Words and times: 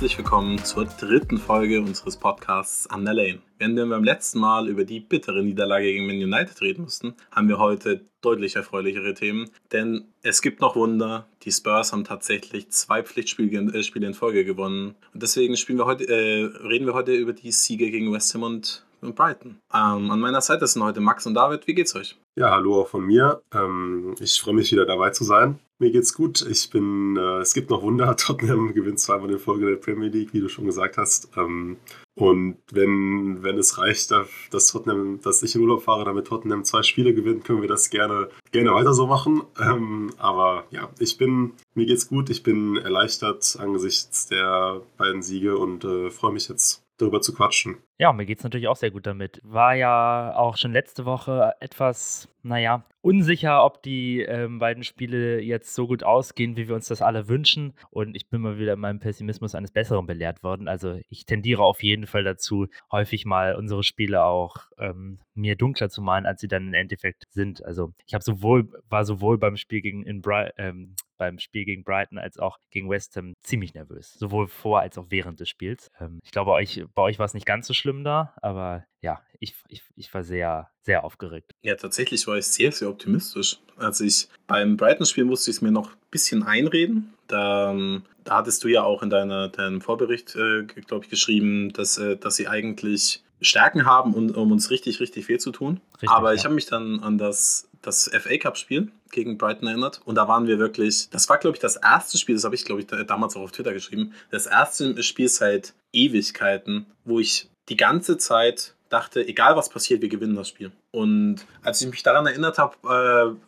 herzlich 0.00 0.16
willkommen 0.16 0.56
zur 0.64 0.86
dritten 0.86 1.36
Folge 1.36 1.78
unseres 1.78 2.16
Podcasts 2.16 2.88
An 2.88 3.04
der 3.04 3.12
Lane. 3.12 3.42
Während 3.58 3.76
wir 3.76 3.86
beim 3.86 4.02
letzten 4.02 4.38
Mal 4.38 4.66
über 4.66 4.84
die 4.84 4.98
bittere 4.98 5.42
Niederlage 5.42 5.92
gegen 5.92 6.06
Man 6.06 6.16
United 6.16 6.58
reden 6.62 6.84
mussten, 6.84 7.14
haben 7.30 7.48
wir 7.48 7.58
heute 7.58 8.06
deutlich 8.22 8.56
erfreulichere 8.56 9.12
Themen, 9.12 9.50
denn 9.72 10.06
es 10.22 10.40
gibt 10.40 10.62
noch 10.62 10.74
Wunder. 10.74 11.26
Die 11.42 11.52
Spurs 11.52 11.92
haben 11.92 12.04
tatsächlich 12.04 12.70
zwei 12.70 13.02
Pflichtspiele 13.02 13.50
äh, 13.74 14.06
in 14.06 14.14
Folge 14.14 14.46
gewonnen 14.46 14.94
und 15.12 15.22
deswegen 15.22 15.54
wir 15.54 15.84
heute, 15.84 16.08
äh, 16.08 16.44
reden 16.66 16.86
wir 16.86 16.94
heute 16.94 17.12
über 17.12 17.34
die 17.34 17.52
Siege 17.52 17.90
gegen 17.90 18.10
West 18.10 18.32
Ham 18.32 18.42
und 18.42 18.86
und 19.02 19.16
Brighton. 19.16 19.58
Ähm, 19.72 20.10
an 20.10 20.20
meiner 20.20 20.40
Seite 20.40 20.66
sind 20.66 20.82
heute 20.82 21.00
Max 21.00 21.26
und 21.26 21.34
David. 21.34 21.66
Wie 21.66 21.74
geht's 21.74 21.94
euch? 21.94 22.18
Ja, 22.36 22.50
hallo 22.50 22.82
auch 22.82 22.88
von 22.88 23.04
mir. 23.04 23.42
Ähm, 23.54 24.14
ich 24.20 24.40
freue 24.40 24.54
mich 24.54 24.72
wieder 24.72 24.86
dabei 24.86 25.10
zu 25.10 25.24
sein. 25.24 25.58
Mir 25.80 25.90
geht's 25.90 26.12
gut. 26.12 26.42
Ich 26.42 26.68
bin, 26.68 27.16
äh, 27.16 27.38
es 27.38 27.54
gibt 27.54 27.70
noch 27.70 27.80
Wunder. 27.82 28.14
Tottenham 28.18 28.74
gewinnt 28.74 29.00
zweimal 29.00 29.30
in 29.30 29.38
Folge 29.38 29.66
der 29.66 29.76
Premier 29.76 30.10
League, 30.10 30.34
wie 30.34 30.40
du 30.40 30.50
schon 30.50 30.66
gesagt 30.66 30.98
hast. 30.98 31.30
Ähm, 31.38 31.78
und 32.14 32.58
wenn, 32.70 33.42
wenn 33.42 33.56
es 33.56 33.78
reicht, 33.78 34.10
dass 34.10 34.66
Tottenham, 34.66 35.22
dass 35.22 35.42
ich 35.42 35.54
in 35.54 35.62
Urlaub 35.62 35.82
fahre, 35.82 36.04
damit 36.04 36.26
Tottenham 36.26 36.64
zwei 36.64 36.82
Spiele 36.82 37.14
gewinnt, 37.14 37.46
können 37.46 37.62
wir 37.62 37.68
das 37.68 37.88
gerne, 37.88 38.28
gerne 38.52 38.74
weiter 38.74 38.92
so 38.92 39.06
machen. 39.06 39.42
Ähm, 39.58 40.12
aber 40.18 40.66
ja, 40.70 40.90
ich 40.98 41.16
bin, 41.16 41.52
mir 41.74 41.86
geht's 41.86 42.08
gut. 42.08 42.28
Ich 42.28 42.42
bin 42.42 42.76
erleichtert 42.76 43.56
angesichts 43.58 44.26
der 44.26 44.82
beiden 44.98 45.22
Siege 45.22 45.56
und 45.56 45.84
äh, 45.84 46.10
freue 46.10 46.34
mich 46.34 46.50
jetzt 46.50 46.82
darüber 46.98 47.22
zu 47.22 47.32
quatschen. 47.32 47.78
Ja, 48.00 48.14
mir 48.14 48.24
geht 48.24 48.38
es 48.38 48.44
natürlich 48.44 48.66
auch 48.66 48.76
sehr 48.76 48.90
gut 48.90 49.06
damit. 49.06 49.42
War 49.44 49.74
ja 49.74 50.34
auch 50.34 50.56
schon 50.56 50.72
letzte 50.72 51.04
Woche 51.04 51.52
etwas, 51.60 52.30
naja, 52.42 52.82
unsicher, 53.02 53.62
ob 53.62 53.82
die 53.82 54.22
ähm, 54.22 54.58
beiden 54.58 54.84
Spiele 54.84 55.42
jetzt 55.42 55.74
so 55.74 55.86
gut 55.86 56.02
ausgehen, 56.02 56.56
wie 56.56 56.66
wir 56.66 56.74
uns 56.74 56.88
das 56.88 57.02
alle 57.02 57.28
wünschen. 57.28 57.74
Und 57.90 58.14
ich 58.16 58.30
bin 58.30 58.40
mal 58.40 58.58
wieder 58.58 58.72
in 58.72 58.80
meinem 58.80 59.00
Pessimismus 59.00 59.54
eines 59.54 59.72
Besseren 59.72 60.06
belehrt 60.06 60.42
worden. 60.42 60.66
Also 60.66 60.98
ich 61.10 61.26
tendiere 61.26 61.62
auf 61.62 61.82
jeden 61.82 62.06
Fall 62.06 62.24
dazu, 62.24 62.68
häufig 62.90 63.26
mal 63.26 63.54
unsere 63.54 63.82
Spiele 63.82 64.24
auch 64.24 64.56
ähm, 64.78 65.18
mir 65.34 65.56
dunkler 65.56 65.90
zu 65.90 66.00
malen, 66.00 66.24
als 66.24 66.40
sie 66.40 66.48
dann 66.48 66.68
im 66.68 66.74
Endeffekt 66.74 67.24
sind. 67.30 67.62
Also 67.64 67.92
ich 68.06 68.14
habe 68.14 68.24
sowohl, 68.24 68.70
war 68.88 69.04
sowohl 69.04 69.36
beim 69.36 69.56
Spiel 69.58 69.82
gegen 69.82 70.04
in 70.04 70.22
ähm, 70.56 70.94
beim 71.20 71.38
Spiel 71.38 71.66
gegen 71.66 71.84
Brighton 71.84 72.18
als 72.18 72.38
auch 72.38 72.58
gegen 72.70 72.88
West 72.88 73.14
Ham 73.16 73.34
ziemlich 73.42 73.74
nervös. 73.74 74.14
Sowohl 74.14 74.48
vor 74.48 74.80
als 74.80 74.96
auch 74.96 75.06
während 75.10 75.38
des 75.38 75.50
Spiels. 75.50 75.90
Ähm, 76.00 76.18
ich 76.24 76.30
glaube, 76.30 76.52
euch, 76.52 76.82
bei 76.94 77.02
euch 77.02 77.18
war 77.18 77.26
es 77.26 77.34
nicht 77.34 77.46
ganz 77.46 77.66
so 77.66 77.74
schlimm 77.74 77.89
da, 78.04 78.34
aber 78.40 78.84
ja, 79.00 79.20
ich, 79.38 79.54
ich, 79.68 79.82
ich 79.96 80.12
war 80.12 80.22
sehr, 80.22 80.70
sehr 80.82 81.04
aufgeregt. 81.04 81.52
Ja, 81.62 81.74
tatsächlich 81.74 82.26
war 82.26 82.36
ich 82.36 82.46
sehr, 82.46 82.72
sehr 82.72 82.88
optimistisch. 82.88 83.58
Also 83.76 84.04
ich 84.04 84.28
beim 84.46 84.76
Brighton-Spiel 84.76 85.24
musste 85.24 85.50
ich 85.50 85.56
es 85.56 85.62
mir 85.62 85.72
noch 85.72 85.90
ein 85.90 85.98
bisschen 86.10 86.42
einreden. 86.42 87.14
Da, 87.26 87.70
ähm, 87.70 88.02
da 88.24 88.36
hattest 88.36 88.62
du 88.64 88.68
ja 88.68 88.82
auch 88.82 89.02
in 89.02 89.10
deiner, 89.10 89.48
deinem 89.48 89.80
Vorbericht, 89.80 90.36
äh, 90.36 90.64
glaube 90.64 91.04
ich, 91.04 91.10
geschrieben, 91.10 91.72
dass, 91.72 91.96
äh, 91.98 92.16
dass 92.16 92.36
sie 92.36 92.48
eigentlich 92.48 93.22
Stärken 93.40 93.86
haben, 93.86 94.14
um, 94.14 94.30
um 94.30 94.52
uns 94.52 94.70
richtig, 94.70 95.00
richtig 95.00 95.26
viel 95.26 95.38
zu 95.38 95.50
tun. 95.50 95.80
Richtig, 95.94 96.10
Aber 96.10 96.34
ich 96.34 96.44
habe 96.44 96.54
mich 96.54 96.66
dann 96.66 97.00
an 97.00 97.16
das, 97.16 97.68
das 97.80 98.10
FA 98.12 98.36
Cup-Spiel 98.36 98.92
gegen 99.10 99.38
Brighton 99.38 99.68
erinnert. 99.68 100.02
Und 100.04 100.16
da 100.16 100.28
waren 100.28 100.46
wir 100.46 100.58
wirklich, 100.58 101.08
das 101.10 101.28
war, 101.28 101.38
glaube 101.38 101.56
ich, 101.56 101.60
das 101.60 101.76
erste 101.76 102.18
Spiel, 102.18 102.34
das 102.34 102.44
habe 102.44 102.54
ich, 102.54 102.64
glaube 102.64 102.82
ich, 102.82 102.86
damals 103.06 103.36
auch 103.36 103.42
auf 103.42 103.52
Twitter 103.52 103.72
geschrieben, 103.72 104.12
das 104.30 104.46
erste 104.46 105.02
Spiel 105.02 105.28
seit 105.28 105.72
Ewigkeiten, 105.92 106.86
wo 107.04 107.18
ich 107.18 107.49
die 107.68 107.76
ganze 107.76 108.18
Zeit 108.18 108.74
dachte, 108.90 109.26
egal 109.26 109.56
was 109.56 109.68
passiert, 109.68 110.02
wir 110.02 110.08
gewinnen 110.08 110.34
das 110.34 110.48
Spiel. 110.48 110.72
Und 110.90 111.46
als 111.62 111.80
ich 111.80 111.88
mich 111.88 112.02
daran 112.02 112.26
erinnert 112.26 112.58
habe, 112.58 112.76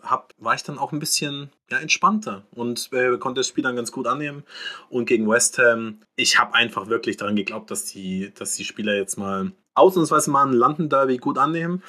äh, 0.03 0.07
hab, 0.07 0.33
war 0.39 0.55
ich 0.55 0.63
dann 0.63 0.79
auch 0.79 0.93
ein 0.93 1.01
bisschen 1.01 1.51
ja, 1.71 1.79
entspannter 1.79 2.45
und 2.55 2.91
äh, 2.93 3.19
konnte 3.19 3.41
das 3.41 3.49
Spiel 3.49 3.65
dann 3.65 3.77
ganz 3.77 3.91
gut 3.91 4.07
annehmen. 4.07 4.45
Und 4.89 5.07
gegen 5.07 5.29
West 5.29 5.59
Ham, 5.59 5.99
ich 6.15 6.39
habe 6.39 6.55
einfach 6.55 6.87
wirklich 6.87 7.17
daran 7.17 7.37
geglaubt, 7.37 7.71
dass 7.71 7.85
die, 7.85 8.33
dass 8.35 8.55
die 8.55 8.65
Spieler 8.65 8.95
jetzt 8.95 9.19
mal 9.19 9.53
ausnahmsweise 9.75 10.31
mal 10.31 10.47
ein 10.47 10.53
London 10.53 10.89
Derby 10.89 11.17
gut 11.17 11.39
annehmen. 11.39 11.83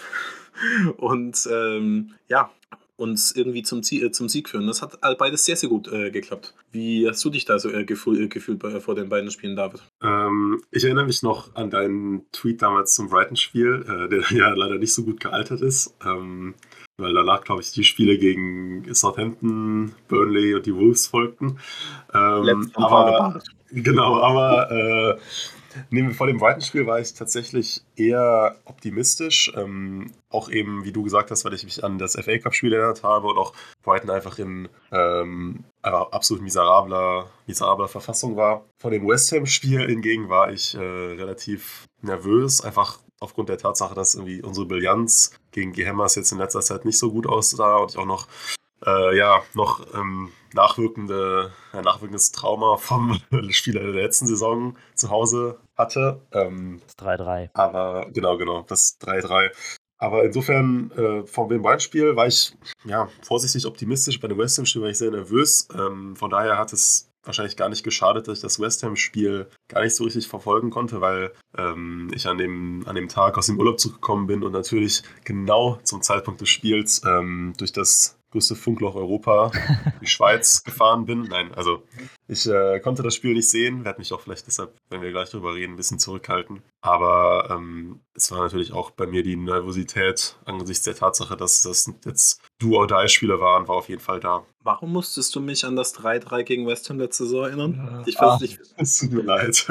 Und 0.98 1.48
ähm, 1.52 2.16
ja, 2.28 2.52
uns 3.04 3.36
irgendwie 3.36 3.64
zum, 3.64 3.84
Ziel, 3.84 4.06
äh, 4.06 4.12
zum 4.12 4.30
Sieg 4.30 4.50
führen. 4.50 4.66
Das 4.66 4.82
hat 4.82 5.00
beides 5.18 5.46
sehr, 5.46 5.58
sehr 5.58 5.70
gut 5.70 5.92
äh, 5.92 6.10
geklappt. 6.10 6.54
Wie 6.72 7.08
hast 7.08 7.24
du 7.24 7.30
dich 7.30 7.46
da 7.46 7.60
so 7.60 7.70
äh, 7.70 7.84
gefühl, 7.84 8.24
äh, 8.24 8.28
gefühlt 8.28 8.60
bei, 8.60 8.80
vor 8.80 8.96
den 8.96 9.10
beiden 9.10 9.30
Spielen, 9.30 9.56
David? 9.56 9.82
Ähm, 10.02 10.62
ich 10.72 10.86
erinnere 10.86 11.06
mich 11.06 11.22
noch 11.22 11.54
an 11.56 11.70
deinen 11.70 12.26
Tweet 12.32 12.62
damals 12.62 12.96
zum 12.96 13.10
Brighton-Spiel, 13.10 13.86
äh, 13.88 14.10
der 14.10 14.24
ja 14.32 14.54
leider 14.54 14.78
nicht 14.78 14.94
so 14.94 15.04
gut 15.04 15.20
gealtert 15.20 15.62
ist. 15.62 15.94
Ähm, 16.06 16.56
weil 16.98 17.14
danach, 17.14 17.44
glaube 17.44 17.62
ich, 17.62 17.72
die 17.72 17.84
Spiele 17.84 18.18
gegen 18.18 18.86
Southampton, 18.94 19.94
Burnley 20.08 20.56
und 20.56 20.66
die 20.66 20.76
Wolves 20.76 21.08
folgten. 21.08 21.60
Ähm, 22.14 22.72
aber, 22.76 23.42
genau, 23.72 24.22
aber 24.22 25.18
äh, 25.92 26.10
vor 26.12 26.28
dem 26.28 26.38
Brighton-Spiel 26.38 26.86
war 26.88 27.00
ich 27.00 27.14
tatsächlich 27.14 27.82
eher 27.96 28.56
optimistisch. 28.66 29.52
Ähm, 29.56 30.12
auch 30.30 30.50
eben, 30.50 30.84
wie 30.84 30.92
du 30.92 31.04
gesagt 31.04 31.32
hast, 31.32 31.46
weil 31.46 31.54
ich 31.54 31.64
mich 31.64 31.84
an 31.84 31.98
das 31.98 32.14
FA 32.14 32.38
Cup-Spiel 32.38 32.74
erinnert 32.74 33.04
habe 33.04 33.28
und 33.28 33.38
auch 33.38 33.54
Brighton 33.84 34.10
einfach 34.10 34.40
in 34.40 34.70
ähm, 34.92 35.64
absolut 35.82 36.44
miserabler, 36.44 37.30
miserabler 37.48 37.88
Verfassung 37.88 38.36
war. 38.36 38.66
Vor 38.82 38.92
dem 38.92 39.08
West 39.08 39.32
Ham-Spiel 39.32 39.88
hingegen 39.88 40.30
war 40.30 40.52
ich 40.52 40.76
äh, 40.76 40.80
relativ 40.80 41.86
nervös, 42.02 42.62
einfach 42.62 43.00
aufgrund 43.20 43.50
der 43.50 43.58
Tatsache, 43.58 43.96
dass 43.96 44.16
irgendwie 44.16 44.42
unsere 44.42 44.66
Brillanz 44.66 45.32
gegen 45.52 45.72
Gehammers 45.72 46.16
jetzt 46.16 46.32
in 46.32 46.38
letzter 46.38 46.62
Zeit 46.62 46.86
nicht 46.86 46.98
so 46.98 47.12
gut 47.12 47.26
aussah 47.26 47.78
und 47.78 47.92
ich 47.92 47.98
auch 47.98 48.06
noch 48.06 48.28
äh, 48.86 49.18
ja, 49.18 49.42
noch 49.54 49.86
ähm, 49.94 50.32
nachwirkende, 50.54 51.52
ein 51.72 51.84
nachwirkendes 51.84 52.32
Trauma 52.32 52.78
vom 52.78 53.20
Spieler 53.50 53.82
der 53.82 54.04
letzten 54.04 54.28
Saison 54.28 54.78
zu 54.96 55.10
Hause 55.10 55.60
hatte. 55.78 56.22
Ähm, 56.32 56.82
das 56.86 57.08
3-3. 57.08 57.50
Aber 57.54 58.08
genau, 58.12 58.38
genau, 58.38 58.64
das 58.68 59.00
3-3. 59.02 59.52
Aber 59.98 60.26
insofern, 60.26 60.92
äh, 60.92 61.26
vom 61.26 61.50
Wim-Wein-Spiel 61.50 62.16
war 62.16 62.28
ich 62.28 62.54
ja, 62.84 63.08
vorsichtig 63.22 63.66
optimistisch. 63.66 64.20
Bei 64.20 64.28
dem 64.28 64.38
West 64.38 64.58
Ham-Spiel 64.58 64.82
war 64.82 64.90
ich 64.90 64.98
sehr 64.98 65.12
nervös. 65.12 65.68
Ähm, 65.74 66.16
von 66.18 66.30
daher 66.30 66.58
hat 66.58 66.74
es 66.74 67.10
wahrscheinlich 67.24 67.56
gar 67.56 67.70
nicht 67.70 67.84
geschadet, 67.84 68.28
dass 68.28 68.40
ich 68.40 68.42
das 68.42 68.60
West 68.60 68.84
Ham-Spiel 68.84 69.48
gar 69.70 69.82
nicht 69.82 69.96
so 69.96 70.04
richtig 70.04 70.28
verfolgen 70.28 70.72
konnte, 70.72 71.00
weil 71.00 71.32
ähm, 71.58 72.12
ich 72.14 72.28
an 72.28 72.38
dem, 72.38 72.84
an 72.86 72.96
dem 72.96 73.08
Tag 73.08 73.38
aus 73.38 73.46
dem 73.46 73.58
Urlaub 73.58 73.80
zurückgekommen 73.80 74.28
bin 74.28 74.44
und 74.44 74.52
natürlich 74.52 75.04
genau 75.24 75.80
zum 75.84 76.02
Zeitpunkt 76.02 76.42
des 76.42 76.50
Spiels 76.50 77.02
ähm, 77.06 77.54
durch 77.58 77.72
das 77.72 78.18
größte 78.34 78.56
Funkloch 78.56 78.96
Europa, 78.96 79.52
die 80.02 80.08
Schweiz, 80.08 80.64
gefahren 80.64 81.06
bin. 81.06 81.24
Nein, 81.24 81.54
also 81.54 81.84
ich 82.28 82.48
äh, 82.50 82.80
konnte 82.80 83.04
das 83.04 83.16
Spiel 83.16 83.34
nicht 83.34 83.50
sehen, 83.50 83.86
werde 83.86 84.00
mich 84.00 84.12
auch 84.12 84.22
vielleicht 84.22 84.48
deshalb, 84.48 84.74
wenn 84.90 85.02
wir 85.02 85.12
gleich 85.12 85.30
drüber 85.30 85.54
reden, 85.54 85.74
ein 85.74 85.78
bisschen 85.78 86.00
zurückhalten. 86.00 86.64
Aber 86.82 87.50
ähm, 87.52 88.02
es 88.16 88.32
war 88.32 88.40
natürlich 88.40 88.74
auch 88.74 88.92
bei 88.92 89.06
mir 89.06 89.24
die 89.24 89.36
Nervosität 89.36 90.36
angesichts 90.46 90.84
der 90.84 90.96
Tatsache, 90.96 91.38
dass 91.38 91.62
das 91.62 91.92
jetzt 92.06 92.42
Do-or-Die-Spiele 92.60 93.40
waren, 93.40 93.68
war 93.68 93.76
auf 93.76 93.90
jeden 93.90 94.02
Fall 94.02 94.20
da. 94.20 94.46
Warum 94.62 94.94
musstest 94.94 95.36
du 95.36 95.42
mich 95.42 95.66
an 95.66 95.76
das 95.76 95.94
3-3 95.96 96.44
gegen 96.44 96.68
West 96.68 96.90
Ham 96.90 96.98
letzte 96.98 97.26
Saison 97.26 97.46
erinnern? 97.46 98.04
Ich 98.06 98.20
ah, 98.20 98.40
ich, 98.42 98.58
es 98.78 98.98
tut 98.98 99.12
mir 99.12 99.24
leid. 99.24 99.68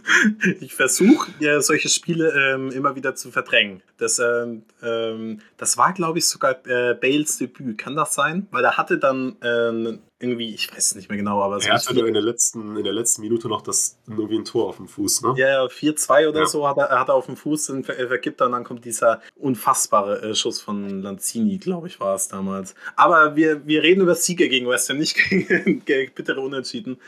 ich 0.60 0.74
versuche, 0.74 1.30
ja, 1.38 1.60
solche 1.62 1.88
Spiele 1.88 2.52
ähm, 2.52 2.70
immer 2.70 2.94
wieder 2.94 3.14
zu 3.14 3.30
verdrängen. 3.30 3.82
Das, 3.96 4.18
ähm, 4.18 4.64
ähm, 4.82 5.40
das 5.56 5.78
war, 5.78 5.94
glaube 5.94 6.18
ich, 6.18 6.26
sogar 6.26 6.56
äh, 6.66 6.94
Bales 6.94 7.38
Debüt. 7.38 7.78
Kann 7.78 7.96
das 7.96 8.14
sein? 8.14 8.46
Weil 8.50 8.64
er 8.64 8.76
hatte 8.76 8.98
dann 8.98 9.36
ähm, 9.42 10.00
irgendwie, 10.20 10.54
ich 10.54 10.70
weiß 10.70 10.86
es 10.86 10.94
nicht 10.94 11.08
mehr 11.08 11.18
genau, 11.18 11.42
aber 11.42 11.60
so. 11.60 11.68
Er 11.68 11.74
hatte 11.74 11.98
in 12.06 12.14
der, 12.14 12.22
letzten, 12.22 12.76
in 12.76 12.84
der 12.84 12.92
letzten 12.92 13.22
Minute 13.22 13.48
noch 13.48 13.62
das 13.62 13.98
irgendwie 14.06 14.38
ein 14.38 14.44
Tor 14.44 14.68
auf 14.68 14.76
dem 14.76 14.86
Fuß, 14.86 15.22
ne? 15.22 15.34
Ja, 15.36 15.64
4-2 15.64 16.28
oder 16.28 16.40
ja. 16.40 16.46
so 16.46 16.66
hat 16.68 16.78
er, 16.78 16.88
hat 16.98 17.08
er 17.08 17.14
auf 17.14 17.26
dem 17.26 17.36
Fuß, 17.36 17.66
dann 17.66 17.84
vergibt 17.84 18.40
er 18.40 18.46
und 18.46 18.52
dann 18.52 18.64
kommt 18.64 18.84
dieser 18.84 19.20
unfassbare 19.36 20.22
äh, 20.22 20.34
Schuss 20.34 20.60
von 20.60 21.02
Lanzini, 21.02 21.58
glaube 21.58 21.88
ich, 21.88 22.00
war 22.00 22.14
es 22.14 22.28
damals. 22.28 22.74
Aber 22.96 23.36
wir, 23.36 23.66
wir 23.66 23.82
reden 23.82 24.02
über 24.02 24.14
Siege 24.14 24.48
gegen 24.48 24.68
West 24.68 24.88
Ham, 24.88 24.98
nicht 24.98 25.16
gegen, 25.28 25.84
gegen 25.84 26.14
bittere 26.14 26.40
Unentschieden. 26.40 26.98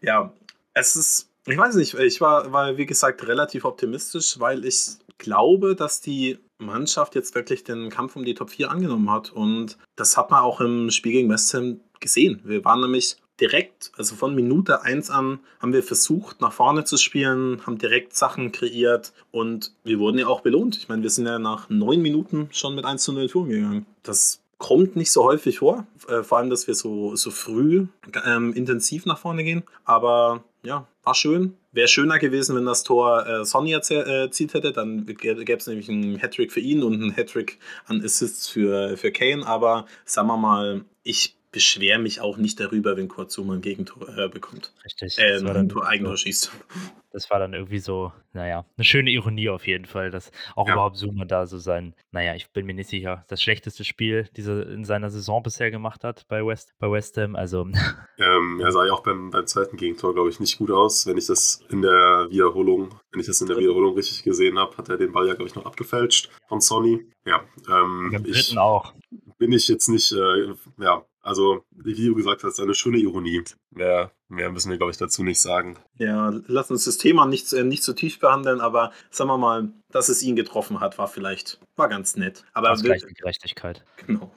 Ja, 0.00 0.32
es 0.74 0.96
ist, 0.96 1.30
ich 1.46 1.56
weiß 1.56 1.76
nicht, 1.76 1.94
ich 1.94 2.20
war, 2.20 2.52
war 2.52 2.76
wie 2.76 2.86
gesagt 2.86 3.26
relativ 3.26 3.64
optimistisch, 3.64 4.40
weil 4.40 4.64
ich 4.64 4.96
glaube, 5.18 5.76
dass 5.76 6.00
die 6.00 6.38
Mannschaft 6.58 7.14
jetzt 7.14 7.34
wirklich 7.34 7.64
den 7.64 7.90
Kampf 7.90 8.16
um 8.16 8.24
die 8.24 8.34
Top 8.34 8.50
4 8.50 8.70
angenommen 8.70 9.10
hat. 9.10 9.30
Und 9.30 9.78
das 9.96 10.16
hat 10.16 10.30
man 10.30 10.40
auch 10.40 10.60
im 10.60 10.90
Spiel 10.90 11.12
gegen 11.12 11.30
West 11.30 11.52
Ham 11.54 11.80
gesehen. 12.02 12.40
Wir 12.44 12.64
waren 12.64 12.80
nämlich 12.80 13.16
direkt, 13.40 13.90
also 13.96 14.14
von 14.14 14.34
Minute 14.34 14.82
1 14.82 15.10
an, 15.10 15.40
haben 15.60 15.72
wir 15.72 15.82
versucht, 15.82 16.40
nach 16.40 16.52
vorne 16.52 16.84
zu 16.84 16.96
spielen, 16.96 17.66
haben 17.66 17.78
direkt 17.78 18.14
Sachen 18.14 18.52
kreiert 18.52 19.12
und 19.30 19.72
wir 19.84 19.98
wurden 19.98 20.18
ja 20.18 20.26
auch 20.26 20.42
belohnt. 20.42 20.76
Ich 20.76 20.88
meine, 20.88 21.02
wir 21.02 21.10
sind 21.10 21.26
ja 21.26 21.38
nach 21.38 21.68
neun 21.70 22.02
Minuten 22.02 22.48
schon 22.52 22.74
mit 22.74 22.84
1 22.84 23.02
zu 23.02 23.12
0 23.12 23.28
Touren 23.28 23.48
gegangen. 23.48 23.86
Das 24.02 24.42
kommt 24.58 24.94
nicht 24.94 25.10
so 25.10 25.24
häufig 25.24 25.58
vor, 25.58 25.88
äh, 26.08 26.22
vor 26.22 26.38
allem, 26.38 26.50
dass 26.50 26.68
wir 26.68 26.74
so, 26.74 27.16
so 27.16 27.32
früh 27.32 27.86
ähm, 28.24 28.52
intensiv 28.52 29.06
nach 29.06 29.18
vorne 29.18 29.42
gehen. 29.42 29.64
Aber 29.84 30.44
ja, 30.62 30.86
war 31.02 31.14
schön. 31.16 31.56
Wäre 31.72 31.88
schöner 31.88 32.20
gewesen, 32.20 32.54
wenn 32.54 32.64
das 32.64 32.84
Tor 32.84 33.26
äh, 33.26 33.44
Sonny 33.44 33.72
erzielt 33.72 34.54
hätte. 34.54 34.72
Dann 34.72 35.04
gäbe 35.04 35.56
es 35.56 35.66
nämlich 35.66 35.88
einen 35.88 36.16
Hattrick 36.16 36.52
für 36.52 36.60
ihn 36.60 36.84
und 36.84 36.94
einen 36.94 37.16
Hattrick 37.16 37.58
an 37.86 38.04
Assists 38.04 38.46
für, 38.46 38.96
für 38.96 39.10
Kane. 39.10 39.44
Aber 39.44 39.86
sagen 40.04 40.28
wir 40.28 40.36
mal, 40.36 40.84
ich 41.02 41.34
beschwere 41.52 41.98
mich 41.98 42.20
auch 42.20 42.36
nicht 42.38 42.58
darüber, 42.58 42.96
wenn 42.96 43.08
Kurt 43.08 43.30
Zuma 43.30 43.54
ein 43.54 43.60
Gegentor 43.60 44.08
äh, 44.18 44.28
bekommt. 44.28 44.72
Richtig. 44.84 45.18
Äh, 45.18 45.34
das 45.34 45.44
war 45.44 45.50
ein 45.50 45.54
dann 45.54 45.68
Tor, 45.68 45.86
Eigentor 45.86 46.14
so, 46.14 46.22
schießt. 46.22 46.50
das 47.12 47.30
war 47.30 47.38
dann 47.38 47.52
irgendwie 47.52 47.78
so, 47.78 48.10
naja, 48.32 48.64
eine 48.76 48.84
schöne 48.84 49.10
Ironie 49.10 49.50
auf 49.50 49.66
jeden 49.66 49.84
Fall, 49.84 50.10
dass 50.10 50.32
auch 50.56 50.66
Ja. 50.66 50.72
überhaupt 50.74 50.96
Zuma 50.96 51.26
da 51.26 51.46
so 51.46 51.58
sein, 51.58 51.94
naja, 52.10 52.34
ich 52.34 52.50
bin 52.50 52.64
mir 52.66 52.74
nicht 52.74 52.88
sicher, 52.88 53.24
das 53.28 53.42
schlechteste 53.42 53.84
Spiel, 53.84 54.28
diese 54.36 54.62
in 54.62 54.84
seiner 54.84 55.10
Saison 55.10 55.42
bisher 55.42 55.70
gemacht 55.70 56.04
hat 56.04 56.26
bei 56.28 56.44
West, 56.44 56.72
bei 56.78 56.90
West 56.90 57.16
Ham. 57.18 57.36
Also 57.36 57.66
Ähm, 58.18 58.60
er 58.60 58.70
sah 58.72 58.86
ja 58.86 58.92
auch 58.92 59.02
beim, 59.02 59.30
beim 59.30 59.46
zweiten 59.46 59.76
Gegentor, 59.76 60.14
glaube 60.14 60.30
ich, 60.30 60.38
nicht 60.40 60.56
gut 60.58 60.70
aus. 60.70 61.06
Wenn 61.06 61.18
ich 61.18 61.26
das 61.26 61.60
in 61.70 61.82
der 61.82 62.28
Wiederholung, 62.30 62.94
wenn 63.10 63.20
ich 63.20 63.26
das 63.26 63.40
in 63.40 63.48
der 63.48 63.56
Wiederholung 63.58 63.94
richtig 63.94 64.22
gesehen 64.22 64.58
habe, 64.58 64.76
hat 64.76 64.88
er 64.88 64.96
den 64.96 65.12
Ball 65.12 65.26
ja, 65.26 65.34
glaube 65.34 65.48
ich, 65.48 65.54
noch 65.54 65.66
abgefälscht 65.66 66.30
von 66.48 66.60
Sonny. 66.60 67.04
Ja, 67.26 67.42
ähm, 67.68 68.10
beim 68.12 68.24
ich, 68.24 68.32
dritten 68.46 68.58
auch. 68.58 68.94
bin 69.38 69.52
ich 69.52 69.66
jetzt 69.68 69.88
nicht, 69.88 70.12
äh, 70.12 70.52
ja, 70.78 71.04
also 71.22 71.64
wie 71.70 71.94
du 71.94 72.14
gesagt 72.14 72.44
hast, 72.44 72.60
eine 72.60 72.74
schöne 72.74 72.98
Ironie. 72.98 73.42
Mehr, 73.70 74.10
mehr 74.28 74.50
müssen 74.50 74.70
wir, 74.70 74.76
glaube 74.76 74.90
ich, 74.90 74.98
dazu 74.98 75.22
nicht 75.22 75.40
sagen. 75.40 75.78
Ja, 75.96 76.32
lass 76.46 76.70
uns 76.70 76.84
das 76.84 76.98
Thema 76.98 77.26
nicht, 77.26 77.52
äh, 77.52 77.64
nicht 77.64 77.82
zu 77.82 77.94
tief 77.94 78.18
behandeln, 78.18 78.60
aber 78.60 78.92
sagen 79.10 79.30
wir 79.30 79.38
mal, 79.38 79.72
dass 79.90 80.08
es 80.08 80.22
ihn 80.22 80.36
getroffen 80.36 80.80
hat, 80.80 80.98
war 80.98 81.08
vielleicht, 81.08 81.60
war 81.76 81.88
ganz 81.88 82.16
nett. 82.16 82.44
Aber 82.52 82.74
die 82.74 83.14
Gerechtigkeit. 83.14 83.84
Genau. 84.06 84.32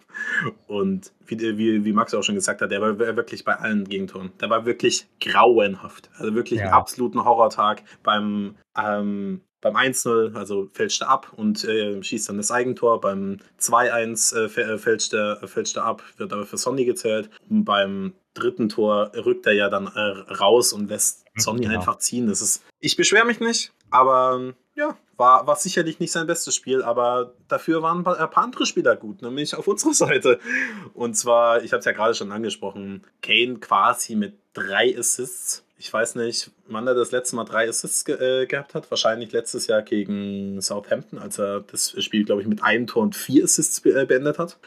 Und 0.68 1.12
wie, 1.26 1.40
wie, 1.58 1.84
wie 1.84 1.94
Max 1.94 2.14
auch 2.14 2.24
schon 2.24 2.36
gesagt 2.36 2.62
hat, 2.62 2.72
der 2.72 2.82
war 2.82 2.98
wirklich 3.00 3.44
bei 3.44 3.56
allen 3.56 3.86
Gegentoren. 3.86 4.32
Der 4.40 4.50
war 4.50 4.66
wirklich 4.66 5.08
grauenhaft. 5.20 6.10
Also 6.18 6.36
wirklich 6.36 6.60
Ja. 6.60 6.66
einen 6.68 6.74
absoluten 6.74 7.24
Horrortag 7.26 7.84
beim, 8.04 8.56
ähm, 8.78 9.42
beim 9.74 9.76
1-0, 9.76 10.36
also 10.36 10.70
fälscht 10.74 11.02
er 11.02 11.10
ab 11.10 11.34
und 11.36 11.64
äh, 11.64 12.02
schießt 12.02 12.30
dann 12.30 12.38
das 12.38 12.52
Eigentor. 12.52 13.02
Beim 13.02 13.40
2-1 13.60 14.36
äh, 14.36 14.62
äh, 14.62 14.78
fälscht, 14.78 15.14
er, 15.14 15.48
fälscht 15.48 15.78
er 15.78 15.86
ab, 15.86 16.04
wird 16.18 16.32
aber 16.32 16.46
für 16.46 16.58
Sonny 16.58 16.86
gezählt. 16.86 17.30
Und 17.50 17.66
beim 17.66 18.14
dritten 18.36 18.70
Tor 18.70 19.12
rückt 19.16 19.46
er 19.48 19.54
ja 19.54 19.70
dann 19.70 19.88
äh, 19.88 20.34
raus 20.34 20.72
und 20.72 20.90
lässt 20.90 21.26
Mhm, 21.36 21.42
Sonny 21.42 21.62
genau. 21.62 21.76
einfach 21.76 21.98
ziehen. 21.98 22.28
Das 22.28 22.42
ist, 22.42 22.64
ich 22.80 22.96
beschwere 22.96 23.26
mich 23.26 23.40
nicht, 23.40 23.74
aber 23.90 24.54
ja, 24.76 24.98
war, 25.18 25.48
war 25.48 25.56
sicherlich 25.56 26.00
nicht 26.00 26.12
sein 26.12 26.28
bestes 26.28 26.56
Spiel, 26.56 26.82
aber 26.82 27.34
dafür 27.48 27.82
waren 27.82 28.00
ein 28.00 28.04
paar, 28.04 28.20
ein 28.20 28.30
paar 28.30 28.44
andere 28.44 28.66
Spieler 28.66 28.96
gut, 28.96 29.22
nämlich 29.22 29.56
auf 29.56 29.68
unserer 29.68 29.94
Seite. 29.94 30.40
Und 30.94 31.16
zwar, 31.16 31.64
ich 31.64 31.72
habe 31.72 31.80
es 31.80 31.86
ja 31.86 31.92
gerade 31.92 32.14
schon 32.16 32.32
angesprochen, 32.32 33.04
Kane 33.22 33.60
quasi 33.60 34.16
mit 34.16 34.38
drei 34.54 34.98
Assists. 34.98 35.65
Ich 35.78 35.92
weiß 35.92 36.16
nicht, 36.16 36.52
wann 36.68 36.88
er 36.88 36.96
das 36.96 37.12
letzte 37.12 37.36
Mal 37.36 37.44
drei 37.44 37.68
Assists 37.68 38.06
ge 38.06 38.16
äh, 38.16 38.46
gehabt 38.46 38.76
hat. 38.76 38.90
Wahrscheinlich 38.90 39.32
letztes 39.32 39.68
Jahr 39.68 39.82
gegen 39.82 40.62
Southampton, 40.62 41.20
als 41.20 41.38
er 41.38 41.62
das 41.62 42.02
Spiel, 42.04 42.24
glaube 42.24 42.42
ich, 42.42 42.48
mit 42.48 42.64
einem 42.64 42.88
Tor 42.88 43.04
und 43.04 43.16
vier 43.16 43.44
Assists 43.44 43.82
be 43.82 43.90
äh, 43.92 44.06
beendet 44.06 44.40
hat. 44.40 44.58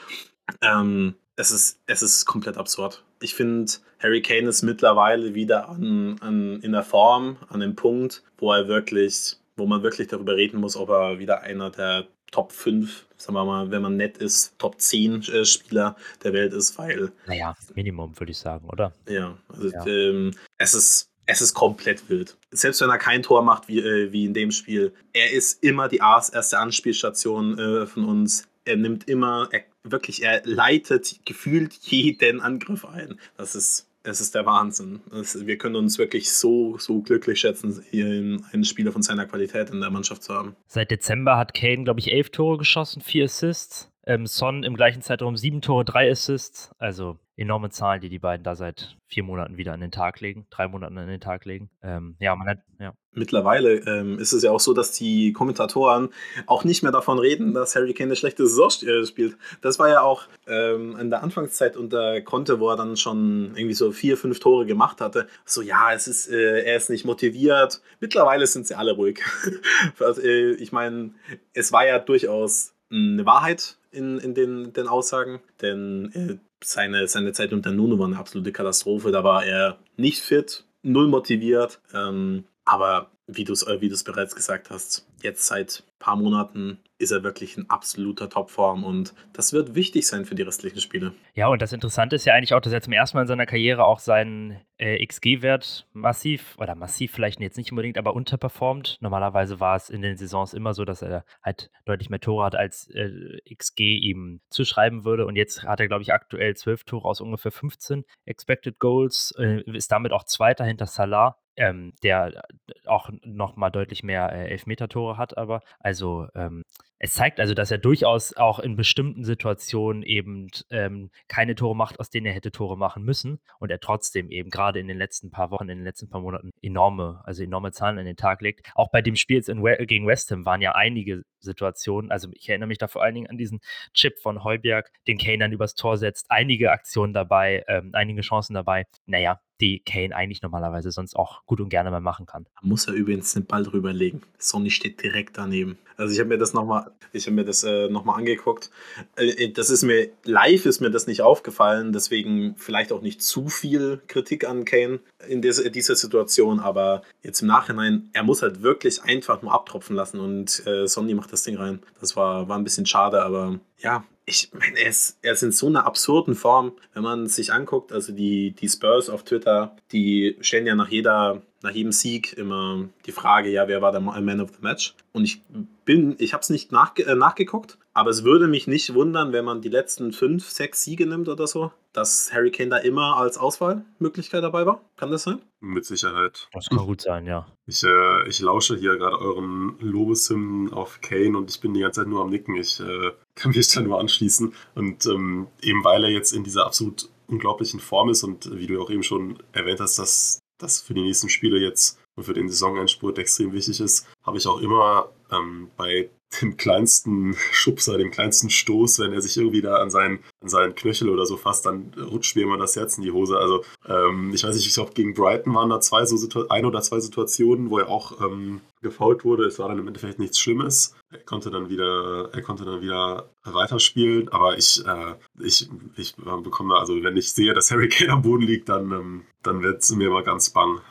Ähm, 0.60 1.14
es, 1.36 1.50
ist, 1.50 1.80
es 1.86 2.02
ist 2.02 2.26
komplett 2.26 2.58
absurd. 2.58 3.02
Ich 3.20 3.34
finde, 3.34 3.72
Harry 3.98 4.22
Kane 4.22 4.48
ist 4.48 4.62
mittlerweile 4.62 5.34
wieder 5.34 5.68
an, 5.68 6.16
an, 6.20 6.60
in 6.60 6.72
der 6.72 6.84
Form, 6.84 7.36
an 7.48 7.60
dem 7.60 7.74
Punkt, 7.74 8.22
wo 8.36 8.52
er 8.52 8.68
wirklich, 8.68 9.36
wo 9.56 9.66
man 9.66 9.82
wirklich 9.82 10.08
darüber 10.08 10.36
reden 10.36 10.60
muss, 10.60 10.76
ob 10.76 10.90
er 10.90 11.18
wieder 11.18 11.40
einer 11.40 11.70
der 11.70 12.06
Top 12.30 12.52
5, 12.52 13.06
sagen 13.18 13.34
wir 13.34 13.44
mal, 13.44 13.70
wenn 13.70 13.82
man 13.82 13.96
nett 13.96 14.16
ist, 14.18 14.58
Top 14.58 14.80
10 14.80 15.22
äh, 15.28 15.44
Spieler 15.44 15.96
der 16.24 16.32
Welt 16.32 16.52
ist, 16.54 16.78
weil 16.78 17.12
Naja, 17.26 17.54
Minimum 17.74 18.18
würde 18.18 18.32
ich 18.32 18.38
sagen, 18.38 18.66
oder? 18.68 18.92
ja, 19.08 19.36
also 19.48 19.68
Ja. 19.70 19.86
Ähm, 19.86 20.32
es 20.56 20.72
ist 20.74 21.10
es 21.30 21.42
ist 21.42 21.52
komplett 21.52 22.08
wild. 22.08 22.38
Selbst 22.52 22.80
wenn 22.80 22.88
er 22.88 22.96
kein 22.96 23.22
Tor 23.22 23.42
macht, 23.42 23.68
wie, 23.68 23.80
äh, 23.80 24.10
wie 24.12 24.24
in 24.24 24.32
dem 24.32 24.50
Spiel, 24.50 24.94
er 25.12 25.30
ist 25.30 25.62
immer 25.62 25.86
die 25.88 26.00
Ars- 26.00 26.30
erste 26.30 26.58
Anspielstation 26.58 27.58
äh, 27.58 27.86
von 27.86 28.06
uns. 28.06 28.48
Er 28.64 28.76
nimmt 28.76 29.06
immer, 29.10 29.46
er, 29.52 29.64
wirklich, 29.82 30.22
er 30.22 30.40
leitet 30.46 31.20
gefühlt 31.26 31.74
jeden 31.74 32.40
Angriff 32.40 32.86
ein. 32.86 33.20
Das 33.36 33.54
ist, 33.54 33.86
das 34.02 34.20
ist 34.20 34.34
der 34.34 34.46
Wahnsinn. 34.46 35.00
Das, 35.10 35.46
wir 35.46 35.58
können 35.58 35.76
uns 35.76 35.98
wirklich 35.98 36.30
so, 36.30 36.78
so 36.78 37.00
glücklich 37.00 37.40
schätzen, 37.40 37.82
hier 37.90 38.06
einen 38.06 38.64
Spieler 38.64 38.92
von 38.92 39.02
seiner 39.02 39.26
Qualität 39.26 39.70
in 39.70 39.80
der 39.80 39.90
Mannschaft 39.90 40.22
zu 40.22 40.34
haben. 40.34 40.56
Seit 40.66 40.90
Dezember 40.90 41.36
hat 41.36 41.54
Kane, 41.54 41.84
glaube 41.84 42.00
ich, 42.00 42.12
elf 42.12 42.30
Tore 42.30 42.58
geschossen, 42.58 43.02
vier 43.02 43.24
Assists. 43.24 43.90
Ähm, 44.08 44.26
Son 44.26 44.62
im 44.62 44.74
gleichen 44.74 45.02
Zeitraum 45.02 45.36
sieben 45.36 45.60
Tore, 45.60 45.84
drei 45.84 46.10
Assists. 46.10 46.70
Also 46.78 47.18
enorme 47.36 47.68
Zahlen, 47.68 48.00
die 48.00 48.08
die 48.08 48.18
beiden 48.18 48.42
da 48.42 48.56
seit 48.56 48.96
vier 49.06 49.22
Monaten 49.22 49.58
wieder 49.58 49.74
an 49.74 49.80
den 49.80 49.90
Tag 49.90 50.20
legen, 50.20 50.46
drei 50.48 50.66
Monaten 50.66 50.96
an 50.96 51.08
den 51.08 51.20
Tag 51.20 51.44
legen. 51.44 51.68
Ähm, 51.82 52.16
ja, 52.18 52.34
man 52.34 52.48
hat, 52.48 52.58
ja. 52.80 52.94
Mittlerweile 53.12 53.74
ähm, 53.86 54.18
ist 54.18 54.32
es 54.32 54.42
ja 54.42 54.50
auch 54.50 54.60
so, 54.60 54.72
dass 54.72 54.92
die 54.92 55.34
Kommentatoren 55.34 56.08
auch 56.46 56.64
nicht 56.64 56.82
mehr 56.82 56.90
davon 56.90 57.18
reden, 57.18 57.52
dass 57.52 57.76
Harry 57.76 57.92
Kane 57.92 58.08
eine 58.08 58.16
schlechte 58.16 58.46
Saison 58.46 58.88
äh, 58.88 59.04
spielt. 59.04 59.36
Das 59.60 59.78
war 59.78 59.90
ja 59.90 60.00
auch 60.00 60.22
ähm, 60.46 60.96
in 60.98 61.10
der 61.10 61.22
Anfangszeit 61.22 61.76
unter 61.76 62.22
Conte, 62.22 62.60
wo 62.60 62.70
er 62.70 62.76
dann 62.76 62.96
schon 62.96 63.52
irgendwie 63.56 63.74
so 63.74 63.92
vier, 63.92 64.16
fünf 64.16 64.40
Tore 64.40 64.64
gemacht 64.64 65.02
hatte. 65.02 65.28
So, 65.44 65.60
ja, 65.60 65.92
es 65.92 66.08
ist, 66.08 66.28
äh, 66.28 66.62
er 66.62 66.76
ist 66.76 66.88
nicht 66.88 67.04
motiviert. 67.04 67.82
Mittlerweile 68.00 68.46
sind 68.46 68.66
sie 68.66 68.74
alle 68.74 68.92
ruhig. 68.92 69.20
äh, 70.00 70.52
ich 70.52 70.72
meine, 70.72 71.10
es 71.52 71.72
war 71.72 71.86
ja 71.86 71.98
durchaus 71.98 72.74
eine 72.90 73.24
Wahrheit 73.26 73.76
in, 73.90 74.18
in 74.18 74.34
den, 74.34 74.72
den 74.72 74.88
Aussagen, 74.88 75.40
denn 75.60 76.12
äh, 76.12 76.36
seine, 76.62 77.06
seine 77.08 77.32
Zeit 77.32 77.52
unter 77.52 77.72
Nuno 77.72 77.98
war 77.98 78.06
eine 78.06 78.18
absolute 78.18 78.52
Katastrophe. 78.52 79.10
Da 79.12 79.24
war 79.24 79.44
er 79.44 79.78
nicht 79.96 80.20
fit, 80.20 80.64
null 80.82 81.08
motiviert. 81.08 81.80
Ähm, 81.94 82.44
aber 82.64 83.10
wie 83.26 83.44
du 83.44 83.52
es 83.52 83.62
äh, 83.62 83.80
wie 83.80 83.88
bereits 84.04 84.34
gesagt 84.34 84.70
hast, 84.70 85.06
jetzt 85.22 85.46
seit 85.46 85.84
ein 85.86 85.98
paar 85.98 86.16
Monaten 86.16 86.78
ist 86.98 87.12
er 87.12 87.22
wirklich 87.22 87.56
in 87.56 87.70
absoluter 87.70 88.28
Topform 88.28 88.84
und 88.84 89.14
das 89.32 89.52
wird 89.52 89.74
wichtig 89.74 90.06
sein 90.06 90.24
für 90.24 90.34
die 90.34 90.42
restlichen 90.42 90.80
Spiele. 90.80 91.12
Ja, 91.34 91.46
und 91.46 91.62
das 91.62 91.72
Interessante 91.72 92.16
ist 92.16 92.24
ja 92.24 92.34
eigentlich 92.34 92.54
auch, 92.54 92.60
dass 92.60 92.72
er 92.72 92.82
zum 92.82 92.92
ersten 92.92 93.16
Mal 93.16 93.22
in 93.22 93.28
seiner 93.28 93.46
Karriere 93.46 93.84
auch 93.84 94.00
seinen 94.00 94.60
äh, 94.78 95.04
XG-Wert 95.04 95.86
massiv, 95.92 96.56
oder 96.58 96.74
massiv 96.74 97.12
vielleicht 97.12 97.40
jetzt 97.40 97.56
nicht 97.56 97.70
unbedingt, 97.70 97.98
aber 97.98 98.14
unterperformt. 98.14 98.98
Normalerweise 99.00 99.60
war 99.60 99.76
es 99.76 99.90
in 99.90 100.02
den 100.02 100.16
Saisons 100.16 100.54
immer 100.54 100.74
so, 100.74 100.84
dass 100.84 101.02
er 101.02 101.24
halt 101.42 101.70
deutlich 101.84 102.10
mehr 102.10 102.20
Tore 102.20 102.44
hat, 102.44 102.56
als 102.56 102.88
äh, 102.90 103.38
XG 103.54 103.98
ihm 103.98 104.40
zuschreiben 104.50 105.04
würde. 105.04 105.26
Und 105.26 105.36
jetzt 105.36 105.62
hat 105.64 105.80
er, 105.80 105.88
glaube 105.88 106.02
ich, 106.02 106.12
aktuell 106.12 106.56
zwölf 106.56 106.84
Tore 106.84 107.08
aus 107.08 107.20
ungefähr 107.20 107.52
15 107.52 108.04
Expected 108.24 108.78
Goals, 108.80 109.32
äh, 109.38 109.62
ist 109.70 109.92
damit 109.92 110.12
auch 110.12 110.24
Zweiter 110.24 110.64
hinter 110.64 110.86
Salah. 110.86 111.36
Ähm, 111.60 111.92
der 112.04 112.44
auch 112.86 113.10
nochmal 113.24 113.72
deutlich 113.72 114.04
mehr 114.04 114.32
äh, 114.32 114.48
Elfmeter-Tore 114.50 115.16
hat, 115.16 115.36
aber 115.36 115.60
also 115.80 116.28
ähm, 116.36 116.62
es 116.98 117.14
zeigt 117.14 117.38
also, 117.38 117.54
dass 117.54 117.70
er 117.70 117.78
durchaus 117.78 118.36
auch 118.36 118.58
in 118.58 118.76
bestimmten 118.76 119.24
Situationen 119.24 120.02
eben 120.02 120.48
ähm, 120.70 121.10
keine 121.28 121.54
Tore 121.54 121.76
macht, 121.76 122.00
aus 122.00 122.10
denen 122.10 122.26
er 122.26 122.32
hätte 122.32 122.50
Tore 122.50 122.76
machen 122.76 123.04
müssen 123.04 123.38
und 123.58 123.70
er 123.70 123.80
trotzdem 123.80 124.30
eben 124.30 124.50
gerade 124.50 124.80
in 124.80 124.88
den 124.88 124.98
letzten 124.98 125.30
paar 125.30 125.50
Wochen, 125.50 125.68
in 125.68 125.78
den 125.78 125.84
letzten 125.84 126.08
paar 126.08 126.20
Monaten 126.20 126.50
enorme, 126.60 127.20
also 127.24 127.42
enorme 127.42 127.72
Zahlen 127.72 127.98
an 127.98 128.04
den 128.04 128.16
Tag 128.16 128.40
legt. 128.42 128.68
Auch 128.74 128.90
bei 128.90 129.00
dem 129.00 129.16
Spiel 129.16 129.36
jetzt 129.36 129.48
We 129.48 129.86
gegen 129.86 130.06
West 130.06 130.30
Ham 130.30 130.44
waren 130.44 130.60
ja 130.60 130.72
einige 130.72 131.22
Situationen, 131.40 132.10
also 132.10 132.28
ich 132.32 132.48
erinnere 132.48 132.66
mich 132.66 132.78
da 132.78 132.88
vor 132.88 133.02
allen 133.02 133.14
Dingen 133.14 133.28
an 133.28 133.38
diesen 133.38 133.60
Chip 133.94 134.18
von 134.18 134.42
Heuberg, 134.42 134.90
den 135.06 135.18
Kane 135.18 135.38
dann 135.38 135.52
übers 135.52 135.74
Tor 135.74 135.96
setzt, 135.96 136.30
einige 136.30 136.72
Aktionen 136.72 137.12
dabei, 137.12 137.64
ähm, 137.68 137.90
einige 137.92 138.22
Chancen 138.22 138.54
dabei. 138.54 138.86
Naja, 139.06 139.40
die 139.60 139.80
Kane 139.80 140.14
eigentlich 140.14 140.42
normalerweise 140.42 140.90
sonst 140.90 141.14
auch 141.14 141.44
gut 141.46 141.60
und 141.60 141.68
gerne 141.68 141.90
mal 141.90 142.00
machen 142.00 142.26
kann. 142.26 142.46
Muss 142.62 142.86
er 142.86 142.94
übrigens 142.94 143.32
den 143.34 143.46
Ball 143.46 143.64
drüber 143.64 143.92
legen. 143.92 144.22
Sonny 144.38 144.70
steht 144.70 145.02
direkt 145.02 145.38
daneben. 145.38 145.78
Also 145.98 146.14
ich 146.14 146.20
habe 146.20 146.28
mir 146.28 146.38
das 146.38 146.54
nochmal, 146.54 146.92
ich 147.12 147.26
habe 147.26 147.34
mir 147.34 147.44
das 147.44 147.64
äh, 147.64 147.88
nochmal 147.88 148.18
angeguckt. 148.18 148.70
Äh, 149.16 149.50
das 149.50 149.68
ist 149.68 149.82
mir, 149.82 150.08
live 150.24 150.64
ist 150.64 150.80
mir 150.80 150.90
das 150.90 151.08
nicht 151.08 151.22
aufgefallen, 151.22 151.92
deswegen 151.92 152.54
vielleicht 152.56 152.92
auch 152.92 153.02
nicht 153.02 153.20
zu 153.20 153.48
viel 153.48 154.00
Kritik 154.06 154.48
an 154.48 154.64
Kane 154.64 155.00
in 155.28 155.42
dieser, 155.42 155.68
dieser 155.70 155.96
Situation, 155.96 156.60
aber 156.60 157.02
jetzt 157.22 157.42
im 157.42 157.48
Nachhinein, 157.48 158.10
er 158.12 158.22
muss 158.22 158.42
halt 158.42 158.62
wirklich 158.62 159.02
einfach 159.02 159.42
nur 159.42 159.52
abtropfen 159.52 159.96
lassen 159.96 160.20
und 160.20 160.64
äh, 160.68 160.86
Sonny 160.86 161.14
macht 161.14 161.32
das 161.32 161.42
Ding 161.42 161.56
rein. 161.56 161.80
Das 162.00 162.14
war, 162.14 162.48
war 162.48 162.56
ein 162.56 162.64
bisschen 162.64 162.86
schade, 162.86 163.20
aber 163.20 163.58
ja, 163.78 164.04
ich 164.28 164.50
meine, 164.52 164.78
er 164.78 164.90
ist, 164.90 165.18
er 165.22 165.32
ist 165.32 165.42
in 165.42 165.52
so 165.52 165.66
einer 165.66 165.86
absurden 165.86 166.34
Form, 166.34 166.72
wenn 166.92 167.02
man 167.02 167.26
sich 167.26 167.52
anguckt, 167.52 167.92
also 167.92 168.12
die, 168.12 168.52
die 168.52 168.68
Spurs 168.68 169.08
auf 169.08 169.24
Twitter, 169.24 169.74
die 169.90 170.36
stellen 170.42 170.66
ja 170.66 170.74
nach 170.74 170.90
jeder, 170.90 171.42
nach 171.62 171.72
jedem 171.72 171.92
Sieg 171.92 172.32
immer 172.34 172.88
die 173.06 173.12
Frage, 173.12 173.50
ja, 173.50 173.68
wer 173.68 173.82
war 173.82 173.92
der 173.92 174.00
Man 174.00 174.40
of 174.40 174.50
the 174.50 174.62
Match? 174.62 174.94
Und 175.12 175.24
ich 175.24 175.42
bin, 175.84 176.14
ich 176.18 176.32
habe 176.32 176.42
es 176.42 176.50
nicht 176.50 176.70
nachge 176.72 177.04
äh, 177.04 177.14
nachgeguckt, 177.14 177.78
aber 177.94 178.10
es 178.10 178.22
würde 178.22 178.46
mich 178.46 178.66
nicht 178.66 178.94
wundern, 178.94 179.32
wenn 179.32 179.44
man 179.44 179.60
die 179.60 179.68
letzten 179.68 180.12
fünf, 180.12 180.48
sechs 180.48 180.84
Siege 180.84 181.06
nimmt 181.06 181.28
oder 181.28 181.46
so, 181.46 181.72
dass 181.92 182.32
Harry 182.32 182.52
Kane 182.52 182.70
da 182.70 182.76
immer 182.76 183.16
als 183.16 183.38
Auswahlmöglichkeit 183.38 184.42
dabei 184.42 184.66
war. 184.66 184.82
Kann 184.96 185.10
das 185.10 185.24
sein? 185.24 185.40
Mit 185.60 185.84
Sicherheit. 185.84 186.48
Das 186.52 186.68
kann 186.68 186.78
gut 186.78 187.00
sein, 187.00 187.26
ja. 187.26 187.46
Ich, 187.66 187.82
äh, 187.82 188.28
ich 188.28 188.38
lausche 188.40 188.76
hier 188.76 188.96
gerade 188.96 189.18
euren 189.18 189.76
Lobeshymnen 189.80 190.72
auf 190.72 191.00
Kane 191.00 191.36
und 191.36 191.50
ich 191.50 191.60
bin 191.60 191.74
die 191.74 191.80
ganze 191.80 192.02
Zeit 192.02 192.08
nur 192.08 192.22
am 192.22 192.30
Nicken. 192.30 192.54
Ich 192.54 192.78
äh, 192.78 193.10
kann 193.34 193.50
mich 193.50 193.68
da 193.72 193.80
nur 193.80 193.98
anschließen. 193.98 194.54
Und 194.76 195.06
ähm, 195.06 195.48
eben 195.60 195.82
weil 195.82 196.04
er 196.04 196.10
jetzt 196.10 196.32
in 196.32 196.44
dieser 196.44 196.66
absolut 196.66 197.08
unglaublichen 197.26 197.80
Form 197.80 198.10
ist 198.10 198.22
und 198.22 198.56
wie 198.56 198.66
du 198.66 198.80
auch 198.80 198.90
eben 198.90 199.02
schon 199.02 199.38
erwähnt 199.52 199.80
hast, 199.80 199.98
dass 199.98 200.40
das 200.58 200.80
für 200.80 200.94
die 200.94 201.02
nächsten 201.02 201.28
Spiele 201.28 201.58
jetzt 201.58 201.98
und 202.18 202.24
für 202.24 202.34
den 202.34 202.48
Saisonendspurt 202.48 203.16
extrem 203.18 203.52
wichtig 203.52 203.80
ist, 203.80 204.06
habe 204.24 204.38
ich 204.38 204.46
auch 204.48 204.60
immer 204.60 205.08
ähm, 205.30 205.70
bei 205.76 206.10
dem 206.42 206.56
kleinsten 206.56 207.34
Schubser, 207.52 207.96
dem 207.96 208.10
kleinsten 208.10 208.50
Stoß, 208.50 208.98
wenn 208.98 209.12
er 209.12 209.22
sich 209.22 209.36
irgendwie 209.36 209.62
da 209.62 209.76
an 209.76 209.88
seinen, 209.88 210.18
an 210.42 210.48
seinen 210.48 210.74
Knöchel 210.74 211.08
oder 211.08 211.24
so 211.24 211.36
fasst, 211.36 211.64
dann 211.64 211.92
rutscht 211.96 212.36
mir 212.36 212.42
immer 212.42 212.58
das 212.58 212.76
Herz 212.76 212.98
in 212.98 213.04
die 213.04 213.12
Hose. 213.12 213.38
Also 213.38 213.64
ähm, 213.86 214.32
ich 214.34 214.44
weiß 214.44 214.54
nicht, 214.54 214.66
ich 214.66 214.74
glaube 214.74 214.92
gegen 214.94 215.14
Brighton 215.14 215.54
waren 215.54 215.70
da 215.70 215.80
zwei 215.80 216.04
so 216.04 216.18
ein 216.48 216.64
oder 216.66 216.82
zwei 216.82 216.98
Situationen, 216.98 217.70
wo 217.70 217.78
er 217.78 217.88
auch 217.88 218.20
ähm, 218.20 218.60
gefault 218.82 219.24
wurde. 219.24 219.44
Es 219.46 219.58
war 219.60 219.68
dann 219.68 219.78
im 219.78 219.86
Endeffekt 219.86 220.18
nichts 220.18 220.38
Schlimmes. 220.38 220.94
Er 221.10 221.20
konnte 221.20 221.50
dann 221.50 221.70
wieder, 221.70 222.30
er 222.32 222.42
konnte 222.42 222.64
dann 222.64 222.82
wieder 222.82 223.30
weiterspielen, 223.44 224.28
aber 224.28 224.58
ich, 224.58 224.84
äh, 224.84 225.14
ich, 225.40 225.70
ich 225.96 226.14
bekomme, 226.16 226.76
also 226.76 227.00
wenn 227.02 227.16
ich 227.16 227.32
sehe, 227.32 227.54
dass 227.54 227.70
Harry 227.70 227.88
Kane 227.88 228.12
am 228.12 228.22
Boden 228.22 228.42
liegt, 228.42 228.68
dann, 228.68 228.90
ähm, 228.92 229.22
dann 229.42 229.62
wird 229.62 229.82
es 229.82 229.90
mir 229.90 230.10
mal 230.10 230.24
ganz 230.24 230.50
bang 230.50 230.82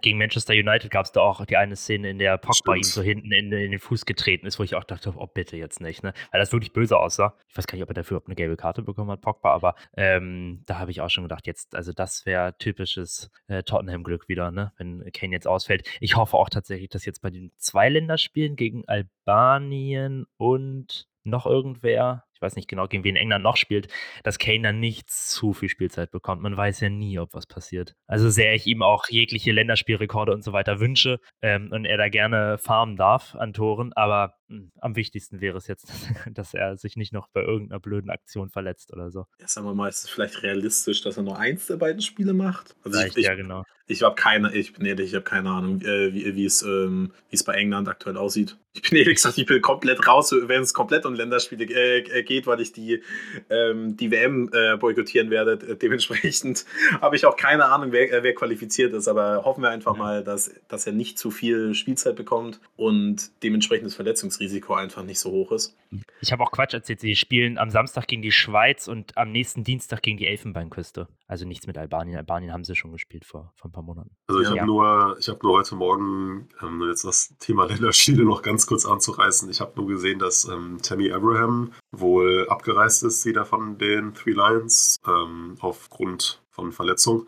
gegen 0.00 0.18
Manchester 0.18 0.54
United 0.54 0.90
gab 0.90 1.06
es 1.06 1.12
da 1.12 1.20
auch 1.20 1.44
die 1.46 1.56
eine 1.56 1.76
Szene, 1.76 2.10
in 2.10 2.18
der 2.18 2.38
Pogba 2.38 2.74
ihm 2.74 2.82
so 2.82 3.02
hinten 3.02 3.32
in, 3.32 3.52
in, 3.52 3.70
den 3.70 3.78
Fuß 3.78 4.06
getreten 4.06 4.46
ist, 4.46 4.58
wo 4.58 4.62
ich 4.62 4.74
auch 4.74 4.84
dachte, 4.84 5.12
oh 5.16 5.26
bitte 5.26 5.56
jetzt 5.56 5.80
nicht, 5.80 6.02
ne? 6.02 6.12
Weil 6.30 6.40
das 6.40 6.52
wirklich 6.52 6.72
böse 6.72 6.98
aussah. 6.98 7.36
Ich 7.48 7.56
weiß 7.56 7.66
gar 7.66 7.76
nicht, 7.76 7.82
ob 7.82 7.90
er 7.90 7.94
dafür 7.94 8.22
eine 8.24 8.34
gelbe 8.34 8.56
Karte 8.56 8.82
bekommen 8.82 9.10
hat, 9.10 9.20
Pogba, 9.20 9.52
aber 9.52 9.74
ähm, 9.96 10.62
da 10.66 10.78
habe 10.78 10.90
ich 10.90 11.00
auch 11.00 11.10
schon 11.10 11.24
gedacht, 11.24 11.46
jetzt, 11.46 11.74
also 11.74 11.92
das 11.92 12.26
wäre 12.26 12.56
typisches 12.58 13.30
äh, 13.48 13.62
Tottenham-Glück 13.62 14.28
wieder, 14.28 14.50
ne? 14.50 14.72
Wenn 14.76 15.10
Kane 15.12 15.32
jetzt 15.32 15.46
ausfällt. 15.46 15.88
Ich 16.00 16.16
hoffe 16.16 16.36
auch 16.36 16.48
tatsächlich, 16.48 16.90
dass 16.90 17.04
jetzt 17.04 17.22
bei 17.22 17.30
den 17.30 17.52
zwei 17.56 17.88
Länderspielen 17.88 18.56
gegen 18.56 18.86
Albanien 18.86 20.26
und 20.36 21.06
noch 21.24 21.46
irgendwer, 21.46 22.24
weiß 22.42 22.56
nicht 22.56 22.68
genau, 22.68 22.86
gegen 22.86 23.04
wen 23.04 23.16
England 23.16 23.44
noch 23.44 23.56
spielt, 23.56 23.88
dass 24.24 24.38
Kane 24.38 24.62
dann 24.62 24.80
nicht 24.80 25.10
zu 25.10 25.52
viel 25.52 25.68
Spielzeit 25.68 26.10
bekommt. 26.10 26.42
Man 26.42 26.56
weiß 26.56 26.80
ja 26.80 26.90
nie, 26.90 27.18
ob 27.18 27.32
was 27.34 27.46
passiert. 27.46 27.94
Also 28.06 28.30
sehr 28.30 28.54
ich 28.54 28.66
ihm 28.66 28.82
auch 28.82 29.06
jegliche 29.08 29.52
Länderspielrekorde 29.52 30.32
und 30.32 30.42
so 30.42 30.52
weiter 30.52 30.80
wünsche 30.80 31.20
ähm, 31.40 31.70
und 31.72 31.84
er 31.84 31.96
da 31.96 32.08
gerne 32.08 32.58
farmen 32.58 32.96
darf 32.96 33.34
an 33.34 33.52
Toren, 33.52 33.92
aber 33.94 34.34
am 34.80 34.96
wichtigsten 34.96 35.40
wäre 35.40 35.58
es 35.58 35.66
jetzt, 35.66 35.90
dass 36.32 36.54
er 36.54 36.76
sich 36.76 36.96
nicht 36.96 37.12
noch 37.12 37.28
bei 37.28 37.42
irgendeiner 37.42 37.80
blöden 37.80 38.10
Aktion 38.10 38.50
verletzt 38.50 38.92
oder 38.92 39.10
so. 39.10 39.26
Ja, 39.40 39.48
sagen 39.48 39.66
wir 39.66 39.74
mal, 39.74 39.88
ist 39.88 40.04
es 40.04 40.10
vielleicht 40.10 40.42
realistisch, 40.42 41.02
dass 41.02 41.16
er 41.16 41.22
nur 41.22 41.38
eins 41.38 41.66
der 41.66 41.76
beiden 41.76 42.02
Spiele 42.02 42.32
macht? 42.32 42.74
Also 42.84 42.98
vielleicht, 42.98 43.18
ich, 43.18 43.26
ja, 43.26 43.34
genau. 43.34 43.64
Ich 43.86 44.02
habe 44.02 44.14
keine, 44.14 44.54
ich 44.54 44.72
bin 44.72 44.86
ehrlich, 44.86 45.08
ich 45.08 45.14
habe 45.14 45.24
keine 45.24 45.50
Ahnung, 45.50 45.80
äh, 45.82 46.14
wie, 46.14 46.34
wie, 46.36 46.44
es, 46.44 46.62
ähm, 46.62 47.12
wie 47.28 47.36
es 47.36 47.44
bei 47.44 47.54
England 47.54 47.88
aktuell 47.88 48.16
aussieht. 48.16 48.56
Ich 48.72 48.82
bin 48.82 48.98
ehrlich 48.98 49.16
gesagt, 49.16 49.38
ich 49.38 49.46
bin 49.46 49.60
komplett 49.60 50.06
raus, 50.06 50.32
wenn 50.32 50.62
es 50.62 50.72
komplett 50.72 51.04
um 51.04 51.14
Länderspiele 51.14 51.64
äh, 51.64 51.98
äh 51.98 52.22
geht, 52.22 52.46
weil 52.46 52.60
ich 52.60 52.72
die, 52.72 53.02
ähm, 53.50 53.96
die 53.96 54.10
WM 54.10 54.48
äh, 54.52 54.76
boykottieren 54.76 55.30
werde. 55.30 55.76
Dementsprechend 55.76 56.64
habe 57.00 57.16
ich 57.16 57.26
auch 57.26 57.36
keine 57.36 57.66
Ahnung, 57.66 57.92
wer, 57.92 58.12
äh, 58.12 58.22
wer 58.22 58.34
qualifiziert 58.34 58.92
ist. 58.94 59.08
Aber 59.08 59.44
hoffen 59.44 59.62
wir 59.62 59.70
einfach 59.70 59.94
ja. 59.94 60.02
mal, 60.02 60.24
dass, 60.24 60.54
dass 60.68 60.86
er 60.86 60.92
nicht 60.92 61.18
zu 61.18 61.30
viel 61.30 61.74
Spielzeit 61.74 62.16
bekommt 62.16 62.60
und 62.76 63.30
dementsprechend 63.42 63.86
das 63.86 63.94
Verletzungsrisiko 64.42 64.74
einfach 64.74 65.02
nicht 65.02 65.20
so 65.20 65.30
hoch 65.30 65.52
ist. 65.52 65.76
Ich 66.20 66.32
habe 66.32 66.42
auch 66.42 66.50
Quatsch 66.50 66.74
erzählt. 66.74 67.00
Sie 67.00 67.14
spielen 67.14 67.58
am 67.58 67.70
Samstag 67.70 68.06
gegen 68.06 68.22
die 68.22 68.32
Schweiz 68.32 68.88
und 68.88 69.16
am 69.16 69.30
nächsten 69.30 69.64
Dienstag 69.64 70.02
gegen 70.02 70.16
die 70.16 70.26
Elfenbeinküste. 70.26 71.08
Also 71.26 71.46
nichts 71.46 71.66
mit 71.66 71.78
Albanien. 71.78 72.16
Albanien 72.16 72.52
haben 72.52 72.64
sie 72.64 72.74
schon 72.74 72.92
gespielt 72.92 73.24
vor, 73.24 73.52
vor 73.56 73.68
ein 73.68 73.72
paar 73.72 73.82
Monaten. 73.82 74.10
Also 74.26 74.40
ich 74.40 74.48
ja. 74.48 74.56
habe 74.56 74.66
nur, 74.66 75.18
hab 75.20 75.42
nur 75.42 75.58
heute 75.58 75.74
Morgen, 75.74 76.48
ähm, 76.62 76.82
jetzt 76.88 77.04
das 77.04 77.34
Thema 77.38 77.66
Länderspiele 77.66 78.24
noch 78.24 78.42
ganz 78.42 78.66
kurz 78.66 78.86
anzureißen, 78.86 79.50
ich 79.50 79.60
habe 79.60 79.72
nur 79.76 79.86
gesehen, 79.86 80.18
dass 80.18 80.46
ähm, 80.46 80.78
Tammy 80.82 81.12
Abraham 81.12 81.72
wohl 81.90 82.46
abgereist 82.48 83.02
ist, 83.02 83.24
wieder 83.24 83.44
von 83.44 83.78
den 83.78 84.14
Three 84.14 84.32
Lions, 84.32 84.96
ähm, 85.06 85.56
aufgrund 85.60 86.42
von 86.50 86.72
Verletzung. 86.72 87.26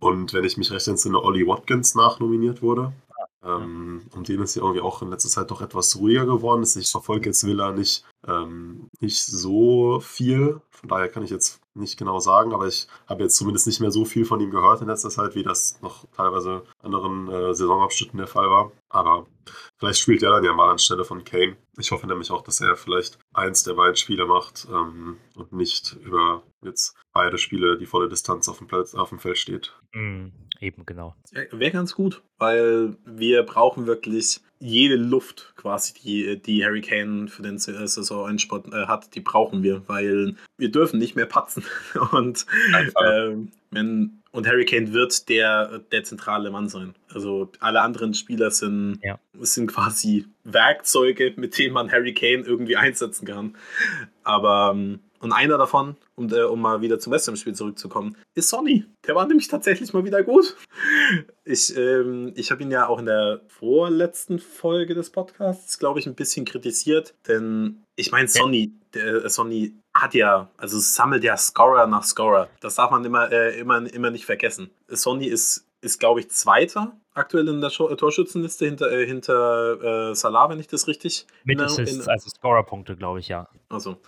Und 0.00 0.32
wenn 0.32 0.44
ich 0.44 0.56
mich 0.56 0.72
recht 0.72 0.88
entsinne, 0.88 1.22
Ollie 1.22 1.46
Watkins 1.46 1.94
nachnominiert 1.94 2.60
wurde. 2.60 2.92
Ähm, 3.44 4.02
um 4.14 4.24
den 4.24 4.40
ist 4.40 4.54
ja 4.54 4.62
irgendwie 4.62 4.82
auch 4.82 5.02
in 5.02 5.10
letzter 5.10 5.28
Zeit 5.28 5.50
doch 5.50 5.62
etwas 5.62 5.96
ruhiger 5.96 6.26
geworden. 6.26 6.62
Ich 6.62 6.90
verfolge 6.90 7.30
jetzt 7.30 7.44
Villa 7.44 7.72
nicht, 7.72 8.04
ähm, 8.26 8.88
nicht 9.00 9.24
so 9.24 10.00
viel. 10.00 10.60
Von 10.70 10.88
daher 10.88 11.08
kann 11.08 11.24
ich 11.24 11.30
jetzt 11.30 11.60
nicht 11.74 11.98
genau 11.98 12.20
sagen, 12.20 12.52
aber 12.52 12.66
ich 12.66 12.86
habe 13.06 13.22
jetzt 13.22 13.36
zumindest 13.36 13.66
nicht 13.66 13.80
mehr 13.80 13.90
so 13.90 14.04
viel 14.04 14.24
von 14.24 14.40
ihm 14.40 14.50
gehört 14.50 14.82
in 14.82 14.88
letzter 14.88 15.10
Zeit, 15.10 15.34
wie 15.34 15.42
das 15.42 15.80
noch 15.80 16.06
teilweise 16.14 16.64
anderen 16.82 17.28
äh, 17.28 17.54
Saisonabschnitten 17.54 18.18
der 18.18 18.26
Fall 18.26 18.48
war. 18.50 18.72
Aber 18.88 19.26
vielleicht 19.78 20.00
spielt 20.00 20.22
er 20.22 20.30
dann 20.30 20.44
ja 20.44 20.52
mal 20.52 20.70
anstelle 20.70 21.04
von 21.04 21.24
Kane. 21.24 21.56
Ich 21.78 21.90
hoffe 21.90 22.06
nämlich 22.06 22.30
auch, 22.30 22.42
dass 22.42 22.60
er 22.60 22.76
vielleicht 22.76 23.18
eins 23.32 23.64
der 23.64 23.74
beiden 23.74 23.96
Spiele 23.96 24.26
macht 24.26 24.68
ähm, 24.70 25.16
und 25.34 25.52
nicht 25.52 25.96
über 26.04 26.42
jetzt 26.62 26.94
beide 27.12 27.38
Spiele 27.38 27.78
die 27.78 27.86
volle 27.86 28.08
Distanz 28.08 28.48
auf 28.48 28.58
dem, 28.58 28.66
Platz, 28.66 28.94
auf 28.94 29.08
dem 29.08 29.18
Feld 29.18 29.38
steht. 29.38 29.74
Mm, 29.94 30.28
eben, 30.62 30.86
genau. 30.86 31.14
Wäre 31.50 31.70
ganz 31.70 31.94
gut, 31.94 32.22
weil 32.38 32.96
wir 33.04 33.42
brauchen 33.42 33.86
wirklich 33.86 34.40
jede 34.58 34.94
Luft 34.96 35.52
quasi, 35.56 35.92
die, 35.94 36.40
die 36.40 36.64
Harry 36.64 36.80
Kane 36.80 37.28
für 37.28 37.42
den 37.42 37.58
Saison-Endsport 37.58 38.72
äh, 38.72 38.86
hat, 38.86 39.14
die 39.14 39.20
brauchen 39.20 39.62
wir, 39.62 39.82
weil 39.88 40.36
wir 40.56 40.70
dürfen 40.70 40.98
nicht 40.98 41.16
mehr 41.16 41.26
patzen. 41.26 41.64
Und, 42.12 42.46
äh, 42.72 43.36
wenn, 43.70 44.22
und 44.30 44.46
Harry 44.46 44.64
Kane 44.64 44.92
wird 44.92 45.28
der, 45.28 45.80
der 45.90 46.04
zentrale 46.04 46.50
Mann 46.50 46.68
sein. 46.68 46.94
Also 47.12 47.50
alle 47.60 47.82
anderen 47.82 48.14
Spieler 48.14 48.50
sind, 48.50 48.98
ja. 49.02 49.18
sind 49.40 49.66
quasi 49.66 50.26
Werkzeuge, 50.44 51.34
mit 51.36 51.58
denen 51.58 51.74
man 51.74 51.90
Harry 51.90 52.14
Kane 52.14 52.42
irgendwie 52.44 52.76
einsetzen 52.76 53.26
kann. 53.26 53.56
Aber 54.24 54.72
ähm, 54.74 55.00
und 55.22 55.32
einer 55.32 55.56
davon, 55.56 55.96
um, 56.16 56.30
äh, 56.32 56.42
um 56.42 56.60
mal 56.60 56.80
wieder 56.80 56.98
zum 56.98 57.12
West 57.12 57.28
Ham-Spiel 57.28 57.54
zurückzukommen, 57.54 58.16
ist 58.34 58.48
Sonny. 58.48 58.84
Der 59.06 59.14
war 59.14 59.26
nämlich 59.26 59.48
tatsächlich 59.48 59.92
mal 59.92 60.04
wieder 60.04 60.22
gut. 60.22 60.56
Ich, 61.44 61.76
ähm, 61.76 62.32
ich 62.34 62.50
habe 62.50 62.62
ihn 62.62 62.70
ja 62.70 62.88
auch 62.88 62.98
in 62.98 63.06
der 63.06 63.40
vorletzten 63.46 64.38
Folge 64.38 64.94
des 64.94 65.10
Podcasts, 65.10 65.78
glaube 65.78 66.00
ich, 66.00 66.06
ein 66.06 66.14
bisschen 66.14 66.44
kritisiert. 66.44 67.14
Denn 67.28 67.84
ich 67.94 68.10
meine, 68.10 68.28
Sonny, 68.28 68.72
der, 68.94 69.24
äh, 69.24 69.28
Sonny 69.28 69.74
hat 69.94 70.14
ja, 70.14 70.50
also 70.56 70.78
sammelt 70.78 71.22
ja 71.22 71.36
Scorer 71.36 71.86
nach 71.86 72.04
Scorer. 72.04 72.48
Das 72.60 72.74
darf 72.74 72.90
man 72.90 73.04
immer, 73.04 73.30
äh, 73.30 73.58
immer, 73.58 73.92
immer 73.92 74.10
nicht 74.10 74.24
vergessen. 74.24 74.70
Sonny 74.88 75.26
ist, 75.26 75.66
ist 75.82 76.00
glaube 76.00 76.20
ich, 76.20 76.30
Zweiter 76.30 76.96
aktuell 77.14 77.48
in 77.48 77.60
der 77.60 77.70
Torschützenliste 77.70 78.64
hinter, 78.64 78.90
äh, 78.90 79.06
hinter 79.06 80.10
äh, 80.10 80.14
Salah, 80.14 80.48
wenn 80.48 80.58
ich 80.58 80.68
das 80.68 80.88
richtig. 80.88 81.26
Mit 81.44 81.60
Assists, 81.60 82.08
also 82.08 82.30
Scorerpunkte, 82.30 82.96
glaube 82.96 83.20
ich, 83.20 83.28
ja. 83.28 83.48
Also, 83.68 83.98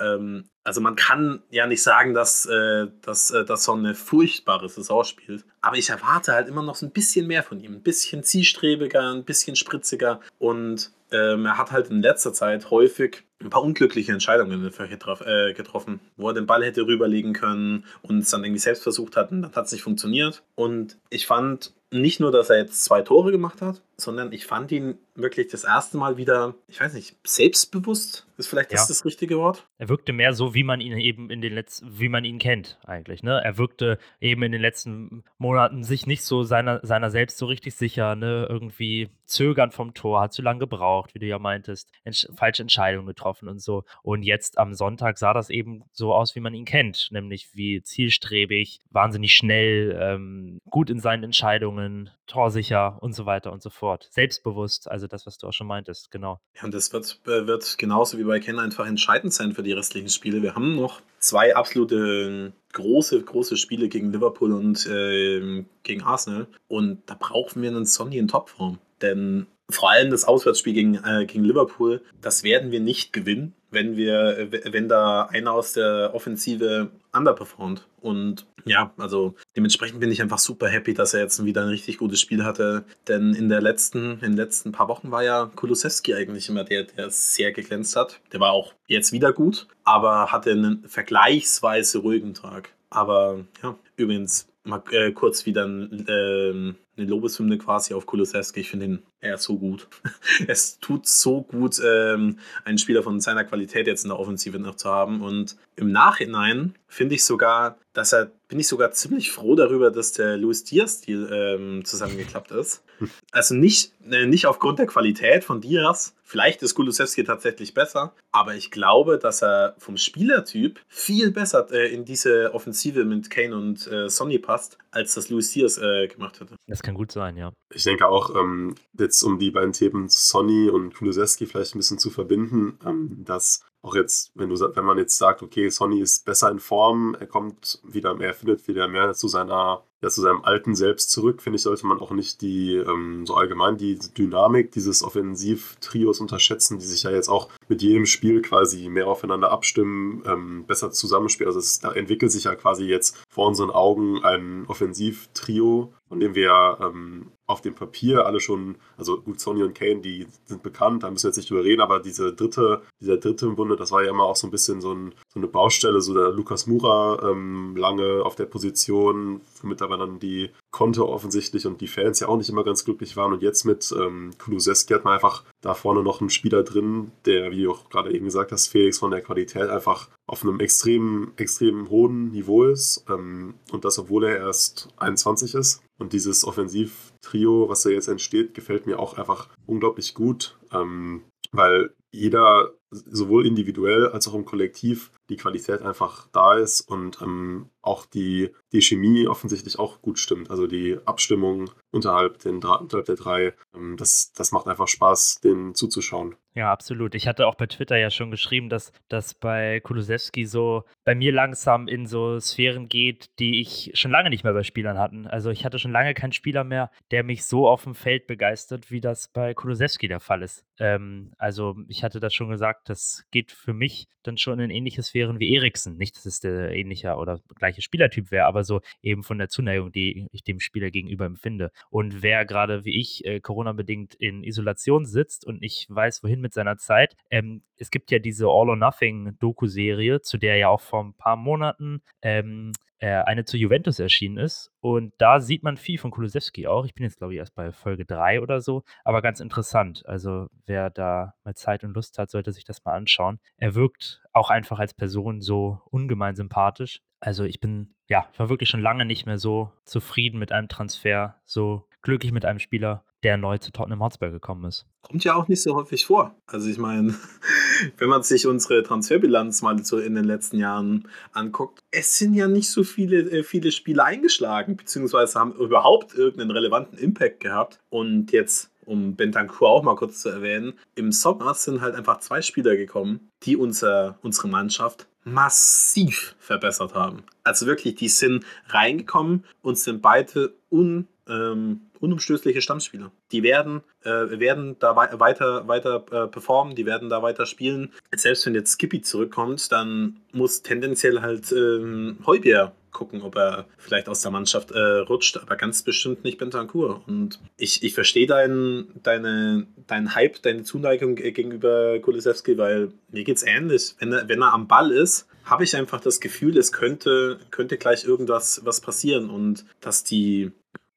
ähm, 0.00 0.44
also 0.64 0.80
man 0.80 0.94
kann 0.94 1.42
ja 1.50 1.66
nicht 1.66 1.82
sagen, 1.82 2.14
dass, 2.14 2.46
äh, 2.46 2.86
dass, 3.00 3.30
äh, 3.30 3.44
dass 3.44 3.64
Son 3.64 3.80
eine 3.80 3.94
furchtbare 3.94 4.68
Saison 4.68 5.04
spielt, 5.04 5.44
aber 5.60 5.76
ich 5.76 5.90
erwarte 5.90 6.32
halt 6.32 6.48
immer 6.48 6.62
noch 6.62 6.76
so 6.76 6.86
ein 6.86 6.92
bisschen 6.92 7.26
mehr 7.26 7.42
von 7.42 7.58
ihm. 7.58 7.72
Ein 7.74 7.82
bisschen 7.82 8.22
zielstrebiger, 8.22 9.12
ein 9.12 9.24
bisschen 9.24 9.56
spritziger 9.56 10.20
und 10.38 10.92
ähm, 11.10 11.46
er 11.46 11.58
hat 11.58 11.72
halt 11.72 11.90
in 11.90 12.00
letzter 12.00 12.32
Zeit 12.32 12.70
häufig 12.70 13.24
ein 13.42 13.50
paar 13.50 13.62
unglückliche 13.62 14.12
Entscheidungen 14.12 14.64
äh, 14.64 15.52
getroffen, 15.54 16.00
wo 16.16 16.28
er 16.28 16.34
den 16.34 16.46
Ball 16.46 16.64
hätte 16.64 16.86
rüberlegen 16.86 17.32
können 17.32 17.84
und 18.02 18.18
es 18.18 18.30
dann 18.30 18.44
irgendwie 18.44 18.60
selbst 18.60 18.82
versucht 18.82 19.16
hat 19.16 19.30
und 19.32 19.42
dann 19.42 19.54
hat 19.54 19.66
es 19.66 19.72
nicht 19.72 19.82
funktioniert. 19.82 20.42
Und 20.54 20.98
ich 21.10 21.26
fand 21.26 21.74
nicht 21.92 22.20
nur, 22.20 22.32
dass 22.32 22.50
er 22.50 22.58
jetzt 22.58 22.84
zwei 22.84 23.02
Tore 23.02 23.30
gemacht 23.30 23.60
hat, 23.60 23.82
sondern 23.96 24.32
ich 24.32 24.46
fand 24.46 24.72
ihn 24.72 24.98
wirklich 25.14 25.48
das 25.48 25.64
erste 25.64 25.96
Mal 25.96 26.16
wieder, 26.16 26.54
ich 26.68 26.80
weiß 26.80 26.94
nicht, 26.94 27.16
selbstbewusst 27.24 28.26
ist 28.38 28.48
vielleicht 28.48 28.72
das, 28.72 28.80
ja. 28.80 28.86
das 28.88 29.04
richtige 29.04 29.36
Wort. 29.38 29.66
Er 29.78 29.88
wirkte 29.88 30.12
mehr 30.12 30.32
so, 30.32 30.54
wie 30.54 30.64
man 30.64 30.80
ihn 30.80 30.96
eben 30.98 31.30
in 31.30 31.40
den 31.40 31.52
letzten, 31.52 31.98
wie 31.98 32.08
man 32.08 32.24
ihn 32.24 32.38
kennt 32.38 32.78
eigentlich. 32.84 33.22
Ne? 33.22 33.40
Er 33.44 33.58
wirkte 33.58 33.98
eben 34.20 34.42
in 34.42 34.52
den 34.52 34.60
letzten 34.60 35.22
Monaten 35.38 35.84
sich 35.84 36.06
nicht 36.06 36.24
so 36.24 36.42
seiner, 36.42 36.80
seiner 36.84 37.10
selbst 37.10 37.38
so 37.38 37.46
richtig 37.46 37.74
sicher, 37.74 38.16
ne? 38.16 38.46
irgendwie 38.48 39.10
zögern 39.26 39.70
vom 39.70 39.94
Tor, 39.94 40.22
hat 40.22 40.32
zu 40.32 40.42
lange 40.42 40.60
gebraucht, 40.60 41.14
wie 41.14 41.18
du 41.18 41.26
ja 41.26 41.38
meintest, 41.38 41.90
Entsch 42.04 42.26
falsche 42.34 42.62
Entscheidungen 42.62 43.06
getroffen 43.06 43.48
und 43.48 43.60
so. 43.60 43.84
Und 44.02 44.22
jetzt 44.22 44.58
am 44.58 44.74
Sonntag 44.74 45.18
sah 45.18 45.32
das 45.32 45.50
eben 45.50 45.84
so 45.92 46.14
aus, 46.14 46.34
wie 46.34 46.40
man 46.40 46.54
ihn 46.54 46.64
kennt, 46.64 47.08
nämlich 47.12 47.50
wie 47.54 47.82
zielstrebig, 47.82 48.80
wahnsinnig 48.90 49.34
schnell, 49.34 49.98
ähm, 50.00 50.58
gut 50.68 50.90
in 50.90 51.00
seinen 51.00 51.24
Entscheidungen, 51.24 51.81
torsicher 52.26 52.98
und 53.00 53.14
so 53.14 53.26
weiter 53.26 53.52
und 53.52 53.62
so 53.62 53.70
fort. 53.70 54.08
Selbstbewusst, 54.10 54.90
also 54.90 55.06
das, 55.06 55.26
was 55.26 55.38
du 55.38 55.46
auch 55.46 55.52
schon 55.52 55.66
meintest, 55.66 56.10
genau. 56.10 56.40
Ja, 56.56 56.64
und 56.64 56.74
das 56.74 56.92
wird, 56.92 57.20
äh, 57.26 57.46
wird 57.46 57.78
genauso 57.78 58.18
wie 58.18 58.24
bei 58.24 58.40
Ken 58.40 58.58
einfach 58.58 58.86
entscheidend 58.86 59.32
sein 59.32 59.52
für 59.52 59.62
die 59.62 59.72
restlichen 59.72 60.08
Spiele. 60.08 60.42
Wir 60.42 60.54
haben 60.54 60.76
noch 60.76 61.00
zwei 61.18 61.54
absolute 61.54 61.96
ähm, 61.96 62.52
große, 62.72 63.22
große 63.22 63.56
Spiele 63.56 63.88
gegen 63.88 64.12
Liverpool 64.12 64.52
und 64.52 64.86
äh, 64.86 65.64
gegen 65.82 66.02
Arsenal. 66.02 66.46
Und 66.68 67.02
da 67.06 67.16
brauchen 67.18 67.62
wir 67.62 67.70
einen 67.70 67.86
Sonny 67.86 68.18
in 68.18 68.28
Topform. 68.28 68.78
Denn 69.00 69.46
vor 69.74 69.90
allem 69.90 70.10
das 70.10 70.24
Auswärtsspiel 70.24 70.72
gegen, 70.72 70.94
äh, 71.04 71.26
gegen 71.26 71.44
Liverpool, 71.44 72.02
das 72.20 72.42
werden 72.42 72.70
wir 72.70 72.80
nicht 72.80 73.12
gewinnen, 73.12 73.54
wenn 73.70 73.96
wir, 73.96 74.48
wenn 74.70 74.88
da 74.88 75.24
einer 75.26 75.52
aus 75.52 75.72
der 75.72 76.10
Offensive 76.14 76.90
underperformt. 77.12 77.86
Und 78.00 78.46
ja, 78.64 78.92
also 78.96 79.34
dementsprechend 79.56 80.00
bin 80.00 80.10
ich 80.10 80.22
einfach 80.22 80.38
super 80.38 80.68
happy, 80.68 80.94
dass 80.94 81.14
er 81.14 81.20
jetzt 81.20 81.44
wieder 81.44 81.62
ein 81.62 81.68
richtig 81.68 81.98
gutes 81.98 82.20
Spiel 82.20 82.44
hatte. 82.44 82.84
Denn 83.08 83.34
in 83.34 83.48
der 83.48 83.60
letzten, 83.60 84.12
in 84.14 84.20
den 84.20 84.36
letzten 84.36 84.72
paar 84.72 84.88
Wochen 84.88 85.10
war 85.10 85.22
ja 85.22 85.50
Kulusewski 85.54 86.14
eigentlich 86.14 86.48
immer 86.48 86.64
der, 86.64 86.84
der 86.84 87.10
sehr 87.10 87.52
geglänzt 87.52 87.96
hat. 87.96 88.20
Der 88.32 88.40
war 88.40 88.52
auch 88.52 88.74
jetzt 88.86 89.12
wieder 89.12 89.32
gut, 89.32 89.66
aber 89.84 90.32
hatte 90.32 90.52
einen 90.52 90.84
vergleichsweise 90.86 91.98
ruhigen 91.98 92.34
Tag. 92.34 92.70
Aber 92.90 93.44
ja, 93.62 93.76
übrigens, 93.96 94.48
mal 94.64 94.82
äh, 94.90 95.12
kurz 95.12 95.46
wieder 95.46 95.64
ein, 95.64 96.06
äh, 96.06 96.50
eine 96.96 97.06
Lobeshymne 97.08 97.58
quasi 97.58 97.94
auf 97.94 98.06
Kulusewski. 98.06 98.60
Ich 98.60 98.70
finde 98.70 98.86
ihn 98.86 99.02
er 99.20 99.34
ist 99.34 99.44
so 99.44 99.56
gut. 99.56 99.88
es 100.48 100.78
tut 100.80 101.06
so 101.06 101.42
gut, 101.42 101.80
ähm, 101.84 102.38
einen 102.64 102.78
Spieler 102.78 103.02
von 103.02 103.20
seiner 103.20 103.44
Qualität 103.44 103.86
jetzt 103.86 104.04
in 104.04 104.10
der 104.10 104.18
Offensive 104.18 104.58
noch 104.58 104.74
zu 104.74 104.90
haben. 104.90 105.22
Und 105.22 105.56
im 105.76 105.92
Nachhinein 105.92 106.74
finde 106.88 107.14
ich 107.14 107.24
sogar, 107.24 107.78
dass 107.92 108.12
er, 108.12 108.32
bin 108.48 108.58
ich 108.58 108.68
sogar 108.68 108.90
ziemlich 108.90 109.30
froh 109.30 109.54
darüber, 109.54 109.90
dass 109.90 110.12
der 110.12 110.36
Luis 110.36 110.64
Diaz-Stil 110.64 111.28
ähm, 111.32 111.84
zusammengeklappt 111.84 112.50
ist. 112.50 112.82
Also 113.30 113.54
nicht, 113.54 113.92
äh, 114.10 114.26
nicht 114.26 114.46
aufgrund 114.46 114.78
der 114.78 114.86
Qualität 114.86 115.44
von 115.44 115.60
Diaz. 115.60 116.14
Vielleicht 116.22 116.62
ist 116.62 116.74
Kulusewski 116.74 117.24
tatsächlich 117.24 117.74
besser, 117.74 118.14
aber 118.30 118.54
ich 118.54 118.70
glaube, 118.70 119.18
dass 119.18 119.42
er 119.42 119.74
vom 119.78 119.96
Spielertyp 119.96 120.80
viel 120.88 121.30
besser 121.30 121.66
äh, 121.70 121.92
in 121.92 122.04
diese 122.04 122.54
Offensive 122.54 123.04
mit 123.04 123.28
Kane 123.28 123.54
und 123.54 123.86
äh, 123.86 124.08
Sonny 124.08 124.38
passt, 124.38 124.78
als 124.90 125.14
das 125.14 125.28
Luis 125.28 125.50
Diaz 125.52 125.78
gemacht 126.08 126.40
hätte. 126.40 126.56
Das 126.66 126.82
kann 126.82 126.94
gut 126.94 127.12
sein, 127.12 127.36
ja. 127.36 127.52
Ich 127.74 127.84
denke 127.84 128.06
auch, 128.06 128.34
ähm, 128.34 128.74
jetzt 128.98 129.22
um 129.22 129.38
die 129.38 129.50
beiden 129.50 129.72
Themen 129.72 130.08
Sonny 130.08 130.68
und 130.68 130.94
Kulusewski 130.94 131.46
vielleicht 131.46 131.74
ein 131.74 131.78
bisschen 131.78 131.98
zu 131.98 132.10
verbinden, 132.10 132.78
ähm, 132.84 133.24
dass 133.24 133.62
auch 133.82 133.96
jetzt, 133.96 134.30
wenn 134.34 134.48
du 134.48 134.56
wenn 134.56 134.84
man 134.84 134.98
jetzt 134.98 135.18
sagt, 135.18 135.42
okay, 135.42 135.68
Sonny 135.68 136.00
ist 136.00 136.24
besser 136.24 136.50
in 136.50 136.60
Form, 136.60 137.16
er 137.18 137.26
kommt 137.26 137.80
wieder, 137.84 138.18
er 138.20 138.34
findet 138.34 138.66
wieder 138.68 138.86
mehr 138.88 139.12
zu 139.14 139.28
seiner 139.28 139.84
ja, 140.02 140.08
zu 140.08 140.20
seinem 140.20 140.42
alten 140.42 140.74
Selbst 140.74 141.10
zurück, 141.10 141.42
finde 141.42 141.56
ich, 141.56 141.62
sollte 141.62 141.86
man 141.86 142.00
auch 142.00 142.10
nicht 142.10 142.40
die, 142.40 142.74
ähm, 142.74 143.24
so 143.24 143.34
allgemein 143.34 143.76
die 143.76 143.98
Dynamik 143.98 144.72
dieses 144.72 145.04
Offensiv-Trios 145.04 146.20
unterschätzen, 146.20 146.78
die 146.78 146.86
sich 146.86 147.04
ja 147.04 147.12
jetzt 147.12 147.28
auch 147.28 147.48
mit 147.68 147.82
jedem 147.82 148.06
Spiel 148.06 148.42
quasi 148.42 148.88
mehr 148.88 149.06
aufeinander 149.06 149.52
abstimmen, 149.52 150.22
ähm, 150.26 150.64
besser 150.66 150.90
zusammenspielen. 150.90 151.48
Also 151.48 151.60
es, 151.60 151.78
da 151.78 151.92
entwickelt 151.92 152.32
sich 152.32 152.44
ja 152.44 152.56
quasi 152.56 152.84
jetzt 152.84 153.22
vor 153.30 153.46
unseren 153.46 153.70
Augen 153.70 154.24
ein 154.24 154.64
Offensiv-Trio, 154.66 155.92
von 156.08 156.20
dem 156.20 156.34
wir 156.34 156.78
ähm, 156.80 157.30
auf 157.46 157.60
dem 157.60 157.74
Papier 157.74 158.26
alle 158.26 158.40
schon, 158.40 158.76
also 158.96 159.20
gut, 159.20 159.38
Sony 159.38 159.62
und 159.62 159.74
Kane, 159.74 160.00
die 160.00 160.26
sind 160.44 160.62
bekannt, 160.62 161.02
da 161.02 161.10
müssen 161.10 161.24
wir 161.24 161.28
jetzt 161.28 161.36
nicht 161.36 161.50
drüber 161.50 161.64
reden, 161.64 161.80
aber 161.80 162.00
diese 162.00 162.32
dritte, 162.32 162.82
dieser 163.00 163.18
dritte 163.18 163.46
im 163.46 163.56
Bunde, 163.56 163.76
das 163.76 163.92
war 163.92 164.02
ja 164.02 164.10
immer 164.10 164.24
auch 164.24 164.36
so 164.36 164.46
ein 164.46 164.50
bisschen 164.50 164.80
so, 164.80 164.92
ein, 164.92 165.14
so 165.32 165.40
eine 165.40 165.48
Baustelle, 165.48 166.02
so 166.02 166.12
der 166.12 166.30
Lukas 166.30 166.66
Mura 166.66 167.30
ähm, 167.30 167.74
lange 167.74 168.22
auf 168.22 168.34
der 168.34 168.44
Position, 168.44 169.40
womit 169.62 169.80
aber 169.80 169.96
dann 169.96 170.18
die 170.18 170.50
Konto 170.70 171.06
offensichtlich 171.06 171.66
und 171.66 171.80
die 171.80 171.88
Fans 171.88 172.20
ja 172.20 172.28
auch 172.28 172.36
nicht 172.36 172.50
immer 172.50 172.64
ganz 172.64 172.84
glücklich 172.84 173.16
waren. 173.16 173.32
Und 173.32 173.42
jetzt 173.42 173.64
mit 173.64 173.94
ähm, 173.98 174.32
Kulusewski 174.38 174.92
hat 174.92 175.04
man 175.04 175.14
einfach 175.14 175.44
da 175.62 175.72
vorne 175.72 176.02
noch 176.02 176.20
einen 176.20 176.28
Spieler 176.28 176.62
drin, 176.62 177.12
der, 177.24 177.50
wie 177.50 177.62
du 177.62 177.70
auch 177.70 177.88
gerade 177.88 178.12
eben 178.12 178.26
gesagt 178.26 178.52
hast, 178.52 178.68
Felix 178.68 178.98
von 178.98 179.10
der 179.10 179.22
Qualität 179.22 179.70
einfach 179.70 180.10
auf 180.26 180.42
einem 180.42 180.60
extrem, 180.60 181.32
extrem 181.36 181.88
hohen 181.88 182.30
Niveau 182.32 182.64
ist. 182.64 183.06
Ähm, 183.08 183.54
und 183.72 183.86
das, 183.86 183.98
obwohl 183.98 184.24
er 184.24 184.36
erst 184.36 184.88
21 184.98 185.54
ist. 185.54 185.82
Und 185.98 186.12
dieses 186.12 186.44
Offensivtrio, 186.44 187.70
was 187.70 187.82
da 187.82 187.90
jetzt 187.90 188.08
entsteht, 188.08 188.52
gefällt 188.52 188.86
mir 188.86 188.98
auch 188.98 189.16
einfach 189.16 189.48
unglaublich 189.66 190.12
gut, 190.12 190.58
ähm, 190.72 191.22
weil 191.52 191.94
jeder 192.12 192.72
sowohl 192.90 193.46
individuell 193.46 194.08
als 194.08 194.28
auch 194.28 194.34
im 194.34 194.44
Kollektiv 194.44 195.10
die 195.30 195.36
Qualität 195.36 195.80
einfach 195.80 196.28
da 196.32 196.54
ist 196.54 196.82
und 196.82 197.20
ähm, 197.22 197.70
auch 197.80 198.04
die, 198.04 198.50
die 198.72 198.82
Chemie 198.82 199.26
offensichtlich 199.26 199.78
auch 199.78 200.02
gut 200.02 200.18
stimmt. 200.18 200.50
Also 200.50 200.66
die 200.66 200.98
Abstimmung 201.06 201.70
unterhalb, 201.90 202.38
den, 202.40 202.56
unterhalb 202.56 203.06
der 203.06 203.16
drei, 203.16 203.54
ähm, 203.74 203.96
das, 203.96 204.32
das 204.34 204.52
macht 204.52 204.66
einfach 204.66 204.88
Spaß, 204.88 205.40
denen 205.40 205.74
zuzuschauen. 205.74 206.36
Ja, 206.54 206.70
absolut. 206.70 207.14
Ich 207.14 207.26
hatte 207.26 207.46
auch 207.46 207.54
bei 207.54 207.66
Twitter 207.66 207.96
ja 207.96 208.10
schon 208.10 208.30
geschrieben, 208.30 208.68
dass 208.68 208.92
das 209.08 209.32
bei 209.32 209.80
Kulusewski 209.80 210.44
so 210.44 210.84
bei 211.02 211.14
mir 211.14 211.32
langsam 211.32 211.88
in 211.88 212.06
so 212.06 212.38
Sphären 212.40 212.90
geht, 212.90 213.38
die 213.38 213.62
ich 213.62 213.92
schon 213.94 214.10
lange 214.10 214.28
nicht 214.28 214.44
mehr 214.44 214.52
bei 214.52 214.62
Spielern 214.62 214.98
hatten. 214.98 215.26
Also 215.26 215.48
ich 215.48 215.64
hatte 215.64 215.78
schon 215.78 215.92
lange 215.92 216.12
keinen 216.12 216.32
Spieler 216.32 216.62
mehr, 216.62 216.90
der 217.10 217.22
mich 217.24 217.46
so 217.46 217.66
auf 217.66 217.84
dem 217.84 217.94
Feld 217.94 218.26
begeistert, 218.26 218.90
wie 218.90 219.00
das 219.00 219.28
bei 219.28 219.54
Kulusewski 219.54 220.08
der 220.08 220.20
Fall 220.20 220.42
ist. 220.42 220.66
Ähm, 220.78 221.32
also 221.38 221.74
ich 221.88 222.04
hatte 222.04 222.20
das 222.20 222.34
schon 222.34 222.50
gesagt, 222.50 222.90
das 222.90 223.24
geht 223.30 223.50
für 223.50 223.72
mich 223.72 224.08
dann 224.22 224.36
schon 224.36 224.60
in 224.60 224.70
ähnliche 224.70 225.02
Sphären 225.02 225.40
wie 225.40 225.54
Eriksen. 225.54 225.96
Nicht, 225.96 226.16
dass 226.16 226.26
es 226.26 226.40
der 226.40 226.74
ähnliche 226.74 227.14
oder 227.14 227.40
gleiche 227.54 227.82
Spielertyp 227.82 228.30
wäre, 228.30 228.44
aber 228.46 228.62
so 228.62 228.80
eben 229.00 229.22
von 229.22 229.38
der 229.38 229.48
Zuneigung, 229.48 229.90
die 229.90 230.28
ich 230.32 230.44
dem 230.44 230.60
Spieler 230.60 230.90
gegenüber 230.90 231.24
empfinde. 231.24 231.72
Und 231.88 232.22
wer 232.22 232.44
gerade 232.44 232.84
wie 232.84 233.00
ich 233.00 233.24
äh, 233.24 233.40
Corona-bedingt 233.40 234.14
in 234.14 234.44
Isolation 234.44 235.06
sitzt 235.06 235.46
und 235.46 235.62
nicht 235.62 235.86
weiß, 235.88 236.22
wohin 236.22 236.41
mit 236.42 236.52
seiner 236.52 236.76
Zeit. 236.76 237.16
Ähm, 237.30 237.62
es 237.76 237.90
gibt 237.90 238.10
ja 238.10 238.18
diese 238.18 238.46
All 238.46 238.68
or 238.68 238.76
Nothing 238.76 239.36
Doku-Serie, 239.38 240.20
zu 240.20 240.38
der 240.38 240.56
ja 240.56 240.68
auch 240.68 240.80
vor 240.80 241.02
ein 241.02 241.14
paar 241.14 241.36
Monaten 241.36 242.02
ähm, 242.20 242.72
äh, 243.02 243.24
eine 243.24 243.44
zu 243.44 243.56
Juventus 243.56 243.98
erschienen 243.98 244.38
ist. 244.38 244.70
Und 244.80 245.12
da 245.18 245.40
sieht 245.40 245.64
man 245.64 245.76
viel 245.76 245.98
von 245.98 246.12
Kulusewski 246.12 246.68
auch. 246.68 246.84
Ich 246.84 246.94
bin 246.94 247.02
jetzt, 247.02 247.18
glaube 247.18 247.34
ich, 247.34 247.38
erst 247.40 247.54
bei 247.56 247.72
Folge 247.72 248.04
3 248.04 248.40
oder 248.40 248.60
so, 248.60 248.84
aber 249.04 249.22
ganz 249.22 249.40
interessant. 249.40 250.04
Also, 250.06 250.46
wer 250.66 250.88
da 250.88 251.34
mal 251.42 251.54
Zeit 251.54 251.82
und 251.82 251.94
Lust 251.94 252.18
hat, 252.18 252.30
sollte 252.30 252.52
sich 252.52 252.64
das 252.64 252.84
mal 252.84 252.94
anschauen. 252.94 253.40
Er 253.56 253.74
wirkt 253.74 254.22
auch 254.32 254.50
einfach 254.50 254.78
als 254.78 254.94
Person 254.94 255.40
so 255.40 255.80
ungemein 255.90 256.36
sympathisch. 256.36 257.00
Also, 257.18 257.42
ich 257.42 257.58
bin, 257.58 257.94
ja, 258.08 258.28
war 258.36 258.48
wirklich 258.48 258.68
schon 258.68 258.80
lange 258.80 259.04
nicht 259.04 259.26
mehr 259.26 259.38
so 259.38 259.72
zufrieden 259.84 260.38
mit 260.38 260.52
einem 260.52 260.68
Transfer, 260.68 261.40
so 261.44 261.88
glücklich 262.02 262.30
mit 262.30 262.44
einem 262.44 262.60
Spieler, 262.60 263.04
der 263.22 263.36
neu 263.36 263.58
zu 263.58 263.72
Tottenham 263.72 264.02
Hotspur 264.02 264.30
gekommen 264.30 264.64
ist. 264.64 264.84
Kommt 265.02 265.24
ja 265.24 265.34
auch 265.34 265.48
nicht 265.48 265.62
so 265.62 265.74
häufig 265.74 266.06
vor. 266.06 266.34
Also 266.46 266.68
ich 266.68 266.78
meine, 266.78 267.14
wenn 267.98 268.08
man 268.08 268.22
sich 268.22 268.46
unsere 268.46 268.82
Transferbilanz 268.82 269.62
mal 269.62 269.82
so 269.84 269.98
in 269.98 270.14
den 270.14 270.24
letzten 270.24 270.58
Jahren 270.58 271.08
anguckt, 271.32 271.80
es 271.90 272.18
sind 272.18 272.34
ja 272.34 272.48
nicht 272.48 272.70
so 272.70 272.84
viele, 272.84 273.20
äh, 273.30 273.42
viele 273.42 273.72
Spiele 273.72 274.04
eingeschlagen, 274.04 274.76
beziehungsweise 274.76 275.38
haben 275.38 275.52
überhaupt 275.54 276.14
irgendeinen 276.14 276.50
relevanten 276.50 276.98
Impact 276.98 277.40
gehabt. 277.40 277.78
Und 277.90 278.32
jetzt 278.32 278.70
um 278.84 279.14
Bentancur 279.14 279.68
auch 279.68 279.82
mal 279.82 279.94
kurz 279.94 280.20
zu 280.22 280.28
erwähnen, 280.28 280.74
im 280.94 281.12
Sommer 281.12 281.54
sind 281.54 281.80
halt 281.80 281.94
einfach 281.94 282.18
zwei 282.18 282.42
Spieler 282.42 282.76
gekommen, 282.76 283.30
die 283.44 283.56
unser, 283.56 284.18
unsere 284.22 284.48
Mannschaft 284.48 285.06
massiv 285.24 286.34
verbessert 286.40 286.94
haben. 286.94 287.22
Also 287.44 287.66
wirklich, 287.66 287.94
die 287.94 288.08
sind 288.08 288.44
reingekommen 288.68 289.44
und 289.62 289.78
sind 289.78 290.02
beide 290.02 290.54
un, 290.70 291.06
ähm, 291.28 291.82
unumstößliche 292.00 292.60
Stammspieler. 292.60 293.12
Die 293.30 293.42
werden, 293.42 293.82
äh, 294.02 294.38
werden 294.38 294.76
da 294.78 294.96
wei 294.96 295.08
weiter, 295.18 295.68
weiter 295.68 296.04
äh, 296.10 296.26
performen, 296.28 296.74
die 296.74 296.86
werden 296.86 297.08
da 297.08 297.22
weiter 297.22 297.46
spielen. 297.46 297.92
Selbst 298.14 298.46
wenn 298.46 298.54
jetzt 298.54 298.72
Skippy 298.72 299.02
zurückkommt, 299.02 299.70
dann 299.72 300.20
muss 300.32 300.62
tendenziell 300.62 301.20
halt 301.20 301.52
ähm, 301.52 302.18
Heubier 302.26 302.72
gucken, 302.92 303.22
ob 303.22 303.36
er 303.36 303.66
vielleicht 303.78 304.08
aus 304.08 304.20
der 304.20 304.30
Mannschaft 304.30 304.70
äh, 304.70 304.78
rutscht, 304.78 305.38
aber 305.38 305.56
ganz 305.56 305.82
bestimmt 305.82 306.24
nicht 306.24 306.38
Bentancur. 306.38 307.02
Und 307.06 307.40
ich, 307.56 307.82
ich 307.82 307.94
verstehe 307.94 308.26
deinen 308.26 309.00
deine, 309.02 309.66
dein 309.86 310.14
Hype, 310.14 310.42
deine 310.42 310.62
Zuneigung 310.62 311.16
gegenüber 311.16 311.98
Kulisewski, 312.00 312.58
weil 312.58 312.92
mir 313.10 313.24
geht 313.24 313.38
es 313.38 313.42
ähnlich. 313.42 313.94
Wenn 313.98 314.12
er, 314.12 314.28
wenn 314.28 314.42
er 314.42 314.52
am 314.52 314.68
Ball 314.68 314.90
ist, 314.92 315.26
habe 315.44 315.64
ich 315.64 315.74
einfach 315.74 316.00
das 316.00 316.20
Gefühl, 316.20 316.56
es 316.56 316.70
könnte, 316.70 317.40
könnte 317.50 317.76
gleich 317.76 318.04
irgendwas 318.04 318.60
was 318.64 318.80
passieren 318.80 319.30
und 319.30 319.64
dass 319.80 320.04
die 320.04 320.52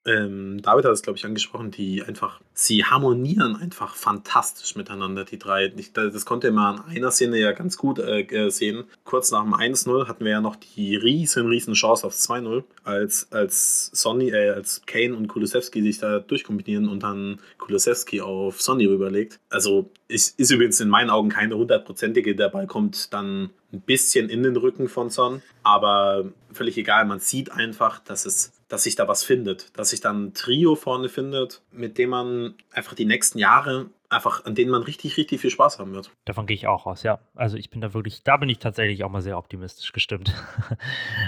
ähm, 0.06 0.62
David 0.62 0.86
hat 0.86 0.92
es, 0.92 1.02
glaube 1.02 1.18
ich, 1.18 1.26
angesprochen, 1.26 1.72
die 1.72 2.04
einfach, 2.04 2.40
sie 2.54 2.86
harmonieren 2.86 3.56
einfach 3.56 3.96
fantastisch 3.96 4.76
miteinander, 4.76 5.26
die 5.26 5.40
drei. 5.40 5.74
Ich, 5.76 5.94
das 5.94 6.26
konnte 6.26 6.52
man 6.52 6.80
an 6.80 6.86
einer 6.86 7.12
Szene 7.12 7.40
ja 7.40 7.52
ganz 7.54 7.78
gut 7.78 8.00
äh, 8.00 8.50
sehen. 8.50 8.84
Kurz 9.04 9.32
nach 9.32 9.44
dem 9.44 9.56
1-0 9.56 10.08
hatten 10.08 10.24
wir 10.24 10.32
ja 10.32 10.42
noch 10.42 10.56
die 10.56 10.96
riesen, 10.96 11.48
riesen 11.48 11.74
Chance 11.74 12.06
aufs 12.06 12.30
2-0, 12.30 12.64
als, 12.84 13.32
als 13.32 13.90
Sonny, 13.94 14.30
äh, 14.30 14.52
als 14.52 14.84
Kane 14.86 15.16
und 15.16 15.28
Kulusewski 15.28 15.82
sich 15.82 15.98
da 15.98 16.20
durchkombinieren 16.20 16.88
und 16.88 17.02
dann 17.02 17.40
Kulusewski 17.58 18.22
auf 18.22 18.62
Sonny 18.62 18.86
rüberlegt. 18.86 19.40
Also 19.50 19.90
ist, 20.08 20.40
ist 20.40 20.52
übrigens 20.52 20.80
in 20.80 20.90
meinen 20.90 21.10
Augen 21.10 21.30
keine 21.30 21.58
hundertprozentige, 21.58 22.36
der 22.36 22.50
Ball 22.50 22.68
kommt 22.68 23.12
dann 23.12 23.50
ein 23.74 23.82
bisschen 23.82 24.30
in 24.30 24.44
den 24.44 24.56
Rücken 24.56 24.88
von 24.88 25.10
Son, 25.10 25.42
aber 25.64 26.26
völlig 26.54 26.78
egal, 26.78 27.06
man 27.06 27.20
sieht 27.20 27.52
einfach, 27.52 28.00
dass 28.00 28.26
es 28.26 28.54
dass 28.68 28.84
sich 28.84 28.96
da 28.96 29.08
was 29.08 29.24
findet, 29.24 29.78
dass 29.78 29.92
sich 29.92 30.02
dann 30.02 30.26
ein 30.26 30.34
Trio 30.34 30.76
vorne 30.76 31.10
findet, 31.10 31.62
mit 31.72 31.98
dem 31.98 32.10
man 32.10 32.56
einfach 32.72 32.96
die 32.96 33.06
nächsten 33.06 33.38
Jahre 33.38 33.90
einfach, 34.10 34.46
an 34.46 34.56
denen 34.56 34.72
man 34.72 34.84
richtig, 34.84 35.18
richtig 35.18 35.42
viel 35.42 35.50
Spaß 35.50 35.80
haben 35.80 35.94
wird. 35.94 36.12
Davon 36.26 36.46
gehe 36.46 36.56
ich 36.56 36.68
auch 36.68 36.86
aus, 36.86 37.04
ja. 37.04 37.20
Also 37.34 37.58
ich 37.58 37.70
bin 37.70 37.82
da 37.82 37.94
wirklich, 37.94 38.24
da 38.24 38.38
bin 38.38 38.50
ich 38.50 38.60
tatsächlich 38.60 39.04
auch 39.04 39.10
mal 39.10 39.22
sehr 39.22 39.38
optimistisch 39.38 39.92
gestimmt. 39.92 40.34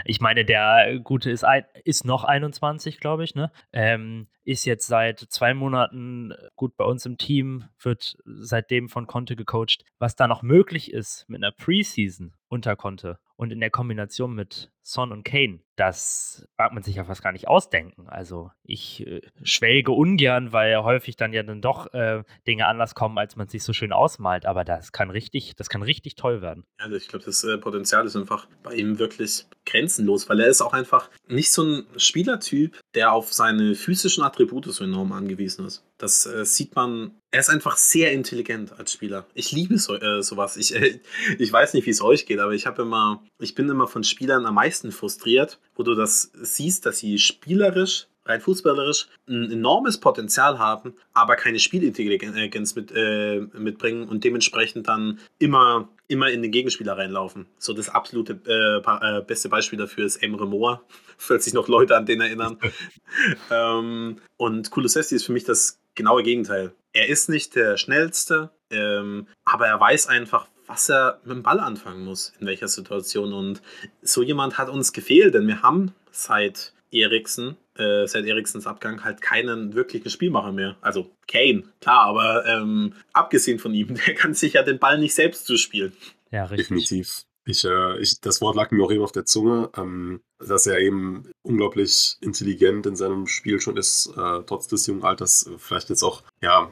ich 0.06 0.22
meine, 0.22 0.46
der 0.46 1.00
Gute 1.04 1.30
ist, 1.30 1.44
ein, 1.44 1.66
ist 1.84 2.06
noch 2.06 2.24
21, 2.24 3.00
glaube 3.00 3.24
ich, 3.24 3.36
ne? 3.36 3.52
Ähm, 3.74 4.28
ist 4.44 4.66
jetzt 4.66 4.88
seit 4.88 5.20
zwei 5.20 5.54
Monaten 5.54 6.34
gut 6.56 6.78
bei 6.78 6.86
uns 6.86 7.06
im 7.06 7.18
Team, 7.18 7.66
wird 7.82 8.18
seitdem 8.26 8.90
von 8.90 9.08
Conte 9.08 9.36
gecoacht. 9.36 9.84
Was 10.00 10.16
da 10.16 10.28
noch 10.28 10.42
möglich 10.42 10.94
ist 10.94 11.26
mit 11.28 11.44
einer 11.44 11.52
Preseason, 11.52 12.34
unter 12.48 12.76
konnte. 12.76 13.20
Und 13.38 13.52
in 13.52 13.60
der 13.60 13.70
Kombination 13.70 14.34
mit 14.34 14.72
Son 14.82 15.12
und 15.12 15.24
Kane, 15.24 15.60
das 15.76 16.48
mag 16.58 16.74
man 16.74 16.82
sich 16.82 16.96
ja 16.96 17.04
fast 17.04 17.22
gar 17.22 17.32
nicht 17.32 17.48
ausdenken. 17.48 18.10
Also 18.10 18.52
ich 18.64 19.06
äh, 19.06 19.22
schwelge 19.44 19.92
ungern, 19.92 20.54
weil 20.54 20.76
häufig 20.78 21.18
dann 21.18 21.34
ja 21.34 21.44
dann 21.44 21.62
doch 21.62 21.94
äh, 21.94 22.24
Dinge 22.48 22.66
anders 22.66 22.96
kommen, 22.96 23.18
als 23.18 23.36
man 23.36 23.48
sich 23.48 23.64
so 23.64 23.74
schön 23.74 23.94
ausmalt. 23.94 24.46
Aber 24.48 24.64
das 24.64 24.92
kann 24.92 25.12
richtig, 25.12 25.56
das 25.56 25.70
kann 25.70 25.84
richtig 25.84 26.16
toll 26.16 26.42
werden. 26.42 26.64
Also 26.80 26.96
ich 26.96 27.08
glaube, 27.08 27.26
das 27.26 27.44
äh, 27.44 27.60
Potenzial 27.60 28.06
ist 28.08 28.16
einfach 28.16 28.48
bei 28.64 28.74
ihm 28.74 28.98
wirklich 28.98 29.46
grenzenlos, 29.66 30.30
weil 30.30 30.40
er 30.40 30.48
ist 30.48 30.62
auch 30.62 30.74
einfach 30.74 31.12
nicht 31.28 31.52
so 31.52 31.64
ein 31.64 31.86
Spielertyp, 31.98 32.80
der 32.96 33.12
auf 33.12 33.34
seine 33.34 33.76
physischen 33.76 34.24
Attribute 34.24 34.66
so 34.66 34.84
enorm 34.84 35.12
angewiesen 35.12 35.66
ist. 35.66 35.84
Das 35.98 36.26
äh, 36.26 36.46
sieht 36.46 36.76
man. 36.76 37.12
Er 37.32 37.42
ist 37.42 37.50
einfach 37.50 37.78
sehr 37.78 38.12
intelligent 38.12 38.72
als 38.80 38.94
Spieler. 38.94 39.26
Ich 39.34 39.52
liebe 39.52 39.78
so, 39.78 39.96
äh, 39.96 40.24
sowas. 40.24 40.58
Ich, 40.58 40.76
äh, 40.76 41.00
ich 41.38 41.52
weiß 41.52 41.74
nicht, 41.74 41.86
wie 41.86 41.92
es 41.92 42.02
euch 42.02 42.26
geht, 42.26 42.40
aber 42.40 42.54
ich 42.54 42.66
habe 42.66 42.82
immer, 42.82 43.24
ich 43.40 43.56
bin 43.56 43.70
immer 43.70 43.88
von 43.88 44.04
Spielern 44.04 44.46
am 44.46 44.56
meisten 44.56 44.92
frustriert, 44.92 45.60
wo 45.76 45.84
du 45.84 45.96
das 45.96 46.32
siehst, 46.42 46.86
dass 46.86 47.00
sie 47.00 47.20
spielerisch 47.20 48.08
rein 48.28 48.42
fußballerisch 48.42 49.08
ein 49.28 49.52
enormes 49.52 50.00
Potenzial 50.00 50.60
haben, 50.60 50.94
aber 51.14 51.36
keine 51.36 51.60
Spielintelligenz 51.60 52.76
mit, 52.76 52.92
äh, 52.94 53.40
mitbringen 53.54 54.08
und 54.08 54.24
dementsprechend 54.24 54.88
dann 54.88 55.20
immer, 55.40 55.90
immer 56.08 56.30
in 56.30 56.42
den 56.42 56.52
Gegenspieler 56.52 56.98
reinlaufen. 56.98 57.48
So 57.58 57.74
das 57.74 57.90
absolute 57.90 58.40
äh, 58.48 59.18
äh 59.18 59.22
beste 59.22 59.50
Beispiel 59.50 59.78
dafür 59.78 60.06
ist 60.06 60.18
Emre 60.18 60.48
Moore, 60.48 60.82
falls 61.18 61.46
sich 61.46 61.54
noch 61.54 61.68
Leute 61.68 61.96
an 61.96 62.06
den 62.06 62.22
erinnern. 62.22 62.58
ähm, 63.52 64.18
und 64.38 64.72
Kulusevski 64.72 65.16
ist 65.16 65.26
für 65.26 65.34
mich 65.34 65.44
das 65.44 65.80
genaue 65.96 66.24
Gegenteil. 66.24 66.74
Er 66.94 67.10
ist 67.10 67.30
nicht 67.30 67.56
der 67.56 67.78
schnellste, 67.78 68.52
ähm, 68.70 69.28
aber 69.46 69.68
er 69.68 69.80
weiß 69.80 70.08
einfach, 70.08 70.48
was 70.66 70.90
er 70.90 71.20
mit 71.24 71.36
dem 71.36 71.44
Ball 71.44 71.60
anfangen 71.60 72.04
muss, 72.04 72.34
in 72.40 72.48
welcher 72.48 72.68
Situation. 72.68 73.34
Und 73.34 73.62
so 74.02 74.22
jemand 74.22 74.58
hat 74.58 74.70
uns 74.70 74.94
gefehlt, 74.94 75.34
denn 75.34 75.48
wir 75.48 75.62
haben 75.62 75.94
seit 76.12 76.74
Eriksen, 76.92 77.58
äh, 77.76 78.08
seit 78.08 78.26
Eriksens 78.26 78.68
Abgang 78.68 79.04
halt 79.04 79.22
keinen 79.22 79.74
wirklichen 79.74 80.10
Spielmacher 80.10 80.52
mehr. 80.52 80.78
Also 80.82 81.12
Kane, 81.28 81.64
klar, 81.82 82.06
aber 82.08 82.46
ähm, 82.46 82.94
abgesehen 83.14 83.60
von 83.60 83.74
ihm, 83.74 83.96
der 84.08 84.16
kann 84.16 84.34
sich 84.34 84.54
ja 84.54 84.64
den 84.64 84.80
Ball 84.80 84.98
nicht 84.98 85.14
selbst 85.14 85.46
zuspielen. 85.46 85.94
Ja, 86.32 86.46
richtig. 86.46 86.68
Definitiv. 86.68 87.24
Ich, 87.48 87.64
äh, 87.64 87.98
ich, 88.00 88.20
das 88.20 88.42
Wort 88.42 88.58
lag 88.58 88.72
mir 88.72 88.84
auch 88.84 88.92
eben 88.92 89.04
auf 89.04 89.14
der 89.14 89.24
Zunge, 89.24 89.70
ähm, 89.78 90.20
dass 90.38 90.68
er 90.68 90.80
eben 90.80 91.32
unglaublich 91.44 92.18
intelligent 92.20 92.86
in 92.86 92.98
seinem 92.98 93.26
Spiel 93.26 93.62
schon 93.62 93.78
ist, 93.78 94.08
äh, 94.18 94.44
trotz 94.46 94.68
des 94.68 94.86
jungen 94.86 95.04
Alters. 95.04 95.50
Vielleicht 95.58 95.90
jetzt 95.90 96.04
auch, 96.04 96.24
ja, 96.42 96.70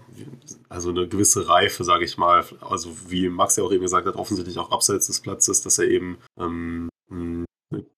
also 0.67 0.89
eine 0.89 1.07
gewisse 1.07 1.47
Reife, 1.47 1.85
sage 1.85 2.03
ich 2.03 2.17
mal. 2.17 2.43
Also 2.59 2.91
wie 3.07 3.29
Max 3.29 3.55
ja 3.55 3.63
auch 3.63 3.71
eben 3.71 3.83
gesagt 3.83 4.05
hat, 4.05 4.17
offensichtlich 4.17 4.57
auch 4.57 4.71
abseits 4.71 5.07
des 5.07 5.21
Platzes, 5.21 5.61
dass 5.61 5.79
er 5.79 5.87
eben 5.87 6.17
ähm, 6.37 6.89
ein 7.09 7.44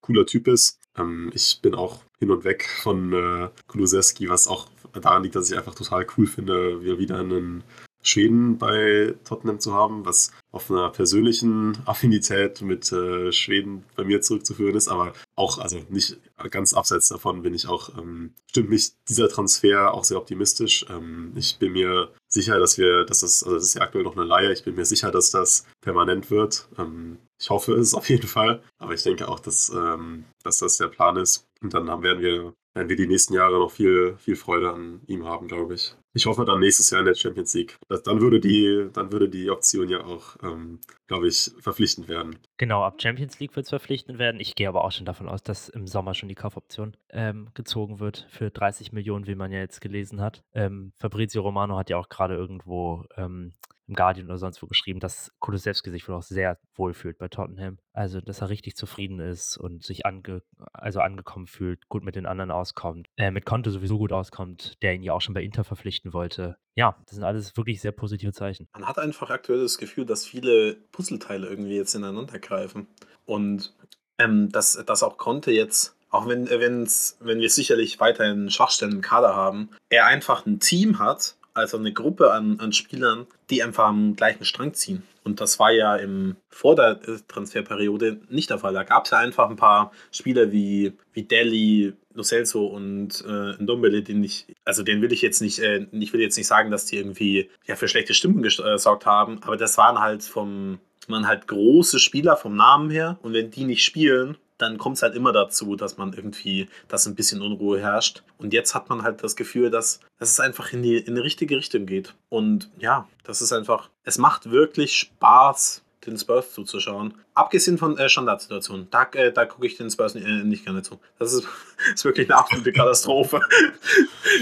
cooler 0.08 0.26
Typ 0.26 0.48
ist. 0.48 0.80
Ähm, 0.98 1.32
ich 1.34 1.60
bin 1.62 1.76
auch 1.76 2.02
hin 2.20 2.32
und 2.32 2.44
weg 2.44 2.68
von 2.82 3.14
äh, 3.14 3.50
Kulusewski, 3.68 4.30
was 4.30 4.48
auch 4.48 4.68
daran 4.94 5.24
liegt, 5.24 5.36
dass 5.36 5.52
ich 5.52 5.58
einfach 5.58 5.76
total 5.76 6.08
cool 6.18 6.26
finde, 6.26 6.82
wie 6.82 6.90
er 6.90 6.98
wieder 6.98 7.20
einen 7.20 7.64
Schweden 8.08 8.58
bei 8.58 9.16
Tottenham 9.26 9.60
zu 9.60 9.74
haben, 9.74 10.06
was 10.06 10.32
auf 10.52 10.72
einer 10.72 10.90
persönlichen 10.90 11.78
Affinität 11.86 12.62
mit 12.62 12.92
äh, 12.92 13.32
Schweden 13.32 13.84
bei 13.96 14.04
mir 14.04 14.22
zurückzuführen 14.22 14.76
ist, 14.76 14.88
aber 14.88 15.14
auch, 15.36 15.60
also 15.60 15.80
nicht 15.90 16.18
ganz 16.50 16.74
abseits 16.74 17.10
davon 17.10 17.42
bin 17.42 17.54
ich 17.54 17.68
auch, 17.68 17.98
ähm, 17.98 18.34
stimmt 18.50 18.70
mich 18.70 18.94
dieser 19.10 19.30
Transfer 19.30 19.94
auch 19.94 20.04
sehr 20.04 20.18
optimistisch. 20.18 20.86
Ähm, 20.90 21.34
ich 21.36 21.58
bin 21.60 21.74
mir 21.74 22.12
sicher, 22.28 22.60
dass 22.60 22.78
wir, 22.78 23.04
dass 23.04 23.20
das, 23.20 23.44
also 23.44 23.56
das 23.56 23.66
ist 23.66 23.74
ja 23.76 23.82
aktuell 23.82 24.04
noch 24.04 24.16
eine 24.16 24.26
Leihe, 24.26 24.52
ich 24.54 24.64
bin 24.64 24.76
mir 24.76 24.86
sicher, 24.86 25.12
dass 25.12 25.32
das 25.32 25.66
permanent 25.82 26.32
wird. 26.32 26.70
Ähm, 26.78 27.18
ich 27.40 27.50
hoffe 27.50 27.74
es 27.74 27.94
auf 27.94 28.10
jeden 28.10 28.28
Fall, 28.28 28.64
aber 28.80 28.94
ich 28.94 29.04
denke 29.04 29.28
auch, 29.28 29.40
dass, 29.40 29.70
ähm, 29.70 30.26
dass 30.44 30.60
das 30.60 30.78
der 30.78 30.88
Plan 30.88 31.18
ist. 31.18 31.47
Und 31.62 31.74
dann 31.74 31.90
haben, 31.90 32.04
werden 32.04 32.22
wir 32.22 32.54
werden 32.78 32.90
wir 32.90 32.96
die 32.96 33.08
nächsten 33.08 33.34
Jahre 33.34 33.58
noch 33.58 33.72
viel, 33.72 34.16
viel 34.18 34.36
Freude 34.36 34.72
an 34.72 35.02
ihm 35.08 35.26
haben, 35.26 35.48
glaube 35.48 35.74
ich. 35.74 35.96
Ich 36.14 36.26
hoffe 36.26 36.46
dann 36.46 36.60
nächstes 36.60 36.90
Jahr 36.90 37.00
in 37.00 37.06
der 37.06 37.16
Champions 37.16 37.54
League. 37.54 37.78
Das, 37.90 38.04
dann, 38.04 38.22
würde 38.22 38.40
die, 38.40 38.90
dann 38.94 39.12
würde 39.12 39.30
die 39.30 39.50
Option 39.50 39.90
ja 39.90 40.04
auch, 40.04 40.36
ähm, 40.44 40.80
glaube 41.08 41.28
ich, 41.28 41.52
verpflichtend 41.60 42.08
werden. 42.08 42.38
Genau, 42.58 42.84
ab 42.84 43.02
Champions 43.02 43.40
League 43.40 43.56
wird 43.56 43.66
es 43.66 43.70
verpflichtend 43.70 44.20
werden. 44.20 44.40
Ich 44.40 44.56
gehe 44.56 44.68
aber 44.68 44.84
auch 44.84 44.92
schon 44.92 45.06
davon 45.06 45.28
aus, 45.28 45.44
dass 45.44 45.70
im 45.70 45.88
Sommer 45.88 46.14
schon 46.14 46.30
die 46.30 46.36
Kaufoption 46.36 46.96
ähm, 47.10 47.50
gezogen 47.54 48.00
wird 48.00 48.28
für 48.30 48.50
30 48.50 48.94
Millionen, 48.94 49.28
wie 49.28 49.36
man 49.36 49.52
ja 49.52 49.60
jetzt 49.60 49.82
gelesen 49.82 50.22
hat. 50.22 50.44
Ähm, 50.54 50.92
Fabrizio 50.98 51.42
Romano 51.42 51.78
hat 51.78 51.90
ja 51.90 51.98
auch 51.98 52.10
gerade 52.10 52.36
irgendwo 52.36 53.06
ähm, 53.16 53.54
im 53.88 53.96
Guardian 53.96 54.28
oder 54.28 54.38
sonst 54.38 54.62
wo 54.62 54.68
geschrieben, 54.68 55.00
dass 55.00 55.32
Kulusewski 55.40 55.90
sich 55.90 56.08
wohl 56.08 56.16
auch 56.16 56.24
sehr 56.24 56.60
wohl 56.76 56.94
fühlt 56.94 57.18
bei 57.18 57.28
Tottenham. 57.28 57.78
Also, 57.94 58.22
dass 58.22 58.42
er 58.42 58.50
richtig 58.50 58.76
zufrieden 58.76 59.20
ist 59.20 59.58
und 59.58 59.84
sich 59.84 60.06
ange 60.06 60.44
also 60.74 61.00
angekommen 61.00 61.48
fühlt, 61.48 61.88
gut 61.90 62.04
mit 62.04 62.16
den 62.16 62.26
anderen 62.26 62.52
auskommt, 62.52 63.08
äh, 63.18 63.32
mit 63.32 63.46
Conte 63.46 63.72
sowieso 63.72 63.98
gut 63.98 64.12
auskommt, 64.12 64.78
der 64.82 64.94
ihn 64.94 65.04
ja 65.04 65.14
auch 65.14 65.22
schon 65.22 65.34
bei 65.34 65.44
Inter 65.44 65.64
verpflichten 65.64 66.14
wollte. 66.14 66.58
Ja, 66.76 66.98
das 67.06 67.16
sind 67.16 67.24
alles 67.24 67.56
wirklich 67.56 67.82
sehr 67.82 67.92
positive 67.92 68.34
Zeichen. 68.34 68.68
Man 68.74 68.88
hat 68.88 69.00
einfach 69.00 69.30
aktuell 69.30 69.62
das 69.62 69.78
Gefühl, 69.78 70.06
dass 70.06 70.26
viele 70.26 70.76
Puzzleteile 70.92 71.48
irgendwie 71.48 71.76
jetzt 71.76 71.96
ineinander 71.96 72.40
greifen. 72.40 72.88
Und 73.26 73.74
ähm, 74.20 74.50
dass, 74.50 74.84
dass 74.86 75.04
auch 75.04 75.18
Conte 75.18 75.52
jetzt 75.52 75.98
auch 76.10 76.28
wenn, 76.28 76.50
wenn's, 76.50 77.18
wenn 77.20 77.40
wir 77.40 77.50
sicherlich 77.50 78.00
weiterhin 78.00 78.50
Schwachstellen 78.50 78.94
im 78.94 79.02
Kader 79.02 79.36
haben, 79.36 79.70
er 79.90 80.06
einfach 80.06 80.46
ein 80.46 80.60
Team 80.60 81.00
hat, 81.00 81.36
also 81.58 81.78
eine 81.78 81.92
Gruppe 81.92 82.32
an, 82.32 82.60
an 82.60 82.72
Spielern, 82.72 83.28
die 83.50 83.64
einfach 83.64 83.88
am 83.88 84.16
gleichen 84.16 84.46
Strang 84.46 84.74
ziehen. 84.74 85.04
Und 85.24 85.42
das 85.42 85.60
war 85.60 85.72
ja 85.72 85.96
im, 85.98 86.38
vor 86.50 86.76
der 86.76 87.00
Transferperiode 87.28 88.22
nicht 88.30 88.50
der 88.50 88.60
Fall. 88.60 88.74
Da 88.74 88.84
gab 88.84 89.06
es 89.06 89.12
ja 89.12 89.18
einfach 89.18 89.50
ein 89.50 89.58
paar 89.58 89.92
Spieler 90.12 90.52
wie, 90.52 90.94
wie 91.14 91.24
Delhi, 91.24 91.94
Lo 92.14 92.24
Celso 92.24 92.66
und 92.66 93.24
äh, 93.28 93.62
Ndombele, 93.62 94.04
den 94.04 94.24
ich, 94.24 94.46
also 94.66 94.84
den 94.84 95.02
will 95.02 95.12
ich 95.12 95.22
jetzt 95.22 95.42
nicht, 95.42 95.60
äh, 95.60 95.86
ich 95.92 96.14
will 96.14 96.22
jetzt 96.22 96.38
nicht 96.38 96.48
sagen, 96.48 96.72
dass 96.72 96.86
die 96.86 96.98
irgendwie 96.98 97.50
ja, 97.66 97.76
für 97.76 97.88
schlechte 97.88 98.14
Stimmen 98.14 98.42
gesorgt 98.42 99.06
haben, 99.06 99.44
aber 99.44 99.58
das 99.58 99.78
waren 99.78 100.00
halt 100.00 100.24
vom, 100.24 100.80
man 101.08 101.28
halt 101.28 101.48
große 101.48 102.00
Spieler 102.00 102.38
vom 102.38 102.56
Namen 102.56 102.90
her 102.90 103.20
und 103.22 103.34
wenn 103.34 103.52
die 103.52 103.66
nicht 103.66 103.84
spielen, 103.84 104.38
dann 104.58 104.78
kommt 104.78 104.98
es 104.98 105.04
halt 105.04 105.16
immer 105.16 105.32
dazu, 105.32 105.76
dass 105.76 105.98
man 105.98 106.14
irgendwie, 106.14 106.68
dass 106.88 107.06
ein 107.08 107.16
bisschen 107.16 107.42
Unruhe 107.42 107.80
herrscht. 107.80 108.24
Und 108.38 108.54
jetzt 108.54 108.76
hat 108.76 108.90
man 108.90 109.04
halt 109.04 109.24
das 109.24 109.36
Gefühl, 109.36 109.70
dass, 109.70 110.00
dass 110.20 110.32
es 110.32 110.40
einfach 110.40 110.74
in 110.74 110.82
die, 110.82 110.98
in 110.98 111.16
die 111.16 111.22
richtige 111.22 111.58
Richtung 111.58 111.86
geht. 111.86 112.16
Und 112.30 112.70
ja, 112.80 113.08
das 113.24 113.42
ist 113.42 113.54
einfach, 113.54 113.90
es 114.04 114.18
macht 114.18 114.50
wirklich 114.50 114.96
Spaß, 114.96 115.84
den 116.08 116.18
Spurs 116.18 116.54
zuzuschauen. 116.54 117.14
Abgesehen 117.34 117.78
von 117.78 117.98
äh, 117.98 118.10
Standardsituationen. 118.10 118.88
Da, 118.90 119.08
äh, 119.14 119.32
da 119.32 119.46
gucke 119.46 119.68
ich 119.68 119.78
den 119.78 119.92
Spurs 119.92 120.16
nicht, 120.16 120.26
äh, 120.26 120.44
nicht 120.44 120.66
gerne 120.66 120.82
zu. 120.82 121.00
Das 121.20 121.34
ist, 121.34 121.48
ist 121.94 122.06
wirklich 122.06 122.30
eine 122.30 122.40
absolute 122.40 122.72
Katastrophe. 122.72 123.42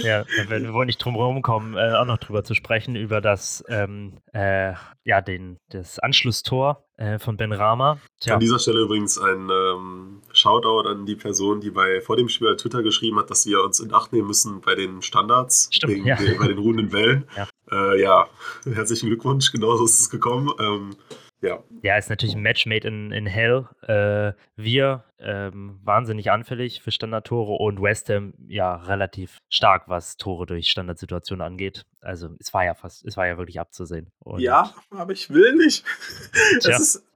ja, 0.04 0.24
wir 0.48 0.74
wollen 0.74 0.86
nicht 0.86 1.04
drum 1.04 1.16
herum 1.16 1.42
kommen, 1.42 1.76
äh, 1.76 1.94
auch 1.94 2.06
noch 2.06 2.20
drüber 2.20 2.44
zu 2.44 2.54
sprechen, 2.54 2.96
über 2.96 3.20
das, 3.20 3.64
ähm, 3.68 4.20
äh, 4.34 4.74
ja, 5.04 5.22
den, 5.22 5.58
das 5.70 6.00
Anschlusstor 6.00 6.86
äh, 6.98 7.20
von 7.20 7.36
Ben 7.36 7.52
Rama. 7.52 8.00
Tja. 8.22 8.36
An 8.36 8.40
dieser 8.40 8.60
Stelle 8.60 8.82
übrigens 8.82 9.18
ein 9.18 9.50
ähm, 9.50 10.22
Shoutout 10.32 10.88
an 10.88 11.06
die 11.06 11.16
Person, 11.16 11.60
die 11.60 11.72
bei, 11.72 12.00
vor 12.02 12.16
dem 12.16 12.30
Spiel 12.30 12.50
bei 12.50 12.56
Twitter 12.56 12.84
geschrieben 12.84 13.18
hat, 13.20 13.30
dass 13.30 13.46
wir 13.46 13.64
uns 13.64 13.80
in 13.80 13.94
Acht 13.94 14.14
nehmen 14.14 14.28
müssen 14.28 14.62
bei 14.62 14.76
den 14.76 15.02
Standards, 15.02 15.70
Stimmt, 15.72 15.94
wegen, 15.94 16.06
ja. 16.06 16.18
bei 16.40 16.48
den 16.48 16.58
ruhenden 16.58 16.92
Wellen. 16.92 17.28
Ja. 17.36 17.96
ja, 17.96 18.30
herzlichen 18.66 19.08
Glückwunsch, 19.08 19.52
genau 19.52 19.76
so 19.76 19.86
ist 19.86 20.00
es 20.00 20.10
gekommen. 20.10 20.52
Ähm, 20.60 20.96
ja. 21.42 21.64
Ja, 21.84 21.98
ist 21.98 22.10
natürlich 22.10 22.36
ein 22.36 22.42
Match 22.42 22.66
made 22.66 22.88
in, 22.88 23.12
in 23.12 23.26
hell. 23.26 23.68
Äh, 23.84 24.34
wir 24.56 25.04
ähm, 25.20 25.80
wahnsinnig 25.84 26.32
anfällig 26.32 26.82
für 26.82 26.92
Standardtore 26.92 27.54
und 27.54 27.82
West 27.82 28.10
Ham 28.10 28.34
ja 28.48 28.76
relativ 28.76 29.38
stark, 29.50 29.88
was 29.88 30.18
Tore 30.18 30.46
durch 30.46 30.70
Standardsituationen 30.70 31.46
angeht. 31.46 31.86
Also 32.02 32.30
es 32.40 32.54
war 32.54 32.66
ja 32.66 32.74
fast, 32.74 33.06
es 33.06 33.16
war 33.18 33.28
ja 33.28 33.38
wirklich 33.38 33.60
abzusehen. 33.60 34.12
Und 34.20 34.40
ja, 34.40 34.74
aber 34.92 35.14
ich 35.14 35.30
will 35.30 35.56
nicht. 35.56 35.86
es, 36.58 36.68
ist, 36.68 37.08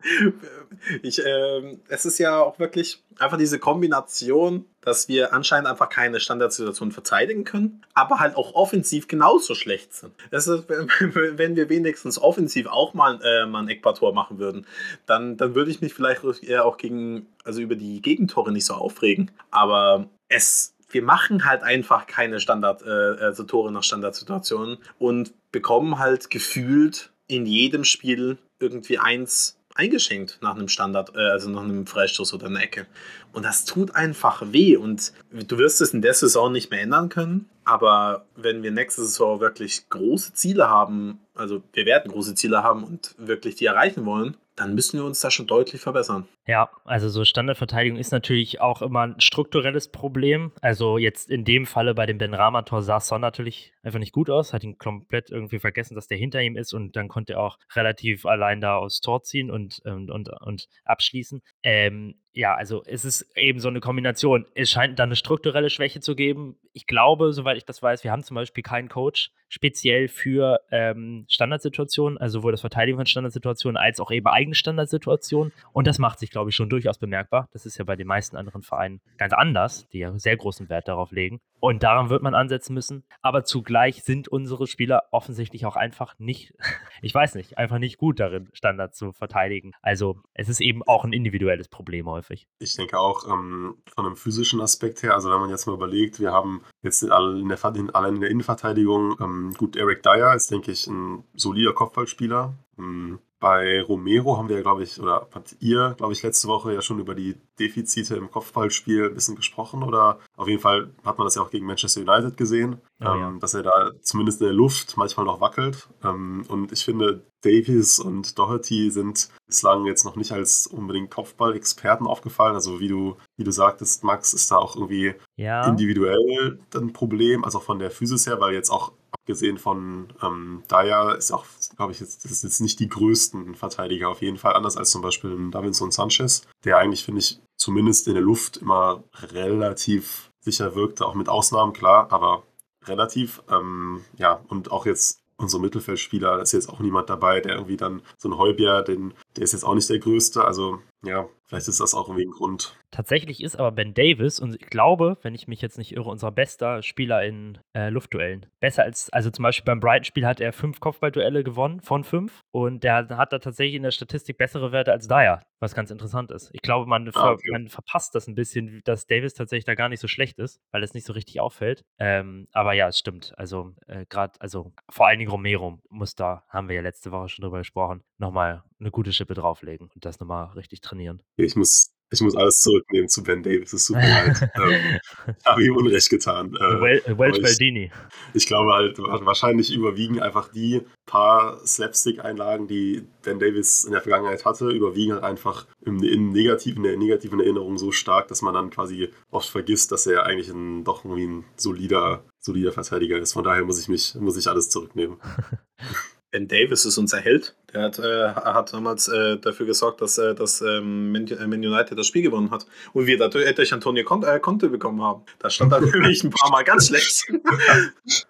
ich, 1.01 1.23
äh, 1.23 1.77
es 1.89 2.05
ist 2.05 2.19
ja 2.19 2.39
auch 2.39 2.59
wirklich 2.59 3.03
einfach 3.17 3.37
diese 3.37 3.59
Kombination, 3.59 4.65
dass 4.81 5.07
wir 5.07 5.33
anscheinend 5.33 5.67
einfach 5.67 5.89
keine 5.89 6.19
Standardsituation 6.19 6.91
verteidigen 6.91 7.43
können, 7.43 7.81
aber 7.93 8.19
halt 8.19 8.35
auch 8.35 8.53
offensiv 8.53 9.07
genauso 9.07 9.55
schlecht 9.55 9.93
sind. 9.93 10.13
Es 10.31 10.47
ist, 10.47 10.69
wenn 10.69 11.55
wir 11.55 11.69
wenigstens 11.69 12.19
offensiv 12.19 12.67
auch 12.67 12.93
mal, 12.93 13.19
äh, 13.23 13.45
mal 13.45 13.63
ein 13.63 13.69
Eckpartor 13.69 14.13
machen 14.13 14.39
würden, 14.39 14.65
dann, 15.05 15.37
dann 15.37 15.55
würde 15.55 15.71
ich 15.71 15.81
mich 15.81 15.93
vielleicht 15.93 16.23
eher 16.43 16.65
auch 16.65 16.77
gegen, 16.77 17.27
also 17.43 17.61
über 17.61 17.75
die 17.75 18.01
Gegentore 18.01 18.51
nicht 18.51 18.65
so 18.65 18.73
aufregen. 18.73 19.31
Aber 19.51 20.07
es 20.27 20.75
wir 20.91 21.03
machen 21.03 21.45
halt 21.45 21.61
einfach 21.61 22.07
keine 22.07 22.39
Standard, 22.39 22.81
äh, 22.81 23.23
also 23.23 23.43
Tore 23.43 23.71
nach 23.71 23.83
Standardsituationen 23.83 24.79
und 24.97 25.33
bekommen 25.51 25.99
halt 25.99 26.31
gefühlt 26.31 27.11
in 27.27 27.45
jedem 27.45 27.83
Spiel 27.83 28.39
irgendwie 28.59 28.97
eins 28.97 29.58
eingeschenkt 29.79 30.37
nach 30.41 30.55
einem 30.55 30.67
Standard, 30.67 31.15
äh, 31.15 31.31
also 31.31 31.49
nach 31.49 31.63
einem 31.63 31.87
Freistoß 31.87 32.33
oder 32.33 32.47
einer 32.47 32.61
Ecke. 32.61 32.85
Und 33.33 33.43
das 33.43 33.65
tut 33.65 33.95
einfach 33.95 34.43
weh. 34.51 34.75
Und 34.75 35.13
du 35.31 35.57
wirst 35.57 35.81
es 35.81 35.93
in 35.93 36.01
der 36.01 36.13
Saison 36.13 36.51
nicht 36.51 36.69
mehr 36.69 36.81
ändern 36.81 37.09
können. 37.09 37.49
Aber 37.69 38.25
wenn 38.35 38.63
wir 38.63 38.71
nächste 38.71 39.03
Saison 39.03 39.41
wirklich 39.41 39.89
große 39.89 40.33
Ziele 40.33 40.69
haben, 40.69 41.19
also 41.35 41.61
wir 41.73 41.85
werden 41.85 42.11
große 42.11 42.33
Ziele 42.33 42.63
haben 42.63 42.83
und 42.83 43.13
wirklich 43.19 43.57
die 43.57 43.67
erreichen 43.67 44.07
wollen, 44.07 44.37
dann 44.55 44.73
müssen 44.73 44.99
wir 44.99 45.05
uns 45.05 45.19
da 45.19 45.29
schon 45.29 45.45
deutlich 45.45 45.79
verbessern. 45.79 46.27
Ja, 46.47 46.71
also 46.83 47.09
so 47.09 47.23
Standardverteidigung 47.23 47.99
ist 47.99 48.11
natürlich 48.11 48.59
auch 48.59 48.81
immer 48.81 49.01
ein 49.01 49.21
strukturelles 49.21 49.89
Problem. 49.89 50.51
Also 50.61 50.97
jetzt 50.97 51.29
in 51.29 51.45
dem 51.45 51.67
Falle 51.67 51.93
bei 51.93 52.07
dem 52.07 52.17
Ben 52.17 52.33
Ramator 52.33 52.81
sah 52.81 52.99
Son 52.99 53.21
natürlich 53.21 53.71
einfach 53.83 53.99
nicht 53.99 54.13
gut 54.13 54.31
aus, 54.31 54.51
hat 54.51 54.63
ihn 54.63 54.79
komplett 54.79 55.29
irgendwie 55.29 55.59
vergessen, 55.59 55.93
dass 55.93 56.07
der 56.07 56.17
hinter 56.17 56.41
ihm 56.41 56.57
ist 56.57 56.73
und 56.73 56.95
dann 56.95 57.07
konnte 57.07 57.33
er 57.33 57.41
auch 57.41 57.59
relativ 57.75 58.25
allein 58.25 58.61
da 58.61 58.77
aufs 58.77 58.99
Tor 58.99 59.21
ziehen 59.21 59.51
und, 59.51 59.79
und, 59.85 60.09
und, 60.09 60.29
und 60.41 60.67
abschließen. 60.85 61.41
Ähm, 61.61 62.15
ja, 62.39 62.55
also 62.55 62.83
es 62.85 63.03
ist 63.03 63.35
eben 63.35 63.59
so 63.59 63.67
eine 63.67 63.81
Kombination. 63.81 64.45
Es 64.55 64.69
scheint 64.69 64.97
da 64.97 65.03
eine 65.03 65.17
strukturelle 65.17 65.69
Schwäche 65.69 65.99
zu 65.99 66.15
geben. 66.15 66.55
Ich 66.71 66.87
glaube, 66.87 67.33
soweit 67.33 67.57
ich 67.57 67.65
das 67.65 67.83
weiß, 67.83 68.05
wir 68.05 68.13
haben 68.13 68.23
zum 68.23 68.35
Beispiel 68.35 68.63
keinen 68.63 68.87
Coach 68.87 69.31
speziell 69.49 70.07
für 70.07 70.61
ähm, 70.71 71.25
Standardsituationen, 71.27 72.17
also 72.17 72.39
sowohl 72.39 72.53
das 72.53 72.61
Verteidigen 72.61 72.97
von 72.97 73.05
Standardsituationen 73.05 73.75
als 73.75 73.99
auch 73.99 74.09
eben 74.09 74.27
eigene 74.27 74.55
Standardsituationen. 74.55 75.51
Und 75.73 75.85
das 75.85 75.99
macht 75.99 76.19
sich, 76.19 76.31
glaube 76.31 76.51
ich, 76.51 76.55
schon 76.55 76.69
durchaus 76.69 76.97
bemerkbar. 76.97 77.49
Das 77.51 77.65
ist 77.65 77.77
ja 77.77 77.83
bei 77.83 77.97
den 77.97 78.07
meisten 78.07 78.37
anderen 78.37 78.61
Vereinen 78.61 79.01
ganz 79.17 79.33
anders, 79.33 79.89
die 79.89 79.99
ja 79.99 80.17
sehr 80.17 80.37
großen 80.37 80.69
Wert 80.69 80.87
darauf 80.87 81.11
legen. 81.11 81.41
Und 81.59 81.83
daran 81.83 82.09
wird 82.09 82.23
man 82.23 82.35
ansetzen 82.35 82.73
müssen. 82.73 83.03
Aber 83.21 83.43
zugleich 83.43 84.03
sind 84.03 84.27
unsere 84.29 84.65
Spieler 84.65 85.03
offensichtlich 85.11 85.65
auch 85.65 85.75
einfach 85.75 86.17
nicht, 86.19 86.53
ich 87.01 87.13
weiß 87.13 87.35
nicht, 87.35 87.57
einfach 87.57 87.79
nicht 87.79 87.97
gut 87.97 88.19
darin, 88.19 88.49
Standards 88.53 88.97
zu 88.97 89.11
verteidigen. 89.11 89.73
Also 89.81 90.21
es 90.33 90.47
ist 90.47 90.61
eben 90.61 90.83
auch 90.83 91.03
ein 91.03 91.11
individuelles 91.11 91.67
Problem 91.67 92.07
häufig. 92.07 92.28
Ich 92.59 92.75
denke 92.75 92.99
auch 92.99 93.27
ähm, 93.27 93.77
von 93.93 94.05
einem 94.05 94.15
physischen 94.15 94.61
Aspekt 94.61 95.01
her, 95.03 95.15
also 95.15 95.31
wenn 95.31 95.39
man 95.39 95.49
jetzt 95.49 95.65
mal 95.65 95.73
überlegt, 95.73 96.19
wir 96.19 96.31
haben 96.31 96.61
jetzt 96.83 97.03
alle 97.09 97.39
in 97.39 97.49
der, 97.49 97.57
allein 97.63 98.15
in 98.15 98.21
der 98.21 98.29
Innenverteidigung, 98.29 99.17
ähm, 99.19 99.53
gut, 99.57 99.75
Eric 99.75 100.03
Dyer 100.03 100.35
ist, 100.35 100.51
denke 100.51 100.71
ich, 100.71 100.87
ein 100.87 101.23
solider 101.33 101.73
Kopfballspieler. 101.73 102.53
Ähm, 102.77 103.19
bei 103.39 103.81
Romero 103.81 104.37
haben 104.37 104.49
wir 104.49 104.57
ja, 104.57 104.61
glaube 104.61 104.83
ich, 104.83 104.99
oder 104.99 105.27
habt 105.33 105.55
ihr, 105.59 105.95
glaube 105.97 106.13
ich, 106.13 106.23
letzte 106.23 106.47
Woche 106.47 106.73
ja 106.73 106.81
schon 106.81 106.99
über 106.99 107.15
die 107.15 107.35
Defizite 107.57 108.15
im 108.15 108.29
Kopfballspiel 108.29 109.05
ein 109.05 109.13
bisschen 109.13 109.35
gesprochen. 109.35 109.83
Oder 109.83 110.19
auf 110.35 110.47
jeden 110.47 110.61
Fall 110.61 110.91
hat 111.05 111.17
man 111.17 111.25
das 111.25 111.35
ja 111.35 111.41
auch 111.41 111.49
gegen 111.49 111.65
Manchester 111.65 112.01
United 112.01 112.35
gesehen, 112.35 112.81
oh, 112.99 113.05
ähm, 113.05 113.19
ja. 113.19 113.33
dass 113.39 113.53
er 113.53 113.63
da 113.63 113.91
zumindest 114.01 114.41
in 114.41 114.47
der 114.47 114.53
Luft 114.53 114.97
manchmal 114.97 115.25
noch 115.25 115.39
wackelt. 115.39 115.87
Ähm, 116.03 116.43
und 116.49 116.71
ich 116.71 116.83
finde, 116.83 117.23
Davies 117.41 117.99
und 117.99 118.37
Doherty 118.37 118.91
sind 118.91 119.29
bislang 119.47 119.85
jetzt 119.85 120.03
noch 120.03 120.17
nicht 120.17 120.33
als 120.33 120.67
unbedingt 120.67 121.09
Kopfball-Experten 121.09 122.07
aufgefallen. 122.07 122.55
Also 122.55 122.79
wie 122.81 122.89
du, 122.89 123.15
wie 123.37 123.45
du 123.45 123.51
sagtest, 123.51 124.03
Max, 124.03 124.33
ist 124.33 124.51
da 124.51 124.57
auch 124.57 124.75
irgendwie 124.75 125.15
ja. 125.37 125.65
individuell 125.65 126.59
ein 126.75 126.91
Problem, 126.91 127.45
also 127.45 127.59
auch 127.59 127.63
von 127.63 127.79
der 127.79 127.91
Physis 127.91 128.27
her, 128.27 128.41
weil 128.41 128.53
jetzt 128.53 128.69
auch 128.69 128.91
abgesehen 129.29 129.59
von 129.59 130.07
ähm, 130.23 130.63
Dyer 130.71 131.15
ist 131.15 131.31
auch, 131.31 131.45
glaube 131.75 131.91
ich, 131.91 131.99
jetzt, 131.99 132.25
das 132.25 132.31
ist 132.31 132.43
jetzt 132.43 132.61
nicht 132.61 132.79
die 132.79 132.89
größten 132.89 133.53
Verteidiger 133.53 134.09
auf 134.09 134.23
jeden 134.23 134.37
Fall, 134.37 134.53
anders 134.53 134.75
als 134.75 134.89
zum 134.89 135.03
Beispiel 135.03 135.51
Davinson 135.51 135.91
Sanchez, 135.91 136.47
der 136.65 136.79
eigentlich, 136.79 137.03
finde 137.03 137.19
ich, 137.19 137.39
zumindest 137.55 138.07
in 138.07 138.15
der 138.15 138.23
Luft 138.23 138.57
immer 138.57 139.03
relativ 139.31 140.31
sicher 140.39 140.73
wirkte, 140.73 141.05
auch 141.05 141.13
mit 141.13 141.29
Ausnahmen, 141.29 141.73
klar, 141.73 142.11
aber 142.11 142.41
relativ. 142.85 143.43
Ähm, 143.51 144.03
ja, 144.17 144.41
und 144.47 144.71
auch 144.71 144.87
jetzt 144.87 145.19
unsere 145.37 145.61
Mittelfeldspieler, 145.61 146.37
da 146.37 146.41
ist 146.41 146.53
jetzt 146.53 146.69
auch 146.69 146.79
niemand 146.79 147.11
dabei, 147.11 147.39
der 147.39 147.53
irgendwie 147.53 147.77
dann 147.77 148.01
so 148.17 148.29
ein 148.29 148.37
Heubier, 148.37 148.81
den, 148.81 149.13
der 149.35 149.43
ist 149.43 149.53
jetzt 149.53 149.63
auch 149.63 149.75
nicht 149.75 149.89
der 149.89 149.99
Größte. 149.99 150.43
Also 150.43 150.79
ja, 151.03 151.29
vielleicht 151.49 151.67
ist 151.67 151.79
das 151.79 151.93
auch 151.93 152.07
irgendwie 152.07 152.27
ein 152.27 152.31
Grund. 152.31 152.75
Tatsächlich 152.91 153.43
ist 153.43 153.57
aber 153.57 153.71
Ben 153.71 153.93
Davis, 153.93 154.39
und 154.39 154.55
ich 154.55 154.69
glaube, 154.69 155.17
wenn 155.21 155.35
ich 155.35 155.47
mich 155.47 155.61
jetzt 155.61 155.77
nicht 155.77 155.91
irre, 155.95 156.09
unser 156.09 156.31
bester 156.31 156.81
Spieler 156.81 157.23
in 157.23 157.57
äh, 157.73 157.89
Luftduellen. 157.89 158.45
Besser 158.59 158.83
als, 158.83 159.11
also 159.11 159.29
zum 159.29 159.43
Beispiel 159.43 159.65
beim 159.65 159.79
Brighton-Spiel 159.79 160.25
hat 160.25 160.39
er 160.39 160.53
fünf 160.53 160.79
Kopfballduelle 160.79 161.43
gewonnen 161.43 161.81
von 161.81 162.03
fünf 162.03 162.43
und 162.51 162.83
der 162.83 163.07
hat 163.09 163.33
da 163.33 163.39
tatsächlich 163.39 163.75
in 163.75 163.83
der 163.83 163.91
Statistik 163.91 164.37
bessere 164.37 164.71
Werte 164.71 164.91
als 164.91 165.07
Dyer, 165.07 165.41
was 165.59 165.75
ganz 165.75 165.91
interessant 165.91 166.31
ist. 166.31 166.49
Ich 166.53 166.61
glaube, 166.61 166.87
man, 166.87 167.07
ah, 167.09 167.11
ver 167.11 167.31
okay. 167.31 167.51
man 167.51 167.67
verpasst 167.67 168.15
das 168.15 168.27
ein 168.27 168.35
bisschen, 168.35 168.81
dass 168.85 169.07
Davis 169.07 169.33
tatsächlich 169.33 169.65
da 169.65 169.75
gar 169.75 169.89
nicht 169.89 169.99
so 169.99 170.07
schlecht 170.07 170.39
ist, 170.39 170.59
weil 170.71 170.83
es 170.83 170.93
nicht 170.93 171.05
so 171.05 171.13
richtig 171.13 171.39
auffällt. 171.39 171.83
Ähm, 171.97 172.47
aber 172.53 172.73
ja, 172.73 172.87
es 172.87 172.99
stimmt. 172.99 173.33
Also 173.37 173.73
äh, 173.87 174.05
gerade, 174.07 174.33
also 174.39 174.71
vor 174.89 175.07
allen 175.07 175.19
Dingen 175.19 175.31
Romero 175.31 175.79
muss 175.89 176.15
da, 176.15 176.43
haben 176.49 176.69
wir 176.69 176.75
ja 176.75 176.81
letzte 176.81 177.11
Woche 177.11 177.29
schon 177.29 177.43
drüber 177.43 177.59
gesprochen, 177.59 178.03
nochmal 178.17 178.63
eine 178.79 178.91
gute 178.91 179.13
Schippe 179.13 179.33
drauflegen 179.33 179.89
und 179.93 180.05
das 180.05 180.19
nochmal 180.19 180.45
richtig 180.53 180.81
trainieren. 180.81 181.21
Ich 181.43 181.55
muss, 181.55 181.91
ich 182.11 182.21
muss 182.21 182.35
alles 182.35 182.61
zurücknehmen 182.61 183.07
zu 183.07 183.23
Ben 183.23 183.43
Davis. 183.43 183.73
Es 183.73 183.85
tut 183.85 183.97
mir 183.97 184.09
leid. 184.09 184.51
ähm, 184.55 185.35
habe 185.45 185.63
ihm 185.63 185.75
Unrecht 185.75 186.09
getan. 186.09 186.55
Äh, 186.55 186.81
well, 186.81 187.01
Welch 187.17 187.41
Baldini. 187.41 187.91
Ich, 188.33 188.43
ich 188.43 188.47
glaube 188.47 188.73
halt, 188.73 188.97
wahrscheinlich 188.97 189.73
überwiegen 189.73 190.19
einfach 190.19 190.51
die 190.51 190.81
paar 191.05 191.65
Slapstick-Einlagen, 191.65 192.67
die 192.67 193.07
Ben 193.23 193.39
Davis 193.39 193.83
in 193.83 193.91
der 193.91 194.01
Vergangenheit 194.01 194.45
hatte, 194.45 194.69
überwiegen 194.69 195.13
halt 195.13 195.23
einfach 195.23 195.67
im, 195.81 196.03
im 196.03 196.29
negativen, 196.31 196.83
in 196.83 196.91
der 196.91 196.97
negativen 196.97 197.39
Erinnerung 197.39 197.77
so 197.77 197.91
stark, 197.91 198.27
dass 198.27 198.41
man 198.41 198.53
dann 198.53 198.69
quasi 198.69 199.09
oft 199.29 199.49
vergisst, 199.49 199.91
dass 199.91 200.07
er 200.07 200.25
eigentlich 200.25 200.49
ein, 200.49 200.83
doch 200.83 201.05
irgendwie 201.05 201.27
ein 201.27 201.45
solider, 201.55 202.25
solider 202.39 202.71
Verteidiger 202.71 203.17
ist. 203.17 203.33
Von 203.33 203.43
daher 203.43 203.63
muss 203.65 203.79
ich 203.79 203.87
mich, 203.87 204.15
muss 204.15 204.37
ich 204.37 204.47
alles 204.47 204.69
zurücknehmen. 204.69 205.17
Ben 206.31 206.47
Davis 206.47 206.85
ist 206.85 206.97
unser 206.97 207.19
Held. 207.19 207.55
Der 207.73 207.83
hat, 207.83 207.99
äh, 207.99 208.29
hat 208.29 208.73
damals 208.73 209.07
äh, 209.07 209.37
dafür 209.37 209.65
gesorgt, 209.65 210.01
dass, 210.01 210.17
äh, 210.17 210.35
dass 210.35 210.61
ähm, 210.61 211.11
Man 211.11 211.63
United 211.63 211.97
das 211.97 212.07
Spiel 212.07 212.21
gewonnen 212.21 212.51
hat. 212.51 212.65
Und 212.93 213.07
wir 213.07 213.17
dadurch 213.17 213.53
durch 213.55 213.73
Antonio 213.73 214.03
Conte, 214.03 214.27
äh, 214.27 214.39
Conte 214.39 214.69
bekommen 214.69 215.01
haben. 215.01 215.23
Da 215.39 215.49
stand 215.49 215.71
dann 215.71 215.83
nämlich 215.89 216.23
ein 216.23 216.29
paar 216.29 216.51
Mal 216.51 216.63
ganz 216.63 216.87
schlecht. 216.87 217.25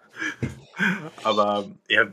Aber 1.24 1.70
ja, 1.88 2.06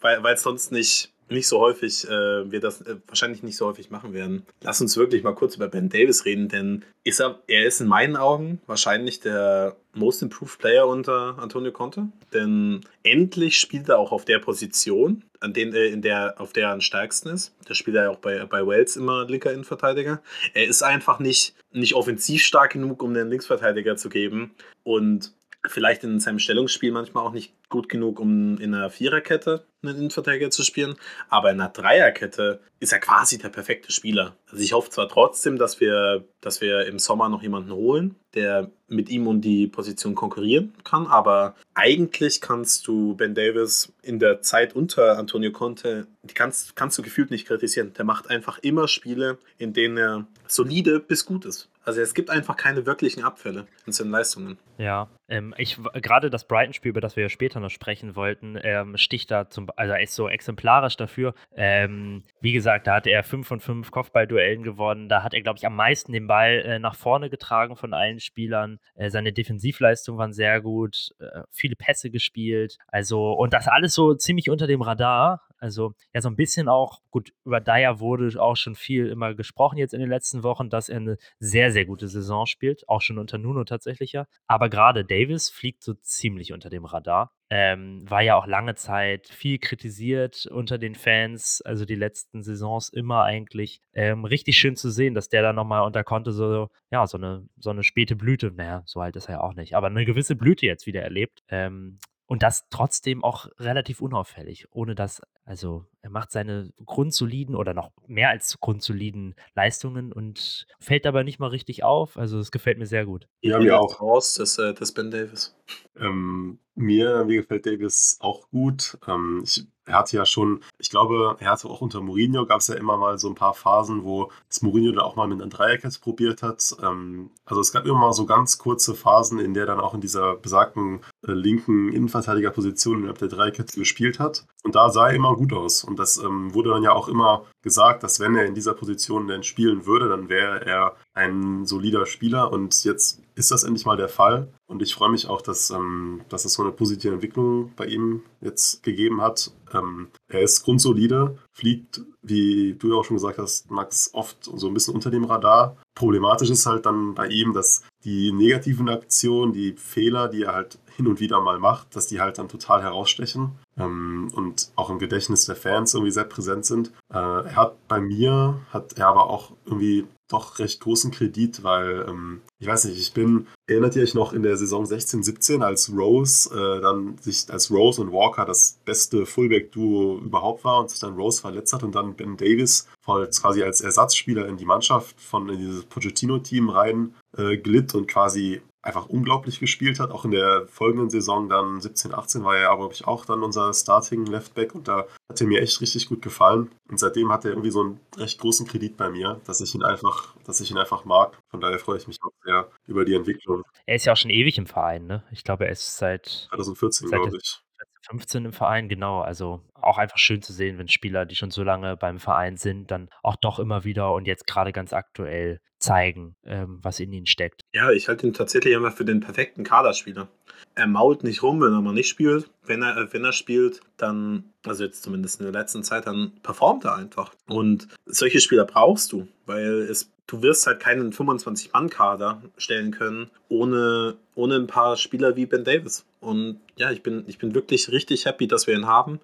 weil 0.00 0.34
es 0.34 0.42
sonst 0.42 0.72
nicht 0.72 1.12
nicht 1.30 1.48
so 1.48 1.60
häufig, 1.60 2.06
äh, 2.06 2.50
wir 2.50 2.60
das 2.60 2.80
äh, 2.82 2.96
wahrscheinlich 3.06 3.42
nicht 3.42 3.56
so 3.56 3.66
häufig 3.66 3.90
machen 3.90 4.12
werden. 4.12 4.44
Lass 4.62 4.80
uns 4.80 4.96
wirklich 4.96 5.22
mal 5.22 5.34
kurz 5.34 5.56
über 5.56 5.68
Ben 5.68 5.88
Davis 5.88 6.24
reden, 6.24 6.48
denn 6.48 6.84
ist 7.04 7.20
er, 7.20 7.40
er 7.46 7.66
ist 7.66 7.80
in 7.80 7.88
meinen 7.88 8.16
Augen 8.16 8.60
wahrscheinlich 8.66 9.20
der 9.20 9.76
Most 9.94 10.22
Improved 10.22 10.58
Player 10.58 10.86
unter 10.86 11.38
Antonio 11.38 11.72
Conte. 11.72 12.08
Denn 12.32 12.80
endlich 13.02 13.58
spielt 13.58 13.88
er 13.88 13.98
auch 13.98 14.12
auf 14.12 14.24
der 14.24 14.38
Position, 14.38 15.24
an 15.40 15.52
den, 15.52 15.74
äh, 15.74 15.86
in 15.86 16.02
der, 16.02 16.40
auf 16.40 16.52
der 16.52 16.68
er 16.68 16.72
am 16.72 16.80
stärksten 16.80 17.28
ist. 17.28 17.54
Da 17.66 17.74
spielt 17.74 17.96
er 17.96 18.04
ja 18.04 18.10
auch 18.10 18.18
bei, 18.18 18.44
bei 18.46 18.66
Wales 18.66 18.96
immer 18.96 19.26
linker 19.26 19.52
Innenverteidiger. 19.52 20.22
Er 20.54 20.66
ist 20.66 20.82
einfach 20.82 21.18
nicht, 21.18 21.54
nicht 21.72 21.94
offensiv 21.94 22.42
stark 22.42 22.72
genug, 22.72 23.02
um 23.02 23.14
den 23.14 23.28
Linksverteidiger 23.28 23.96
zu 23.96 24.08
geben. 24.08 24.52
Und 24.84 25.32
vielleicht 25.66 26.04
in 26.04 26.20
seinem 26.20 26.38
Stellungsspiel 26.38 26.92
manchmal 26.92 27.24
auch 27.24 27.32
nicht 27.32 27.52
gut 27.68 27.88
genug, 27.88 28.20
um 28.20 28.58
in 28.58 28.74
einer 28.74 28.90
Viererkette 28.90 29.64
einen 29.82 29.96
Innenverteidiger 29.96 30.50
zu 30.50 30.64
spielen. 30.64 30.96
Aber 31.28 31.50
in 31.50 31.60
einer 31.60 31.70
Dreierkette 31.70 32.60
ist 32.80 32.92
er 32.92 33.00
quasi 33.00 33.38
der 33.38 33.48
perfekte 33.48 33.92
Spieler. 33.92 34.36
Also 34.50 34.62
ich 34.62 34.72
hoffe 34.72 34.90
zwar 34.90 35.08
trotzdem, 35.08 35.58
dass 35.58 35.80
wir, 35.80 36.24
dass 36.40 36.60
wir 36.60 36.86
im 36.86 36.98
Sommer 36.98 37.28
noch 37.28 37.42
jemanden 37.42 37.72
holen, 37.72 38.16
der 38.34 38.70
mit 38.88 39.08
ihm 39.10 39.26
um 39.26 39.40
die 39.40 39.66
Position 39.66 40.14
konkurrieren 40.14 40.72
kann. 40.84 41.06
Aber 41.06 41.54
eigentlich 41.74 42.40
kannst 42.40 42.86
du 42.86 43.14
Ben 43.14 43.34
Davis 43.34 43.92
in 44.02 44.18
der 44.18 44.40
Zeit 44.40 44.74
unter 44.74 45.18
Antonio 45.18 45.52
Conte, 45.52 46.06
die 46.22 46.34
kannst, 46.34 46.74
kannst 46.74 46.98
du 46.98 47.02
gefühlt 47.02 47.30
nicht 47.30 47.46
kritisieren. 47.46 47.92
Der 47.94 48.04
macht 48.04 48.30
einfach 48.30 48.58
immer 48.58 48.88
Spiele, 48.88 49.38
in 49.58 49.72
denen 49.72 49.96
er 49.96 50.26
solide 50.46 51.00
bis 51.00 51.26
gut 51.26 51.44
ist. 51.44 51.68
Also 51.84 52.02
es 52.02 52.12
gibt 52.12 52.28
einfach 52.28 52.58
keine 52.58 52.84
wirklichen 52.84 53.24
Abfälle 53.24 53.66
in 53.86 53.94
seinen 53.94 54.10
Leistungen. 54.10 54.58
Ja, 54.76 55.08
ähm, 55.26 55.54
ich 55.56 55.78
gerade 55.94 56.28
das 56.28 56.46
Brighton-Spiel, 56.46 56.90
über 56.90 57.00
das 57.00 57.16
wir 57.16 57.22
ja 57.22 57.28
später 57.30 57.57
noch 57.60 57.70
sprechen 57.70 58.16
wollten, 58.16 58.58
ähm, 58.62 58.96
sticht 58.96 59.30
da 59.30 59.48
zum, 59.48 59.68
also 59.76 59.92
er 59.92 60.02
ist 60.02 60.14
so 60.14 60.28
exemplarisch 60.28 60.96
dafür. 60.96 61.34
Ähm, 61.54 62.22
wie 62.40 62.52
gesagt, 62.52 62.86
da 62.86 62.96
hat 62.96 63.06
er 63.06 63.22
5 63.22 63.46
von 63.46 63.60
5 63.60 63.90
Kopfballduellen 63.90 64.62
gewonnen. 64.62 65.08
Da 65.08 65.22
hat 65.22 65.34
er, 65.34 65.42
glaube 65.42 65.58
ich, 65.58 65.66
am 65.66 65.76
meisten 65.76 66.12
den 66.12 66.26
Ball 66.26 66.60
äh, 66.60 66.78
nach 66.78 66.94
vorne 66.94 67.30
getragen 67.30 67.76
von 67.76 67.94
allen 67.94 68.20
Spielern. 68.20 68.78
Äh, 68.94 69.10
seine 69.10 69.32
Defensivleistungen 69.32 70.18
waren 70.18 70.32
sehr 70.32 70.60
gut, 70.60 71.14
äh, 71.18 71.42
viele 71.50 71.76
Pässe 71.76 72.10
gespielt. 72.10 72.78
Also, 72.86 73.32
und 73.32 73.52
das 73.52 73.68
alles 73.68 73.94
so 73.94 74.14
ziemlich 74.14 74.50
unter 74.50 74.66
dem 74.66 74.82
Radar. 74.82 75.47
Also 75.58 75.94
ja, 76.14 76.20
so 76.20 76.28
ein 76.28 76.36
bisschen 76.36 76.68
auch, 76.68 77.00
gut, 77.10 77.32
über 77.44 77.60
Dyer 77.60 78.00
wurde 78.00 78.40
auch 78.40 78.56
schon 78.56 78.74
viel 78.74 79.06
immer 79.08 79.34
gesprochen 79.34 79.78
jetzt 79.78 79.94
in 79.94 80.00
den 80.00 80.08
letzten 80.08 80.42
Wochen, 80.42 80.70
dass 80.70 80.88
er 80.88 80.96
eine 80.96 81.16
sehr, 81.38 81.70
sehr 81.72 81.84
gute 81.86 82.08
Saison 82.08 82.46
spielt, 82.46 82.88
auch 82.88 83.00
schon 83.00 83.18
unter 83.18 83.38
Nuno 83.38 83.64
tatsächlich 83.64 84.12
ja. 84.12 84.26
Aber 84.46 84.68
gerade 84.68 85.04
Davis 85.04 85.50
fliegt 85.50 85.82
so 85.82 85.94
ziemlich 85.94 86.52
unter 86.52 86.70
dem 86.70 86.84
Radar. 86.84 87.32
Ähm, 87.50 88.04
war 88.08 88.20
ja 88.20 88.36
auch 88.36 88.46
lange 88.46 88.74
Zeit 88.74 89.28
viel 89.28 89.58
kritisiert 89.58 90.46
unter 90.46 90.76
den 90.76 90.94
Fans, 90.94 91.62
also 91.62 91.86
die 91.86 91.94
letzten 91.94 92.42
Saisons 92.42 92.90
immer 92.90 93.22
eigentlich. 93.22 93.80
Ähm, 93.94 94.26
richtig 94.26 94.58
schön 94.58 94.76
zu 94.76 94.90
sehen, 94.90 95.14
dass 95.14 95.30
der 95.30 95.40
da 95.40 95.52
nochmal 95.54 95.82
unter 95.82 96.04
konnte, 96.04 96.32
so, 96.32 96.68
ja, 96.90 97.06
so 97.06 97.16
eine, 97.16 97.48
so 97.56 97.70
eine 97.70 97.84
späte 97.84 98.16
Blüte, 98.16 98.52
naja, 98.54 98.82
so 98.84 99.00
alt 99.00 99.16
ist 99.16 99.28
er 99.28 99.36
ja 99.36 99.40
auch 99.40 99.54
nicht, 99.54 99.74
aber 99.74 99.86
eine 99.86 100.04
gewisse 100.04 100.36
Blüte 100.36 100.66
jetzt 100.66 100.86
wieder 100.86 101.00
erlebt. 101.00 101.42
Ähm, 101.48 101.98
und 102.26 102.42
das 102.42 102.68
trotzdem 102.68 103.24
auch 103.24 103.46
relativ 103.58 104.02
unauffällig, 104.02 104.66
ohne 104.70 104.94
dass 104.94 105.22
Also 105.48 105.86
er 106.02 106.10
macht 106.10 106.30
seine 106.30 106.74
grundsoliden 106.84 107.56
oder 107.56 107.72
noch 107.72 107.90
mehr 108.06 108.28
als 108.28 108.60
grundsoliden 108.60 109.34
Leistungen 109.54 110.12
und 110.12 110.66
fällt 110.78 111.06
aber 111.06 111.24
nicht 111.24 111.38
mal 111.38 111.46
richtig 111.46 111.84
auf. 111.84 112.18
Also 112.18 112.38
es 112.38 112.50
gefällt 112.50 112.76
mir 112.76 112.84
sehr 112.84 113.06
gut. 113.06 113.28
Ja, 113.40 113.58
mir 113.58 113.80
auch. 113.80 113.98
Raus, 113.98 114.34
das, 114.34 114.58
äh, 114.58 114.74
das 114.74 114.92
Ben 114.92 115.10
Davis. 115.10 115.56
Ähm, 115.96 116.58
mir, 116.78 117.24
mir 117.24 117.42
gefällt 117.42 117.66
Davis 117.66 118.18
auch 118.20 118.48
gut. 118.50 118.98
Ähm, 119.06 119.42
ich 119.44 119.66
er 119.88 119.98
hatte 119.98 120.16
ja 120.16 120.26
schon, 120.26 120.60
ich 120.78 120.90
glaube, 120.90 121.36
er 121.40 121.50
hatte 121.50 121.68
auch 121.68 121.80
unter 121.80 122.00
Mourinho, 122.00 122.46
gab 122.46 122.60
es 122.60 122.68
ja 122.68 122.74
immer 122.74 122.96
mal 122.96 123.18
so 123.18 123.28
ein 123.28 123.34
paar 123.34 123.54
Phasen, 123.54 124.04
wo 124.04 124.30
das 124.48 124.62
Mourinho 124.62 124.92
dann 124.92 125.00
auch 125.00 125.16
mal 125.16 125.26
mit 125.26 125.40
einer 125.40 125.50
Dreierkette 125.50 125.98
probiert 126.00 126.42
hat. 126.42 126.76
Ähm, 126.82 127.30
also 127.46 127.60
es 127.60 127.72
gab 127.72 127.86
immer 127.86 127.98
mal 127.98 128.12
so 128.12 128.26
ganz 128.26 128.58
kurze 128.58 128.94
Phasen, 128.94 129.38
in 129.38 129.54
der 129.54 129.66
dann 129.66 129.80
auch 129.80 129.94
in 129.94 130.00
dieser 130.00 130.36
besagten 130.36 131.00
äh, 131.26 131.32
linken 131.32 131.90
Innenverteidigerposition 131.92 132.98
innerhalb 132.98 133.18
der 133.18 133.28
Dreierkette 133.28 133.78
gespielt 133.78 134.18
hat. 134.18 134.46
Und 134.62 134.74
da 134.74 134.90
sah 134.90 135.08
er 135.08 135.14
immer 135.14 135.34
gut 135.36 135.52
aus. 135.52 135.84
Und 135.84 135.98
das 135.98 136.18
ähm, 136.18 136.52
wurde 136.52 136.70
dann 136.70 136.82
ja 136.82 136.92
auch 136.92 137.08
immer 137.08 137.46
gesagt, 137.62 138.02
dass 138.02 138.20
wenn 138.20 138.36
er 138.36 138.46
in 138.46 138.54
dieser 138.54 138.74
Position 138.74 139.26
denn 139.26 139.42
spielen 139.42 139.86
würde, 139.86 140.08
dann 140.08 140.28
wäre 140.28 140.66
er 140.66 140.96
ein 141.18 141.66
solider 141.66 142.06
Spieler. 142.06 142.52
Und 142.52 142.84
jetzt 142.84 143.20
ist 143.34 143.50
das 143.50 143.64
endlich 143.64 143.84
mal 143.84 143.96
der 143.96 144.08
Fall. 144.08 144.48
Und 144.66 144.82
ich 144.82 144.94
freue 144.94 145.10
mich 145.10 145.26
auch, 145.26 145.42
dass, 145.42 145.70
ähm, 145.70 146.22
dass 146.28 146.44
es 146.44 146.54
so 146.54 146.62
eine 146.62 146.72
positive 146.72 147.12
Entwicklung 147.12 147.72
bei 147.76 147.86
ihm 147.86 148.22
jetzt 148.40 148.82
gegeben 148.82 149.20
hat. 149.20 149.50
Ähm, 149.72 150.08
er 150.28 150.42
ist 150.42 150.64
grundsolide, 150.64 151.36
fliegt, 151.52 152.02
wie 152.22 152.74
du 152.78 152.90
ja 152.90 152.94
auch 152.94 153.04
schon 153.04 153.16
gesagt 153.16 153.38
hast, 153.38 153.70
Max, 153.70 154.10
oft 154.12 154.44
so 154.44 154.68
ein 154.68 154.74
bisschen 154.74 154.94
unter 154.94 155.10
dem 155.10 155.24
Radar. 155.24 155.76
Problematisch 155.94 156.50
ist 156.50 156.66
halt 156.66 156.86
dann 156.86 157.14
bei 157.14 157.26
ihm, 157.26 157.52
dass 157.52 157.82
die 158.04 158.32
negativen 158.32 158.88
Aktionen, 158.88 159.52
die 159.52 159.72
Fehler, 159.72 160.28
die 160.28 160.44
er 160.44 160.54
halt 160.54 160.78
hin 160.96 161.06
und 161.06 161.20
wieder 161.20 161.40
mal 161.40 161.58
macht, 161.58 161.94
dass 161.96 162.06
die 162.06 162.20
halt 162.20 162.38
dann 162.38 162.48
total 162.48 162.82
herausstechen 162.82 163.52
ähm, 163.76 164.30
und 164.34 164.70
auch 164.76 164.90
im 164.90 164.98
Gedächtnis 164.98 165.46
der 165.46 165.56
Fans 165.56 165.94
irgendwie 165.94 166.12
sehr 166.12 166.24
präsent 166.24 166.66
sind. 166.66 166.88
Äh, 167.12 167.18
er 167.18 167.56
hat 167.56 167.88
bei 167.88 168.00
mir, 168.00 168.60
hat 168.70 168.98
er 168.98 169.08
aber 169.08 169.30
auch 169.30 169.52
irgendwie 169.64 170.06
doch 170.28 170.58
recht 170.58 170.80
großen 170.80 171.10
Kredit, 171.10 171.62
weil 171.64 172.06
ähm, 172.08 172.42
ich 172.58 172.66
weiß 172.66 172.84
nicht, 172.84 173.00
ich 173.00 173.12
bin, 173.12 173.46
erinnert 173.66 173.96
ihr 173.96 174.02
euch 174.02 174.14
noch 174.14 174.32
in 174.32 174.42
der 174.42 174.56
Saison 174.56 174.84
16, 174.84 175.22
17, 175.22 175.62
als 175.62 175.90
Rose 175.92 176.50
äh, 176.54 176.80
dann 176.80 177.16
sich, 177.18 177.46
als 177.50 177.70
Rose 177.70 178.00
und 178.00 178.12
Walker 178.12 178.44
das 178.44 178.78
beste 178.84 179.26
Fullback-Duo 179.26 180.18
überhaupt 180.18 180.64
war 180.64 180.80
und 180.80 180.90
sich 180.90 181.00
dann 181.00 181.14
Rose 181.14 181.40
verletzt 181.40 181.72
hat 181.72 181.82
und 181.82 181.94
dann 181.94 182.14
Ben 182.14 182.36
Davis 182.36 182.86
quasi 183.04 183.62
als 183.62 183.80
Ersatzspieler 183.80 184.46
in 184.46 184.58
die 184.58 184.66
Mannschaft 184.66 185.18
von 185.18 185.48
in 185.48 185.58
dieses 185.58 185.84
Pochettino-Team 185.84 186.68
rein 186.68 187.14
äh, 187.36 187.56
glitt 187.56 187.94
und 187.94 188.06
quasi 188.06 188.60
einfach 188.82 189.06
unglaublich 189.06 189.60
gespielt 189.60 190.00
hat. 190.00 190.10
Auch 190.10 190.24
in 190.24 190.30
der 190.30 190.66
folgenden 190.68 191.10
Saison, 191.10 191.48
dann 191.48 191.80
17, 191.80 192.14
18, 192.14 192.44
war 192.44 192.56
er, 192.56 192.74
glaube 192.76 192.94
ich, 192.94 193.06
auch 193.06 193.24
dann 193.24 193.42
unser 193.42 193.72
Starting 193.74 194.26
Leftback 194.26 194.74
und 194.74 194.88
da 194.88 195.06
hat 195.28 195.40
er 195.40 195.46
mir 195.46 195.60
echt 195.60 195.80
richtig 195.80 196.08
gut 196.08 196.22
gefallen. 196.22 196.70
Und 196.88 196.98
seitdem 196.98 197.30
hat 197.32 197.44
er 197.44 197.52
irgendwie 197.52 197.70
so 197.70 197.80
einen 197.80 198.00
recht 198.16 198.38
großen 198.40 198.66
Kredit 198.66 198.96
bei 198.96 199.10
mir, 199.10 199.40
dass 199.46 199.60
ich 199.60 199.74
ihn 199.74 199.82
einfach, 199.82 200.34
dass 200.44 200.60
ich 200.60 200.70
ihn 200.70 200.78
einfach 200.78 201.04
mag. 201.04 201.38
Von 201.50 201.60
daher 201.60 201.78
freue 201.78 201.98
ich 201.98 202.06
mich 202.06 202.18
auch 202.22 202.32
sehr 202.44 202.68
über 202.86 203.04
die 203.04 203.14
Entwicklung. 203.14 203.62
Er 203.86 203.96
ist 203.96 204.06
ja 204.06 204.12
auch 204.12 204.16
schon 204.16 204.30
ewig 204.30 204.58
im 204.58 204.66
Verein, 204.66 205.06
ne? 205.06 205.24
Ich 205.32 205.44
glaube, 205.44 205.66
er 205.66 205.72
ist 205.72 205.98
seit 205.98 206.48
2014, 206.50 207.10
glaube 207.10 207.36
ich. 207.36 207.60
15 208.08 208.46
im 208.46 208.52
Verein, 208.52 208.88
genau. 208.88 209.20
Also 209.20 209.62
auch 209.74 209.98
einfach 209.98 210.18
schön 210.18 210.40
zu 210.40 210.52
sehen, 210.52 210.78
wenn 210.78 210.88
Spieler, 210.88 211.26
die 211.26 211.34
schon 211.34 211.50
so 211.50 211.62
lange 211.62 211.96
beim 211.96 212.18
Verein 212.18 212.56
sind, 212.56 212.90
dann 212.90 213.10
auch 213.22 213.36
doch 213.36 213.58
immer 213.58 213.84
wieder 213.84 214.12
und 214.12 214.26
jetzt 214.26 214.46
gerade 214.46 214.72
ganz 214.72 214.92
aktuell 214.92 215.60
zeigen, 215.78 216.34
ähm, 216.44 216.78
was 216.82 217.00
in 217.00 217.12
ihnen 217.12 217.26
steckt. 217.26 217.62
Ja, 217.72 217.90
ich 217.90 218.08
halte 218.08 218.26
ihn 218.26 218.32
tatsächlich 218.32 218.74
immer 218.74 218.90
für 218.90 219.04
den 219.04 219.20
perfekten 219.20 219.62
Kaderspieler. 219.62 220.28
Er 220.74 220.86
mault 220.86 221.22
nicht 221.22 221.42
rum, 221.42 221.60
wenn 221.60 221.72
er 221.72 221.82
mal 221.82 221.92
nicht 221.92 222.08
spielt. 222.08 222.50
Wenn 222.64 222.82
er, 222.82 223.12
wenn 223.12 223.24
er 223.24 223.32
spielt, 223.32 223.80
dann, 223.96 224.44
also 224.64 224.84
jetzt 224.84 225.02
zumindest 225.02 225.40
in 225.40 225.50
der 225.50 225.60
letzten 225.60 225.82
Zeit, 225.82 226.06
dann 226.06 226.32
performt 226.42 226.84
er 226.84 226.96
einfach. 226.96 227.34
Und 227.46 227.88
solche 228.06 228.40
Spieler 228.40 228.64
brauchst 228.64 229.12
du, 229.12 229.28
weil 229.44 229.82
es 229.90 230.10
du 230.28 230.42
wirst 230.42 230.66
halt 230.66 230.78
keinen 230.78 231.12
25-Mann-Kader 231.12 232.42
stellen 232.58 232.92
können, 232.92 233.30
ohne, 233.48 234.16
ohne 234.34 234.56
ein 234.56 234.66
paar 234.68 234.96
Spieler 234.96 235.34
wie 235.34 235.46
Ben 235.46 235.64
Davis. 235.64 236.04
Und 236.20 236.60
ja, 236.76 236.90
ich 236.90 237.02
bin, 237.02 237.24
ich 237.26 237.38
bin 237.38 237.54
wirklich 237.54 237.90
richtig 237.90 238.26
happy, 238.26 238.46
dass 238.46 238.66
wir 238.66 238.74
ihn 238.74 238.86
haben. 238.86 239.20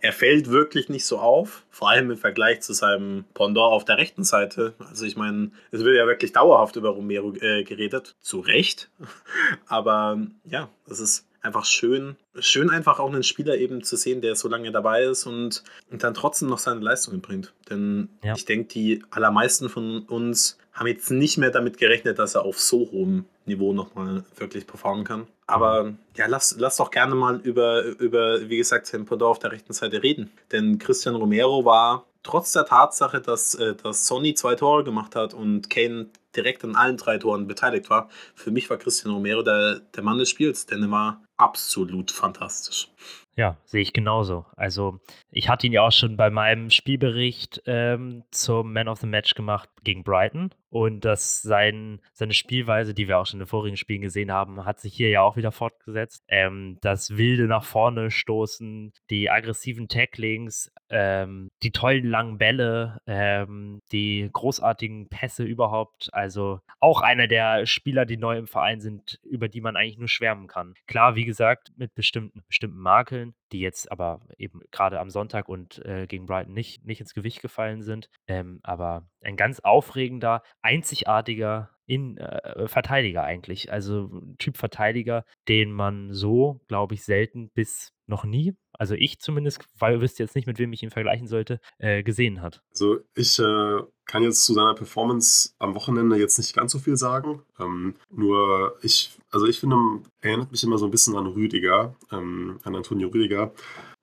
Er 0.00 0.12
fällt 0.12 0.50
wirklich 0.50 0.88
nicht 0.88 1.06
so 1.06 1.18
auf, 1.18 1.64
vor 1.70 1.90
allem 1.90 2.12
im 2.12 2.16
Vergleich 2.16 2.60
zu 2.60 2.72
seinem 2.72 3.24
Pendant 3.34 3.72
auf 3.72 3.84
der 3.84 3.98
rechten 3.98 4.22
Seite. 4.22 4.74
Also 4.78 5.04
ich 5.04 5.16
meine, 5.16 5.50
es 5.72 5.82
wird 5.82 5.96
ja 5.96 6.06
wirklich 6.06 6.32
dauerhaft 6.32 6.76
über 6.76 6.90
Romero 6.90 7.34
äh, 7.34 7.64
geredet, 7.64 7.83
zu 8.20 8.40
Recht. 8.40 8.90
Aber 9.66 10.18
ja, 10.44 10.68
es 10.88 11.00
ist 11.00 11.26
einfach 11.44 11.66
schön, 11.66 12.16
schön 12.38 12.70
einfach 12.70 12.98
auch 12.98 13.12
einen 13.12 13.22
Spieler 13.22 13.56
eben 13.56 13.84
zu 13.84 13.96
sehen, 13.96 14.22
der 14.22 14.34
so 14.34 14.48
lange 14.48 14.72
dabei 14.72 15.04
ist 15.04 15.26
und, 15.26 15.62
und 15.90 16.02
dann 16.02 16.14
trotzdem 16.14 16.48
noch 16.48 16.58
seine 16.58 16.80
Leistungen 16.80 17.20
bringt. 17.20 17.52
Denn 17.68 18.08
ja. 18.22 18.34
ich 18.34 18.46
denke, 18.46 18.68
die 18.68 19.02
allermeisten 19.10 19.68
von 19.68 20.00
uns 20.04 20.58
haben 20.72 20.86
jetzt 20.88 21.10
nicht 21.10 21.38
mehr 21.38 21.50
damit 21.50 21.78
gerechnet, 21.78 22.18
dass 22.18 22.34
er 22.34 22.44
auf 22.44 22.58
so 22.58 22.90
hohem 22.90 23.26
Niveau 23.46 23.72
nochmal 23.72 24.24
wirklich 24.36 24.66
performen 24.66 25.04
kann. 25.04 25.26
Aber 25.46 25.94
ja, 26.16 26.26
lass, 26.26 26.56
lass 26.58 26.78
doch 26.78 26.90
gerne 26.90 27.14
mal 27.14 27.40
über, 27.40 27.84
über 27.84 28.48
wie 28.48 28.56
gesagt, 28.56 28.90
Tempodor 28.90 29.30
auf 29.30 29.38
der 29.38 29.52
rechten 29.52 29.74
Seite 29.74 30.02
reden. 30.02 30.30
Denn 30.50 30.78
Christian 30.78 31.14
Romero 31.14 31.64
war 31.64 32.06
trotz 32.24 32.52
der 32.52 32.66
Tatsache, 32.66 33.20
dass, 33.20 33.54
äh, 33.54 33.76
dass 33.76 34.06
Sonny 34.06 34.34
zwei 34.34 34.56
Tore 34.56 34.82
gemacht 34.82 35.14
hat 35.14 35.34
und 35.34 35.70
Kane 35.70 36.08
direkt 36.34 36.64
an 36.64 36.74
allen 36.74 36.96
drei 36.96 37.18
Toren 37.18 37.46
beteiligt 37.46 37.88
war, 37.90 38.08
für 38.34 38.50
mich 38.50 38.68
war 38.68 38.76
Christian 38.76 39.14
Romero 39.14 39.42
der, 39.42 39.80
der 39.94 40.02
Mann 40.02 40.18
des 40.18 40.30
Spiels, 40.30 40.66
denn 40.66 40.82
er 40.82 40.90
war 40.90 41.22
absolut 41.36 42.10
fantastisch. 42.10 42.88
Ja, 43.36 43.56
sehe 43.64 43.82
ich 43.82 43.92
genauso. 43.92 44.46
Also, 44.56 45.00
ich 45.30 45.48
hatte 45.48 45.66
ihn 45.66 45.72
ja 45.72 45.82
auch 45.82 45.92
schon 45.92 46.16
bei 46.16 46.30
meinem 46.30 46.70
Spielbericht 46.70 47.62
ähm, 47.66 48.22
zum 48.30 48.72
Man 48.72 48.86
of 48.86 49.00
the 49.00 49.08
Match 49.08 49.34
gemacht 49.34 49.68
gegen 49.82 50.04
Brighton. 50.04 50.54
Und 50.74 51.04
dass 51.04 51.40
sein, 51.40 52.00
seine 52.14 52.34
Spielweise, 52.34 52.94
die 52.94 53.06
wir 53.06 53.20
auch 53.20 53.26
schon 53.26 53.38
in 53.38 53.44
den 53.44 53.48
vorigen 53.48 53.76
Spielen 53.76 54.00
gesehen 54.00 54.32
haben, 54.32 54.64
hat 54.64 54.80
sich 54.80 54.92
hier 54.92 55.08
ja 55.08 55.22
auch 55.22 55.36
wieder 55.36 55.52
fortgesetzt. 55.52 56.24
Ähm, 56.26 56.78
das 56.80 57.16
wilde 57.16 57.44
nach 57.44 57.62
vorne 57.62 58.10
stoßen, 58.10 58.92
die 59.08 59.30
aggressiven 59.30 59.86
Tacklings, 59.86 60.72
ähm, 60.90 61.52
die 61.62 61.70
tollen 61.70 62.08
langen 62.10 62.38
Bälle, 62.38 62.98
ähm, 63.06 63.82
die 63.92 64.28
großartigen 64.32 65.08
Pässe 65.08 65.44
überhaupt. 65.44 66.08
Also 66.12 66.58
auch 66.80 67.02
einer 67.02 67.28
der 67.28 67.66
Spieler, 67.66 68.04
die 68.04 68.16
neu 68.16 68.36
im 68.36 68.48
Verein 68.48 68.80
sind, 68.80 69.20
über 69.22 69.46
die 69.46 69.60
man 69.60 69.76
eigentlich 69.76 69.98
nur 69.98 70.08
schwärmen 70.08 70.48
kann. 70.48 70.74
Klar, 70.88 71.14
wie 71.14 71.24
gesagt, 71.24 71.70
mit 71.76 71.94
bestimmten, 71.94 72.42
bestimmten 72.48 72.80
Makeln, 72.80 73.34
die 73.54 73.60
jetzt 73.60 73.90
aber 73.92 74.20
eben 74.36 74.60
gerade 74.72 74.98
am 74.98 75.10
Sonntag 75.10 75.48
und 75.48 75.78
äh, 75.84 76.08
gegen 76.08 76.26
Brighton 76.26 76.52
nicht, 76.52 76.84
nicht 76.84 77.00
ins 77.00 77.14
Gewicht 77.14 77.40
gefallen 77.40 77.82
sind. 77.82 78.10
Ähm, 78.26 78.58
aber 78.64 79.08
ein 79.22 79.36
ganz 79.36 79.60
aufregender, 79.60 80.42
einzigartiger 80.60 81.70
in, 81.86 82.18
äh, 82.18 82.66
Verteidiger 82.66 83.22
eigentlich. 83.22 83.70
Also 83.70 84.10
Typ 84.38 84.56
Verteidiger, 84.56 85.24
den 85.48 85.70
man 85.70 86.12
so, 86.12 86.60
glaube 86.66 86.94
ich, 86.94 87.04
selten 87.04 87.50
bis 87.50 87.92
noch 88.06 88.24
nie, 88.24 88.54
also 88.72 88.94
ich 88.94 89.20
zumindest, 89.20 89.64
weil 89.78 89.94
ihr 89.94 90.00
wisst 90.00 90.18
jetzt 90.18 90.34
nicht, 90.34 90.46
mit 90.46 90.58
wem 90.58 90.72
ich 90.72 90.82
ihn 90.82 90.90
vergleichen 90.90 91.28
sollte, 91.28 91.60
äh, 91.78 92.02
gesehen 92.02 92.42
hat. 92.42 92.60
Also 92.70 92.98
ich 93.14 93.38
äh, 93.38 93.82
kann 94.06 94.22
jetzt 94.22 94.44
zu 94.44 94.54
seiner 94.54 94.74
Performance 94.74 95.50
am 95.58 95.74
Wochenende 95.74 96.16
jetzt 96.16 96.38
nicht 96.38 96.54
ganz 96.54 96.72
so 96.72 96.78
viel 96.78 96.96
sagen. 96.96 97.42
Ähm, 97.58 97.94
nur 98.10 98.76
ich, 98.82 99.18
also 99.30 99.46
ich 99.46 99.60
finde, 99.60 99.76
erinnert 100.20 100.52
mich 100.52 100.62
immer 100.62 100.78
so 100.78 100.84
ein 100.84 100.90
bisschen 100.90 101.16
an 101.16 101.26
Rüdiger, 101.26 101.94
ähm, 102.12 102.58
an 102.64 102.74
Antonio 102.74 103.08
Rüdiger, 103.08 103.52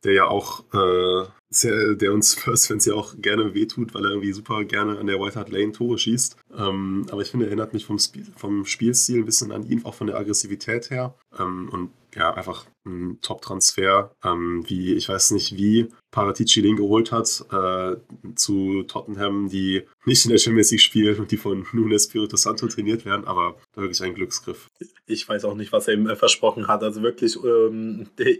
der 0.03 0.13
ja 0.13 0.27
auch 0.27 0.63
äh, 0.73 1.27
sehr, 1.49 1.95
der 1.95 2.13
uns 2.13 2.33
Spurs-Fans 2.39 2.85
ja 2.85 2.95
auch 2.95 3.13
gerne 3.17 3.53
wehtut, 3.53 3.93
weil 3.93 4.05
er 4.05 4.11
irgendwie 4.11 4.33
super 4.33 4.63
gerne 4.63 4.97
an 4.97 5.07
der 5.07 5.19
White 5.19 5.35
Hart 5.35 5.49
Lane 5.49 5.71
Tore 5.71 5.97
schießt. 5.97 6.37
Ähm, 6.57 7.05
aber 7.11 7.21
ich 7.21 7.29
finde, 7.29 7.45
er 7.45 7.49
erinnert 7.49 7.73
mich 7.73 7.85
vom, 7.85 7.97
Sp 8.01 8.25
vom 8.35 8.65
Spielstil 8.65 9.19
ein 9.19 9.25
bisschen 9.25 9.51
an 9.51 9.63
ihn, 9.63 9.85
auch 9.85 9.93
von 9.93 10.07
der 10.07 10.17
Aggressivität 10.17 10.89
her. 10.89 11.13
Ähm, 11.37 11.69
und 11.69 11.91
ja, 12.15 12.33
einfach 12.33 12.65
ein 12.85 13.19
Top-Transfer, 13.21 14.11
ähm, 14.23 14.63
wie, 14.67 14.93
ich 14.93 15.09
weiß 15.09 15.31
nicht, 15.31 15.55
wie 15.55 15.89
Paratici 16.11 16.61
den 16.61 16.75
geholt 16.75 17.11
hat 17.11 17.45
äh, 17.51 17.95
zu 18.35 18.83
Tottenham, 18.83 19.49
die 19.49 19.83
nicht 20.05 20.25
in 20.25 20.31
der 20.31 20.39
Champions 20.39 20.71
League 20.71 20.81
spielen 20.81 21.19
und 21.19 21.31
die 21.31 21.37
von 21.37 21.65
Nunes 21.71 22.05
Spirito 22.05 22.35
Santo 22.35 22.67
trainiert 22.67 23.05
werden, 23.05 23.25
aber 23.25 23.55
wirklich 23.75 24.01
ein 24.03 24.13
Glücksgriff. 24.13 24.67
Ich 25.05 25.27
weiß 25.27 25.45
auch 25.45 25.55
nicht, 25.55 25.71
was 25.71 25.87
er 25.87 25.93
ihm 25.93 26.09
äh, 26.09 26.15
versprochen 26.15 26.67
hat. 26.67 26.83
Also 26.83 27.01
wirklich, 27.01 27.37
ähm, 27.43 28.07
der, 28.17 28.35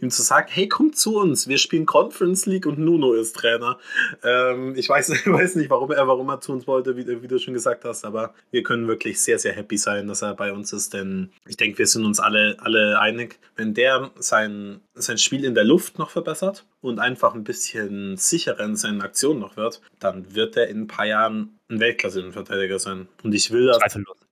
ihm 0.00 0.10
zu 0.10 0.22
sagen, 0.22 0.48
hey, 0.50 0.68
komm 0.68 0.92
zu 0.92 1.16
uns, 1.16 1.46
wir 1.48 1.58
spielen 1.58 1.86
Conference 1.86 2.46
League 2.46 2.66
und 2.66 2.78
Nuno 2.78 3.12
ist 3.12 3.36
Trainer. 3.36 3.78
Ähm, 4.24 4.74
ich 4.76 4.88
weiß, 4.88 5.10
weiß 5.26 5.56
nicht, 5.56 5.70
warum 5.70 5.92
er, 5.92 6.08
warum 6.08 6.28
er 6.28 6.40
zu 6.40 6.52
uns 6.52 6.66
wollte, 6.66 6.96
wie, 6.96 7.06
wie, 7.22 7.28
du 7.28 7.38
schon 7.38 7.54
gesagt 7.54 7.84
hast, 7.84 8.04
aber 8.04 8.34
wir 8.50 8.62
können 8.62 8.88
wirklich 8.88 9.20
sehr, 9.20 9.38
sehr 9.38 9.52
happy 9.52 9.76
sein, 9.76 10.08
dass 10.08 10.22
er 10.22 10.34
bei 10.34 10.52
uns 10.52 10.72
ist, 10.72 10.92
denn 10.92 11.30
ich 11.46 11.56
denke, 11.56 11.78
wir 11.78 11.86
sind 11.86 12.04
uns 12.04 12.20
alle, 12.20 12.56
alle 12.58 12.98
einig, 13.00 13.38
wenn 13.56 13.74
der 13.74 13.81
der 13.82 14.10
sein, 14.18 14.80
sein 14.94 15.18
Spiel 15.18 15.44
in 15.44 15.54
der 15.54 15.64
Luft 15.64 15.98
noch 15.98 16.10
verbessert 16.10 16.64
und 16.80 17.00
einfach 17.00 17.34
ein 17.34 17.42
bisschen 17.42 18.16
sicherer 18.16 18.60
in 18.60 18.76
seinen 18.76 19.02
Aktionen 19.02 19.40
noch 19.40 19.56
wird, 19.56 19.80
dann 19.98 20.34
wird 20.34 20.56
er 20.56 20.68
in 20.68 20.82
ein 20.82 20.86
paar 20.86 21.06
Jahren 21.06 21.58
ein 21.68 21.80
Weltklasse-Innenverteidiger 21.80 22.78
sein. 22.78 23.08
Und 23.24 23.34
ich 23.34 23.50
will 23.50 23.66
das. 23.66 23.80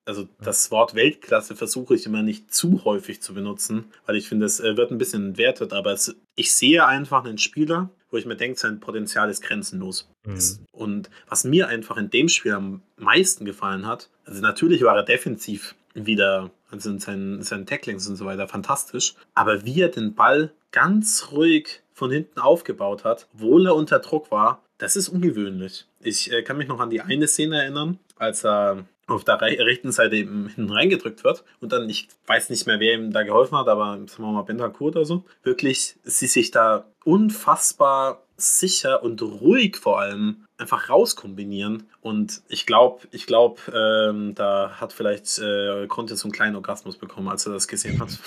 Also 0.07 0.28
das 0.42 0.70
Wort 0.70 0.94
Weltklasse 0.94 1.55
versuche 1.55 1.94
ich 1.94 2.07
immer 2.07 2.22
nicht 2.22 2.53
zu 2.53 2.84
häufig 2.84 3.20
zu 3.22 3.34
benutzen, 3.34 3.84
weil 4.07 4.16
ich 4.16 4.28
finde, 4.28 4.46
es 4.46 4.59
äh, 4.59 4.76
wird 4.76 4.90
ein 4.90 4.98
bisschen 4.98 5.26
entwertet, 5.26 5.72
aber 5.72 5.92
es, 5.92 6.16
ich 6.34 6.53
sehe 6.53 6.84
einfach 6.84 7.24
einen 7.24 7.38
Spieler, 7.38 7.90
wo 8.11 8.16
ich 8.16 8.26
mir 8.26 8.34
denke, 8.34 8.59
sein 8.59 8.80
Potenzial 8.80 9.30
ist 9.30 9.42
grenzenlos. 9.42 10.11
Mhm. 10.24 10.66
Und 10.72 11.11
was 11.28 11.44
mir 11.44 11.68
einfach 11.68 11.96
in 11.96 12.11
dem 12.11 12.28
Spiel 12.28 12.53
am 12.53 12.82
meisten 12.96 13.44
gefallen 13.44 13.86
hat, 13.86 14.09
also 14.24 14.40
natürlich 14.40 14.82
war 14.82 14.96
er 14.96 15.05
defensiv 15.05 15.76
wieder, 15.94 16.51
also 16.70 16.90
in 16.90 16.98
seinen, 16.98 17.42
seinen 17.42 17.66
Tacklings 17.66 18.08
und 18.08 18.16
so 18.16 18.24
weiter, 18.24 18.48
fantastisch, 18.48 19.14
aber 19.34 19.64
wie 19.64 19.80
er 19.80 19.88
den 19.88 20.14
Ball 20.14 20.52
ganz 20.72 21.28
ruhig 21.32 21.82
von 21.92 22.10
hinten 22.10 22.40
aufgebaut 22.40 23.04
hat, 23.04 23.28
obwohl 23.34 23.66
er 23.66 23.74
unter 23.74 23.98
Druck 23.98 24.30
war, 24.30 24.62
das 24.78 24.96
ist 24.96 25.08
ungewöhnlich. 25.08 25.86
Ich 26.00 26.32
äh, 26.32 26.42
kann 26.42 26.56
mich 26.56 26.68
noch 26.68 26.80
an 26.80 26.90
die 26.90 27.02
eine 27.02 27.28
Szene 27.28 27.62
erinnern, 27.62 27.98
als 28.16 28.44
er 28.44 28.84
auf 29.06 29.24
der 29.24 29.40
rechten 29.40 29.92
Seite 29.92 30.16
eben 30.16 30.48
hinten 30.48 30.72
reingedrückt 30.72 31.24
wird 31.24 31.44
und 31.60 31.72
dann, 31.72 31.88
ich 31.88 32.08
weiß 32.26 32.48
nicht 32.50 32.66
mehr, 32.66 32.80
wer 32.80 32.94
ihm 32.94 33.12
da 33.12 33.22
geholfen 33.22 33.58
hat, 33.58 33.68
aber 33.68 33.98
sagen 34.06 34.22
wir 34.22 34.32
mal 34.32 34.42
Bentancur 34.42 34.88
oder 34.88 35.04
so, 35.04 35.24
wirklich 35.42 35.96
sie 36.04 36.28
sich 36.28 36.50
da 36.50 36.86
unfassbar 37.04 38.22
sicher 38.41 39.03
und 39.03 39.22
ruhig 39.22 39.76
vor 39.76 40.01
allem 40.01 40.45
einfach 40.61 40.88
rauskombinieren. 40.88 41.84
Und 42.01 42.43
ich 42.49 42.66
glaube, 42.66 43.07
ich 43.11 43.26
glaube, 43.26 43.61
ähm, 43.74 44.34
da 44.34 44.72
hat 44.80 44.93
vielleicht 44.93 45.38
äh, 45.38 45.86
Conte 45.86 46.16
so 46.16 46.26
einen 46.26 46.32
kleinen 46.32 46.57
Orgasmus 46.57 46.97
bekommen, 46.97 47.28
als 47.28 47.47
er 47.47 47.53
das 47.53 47.66
gesehen 47.66 47.99
hat. 48.01 48.18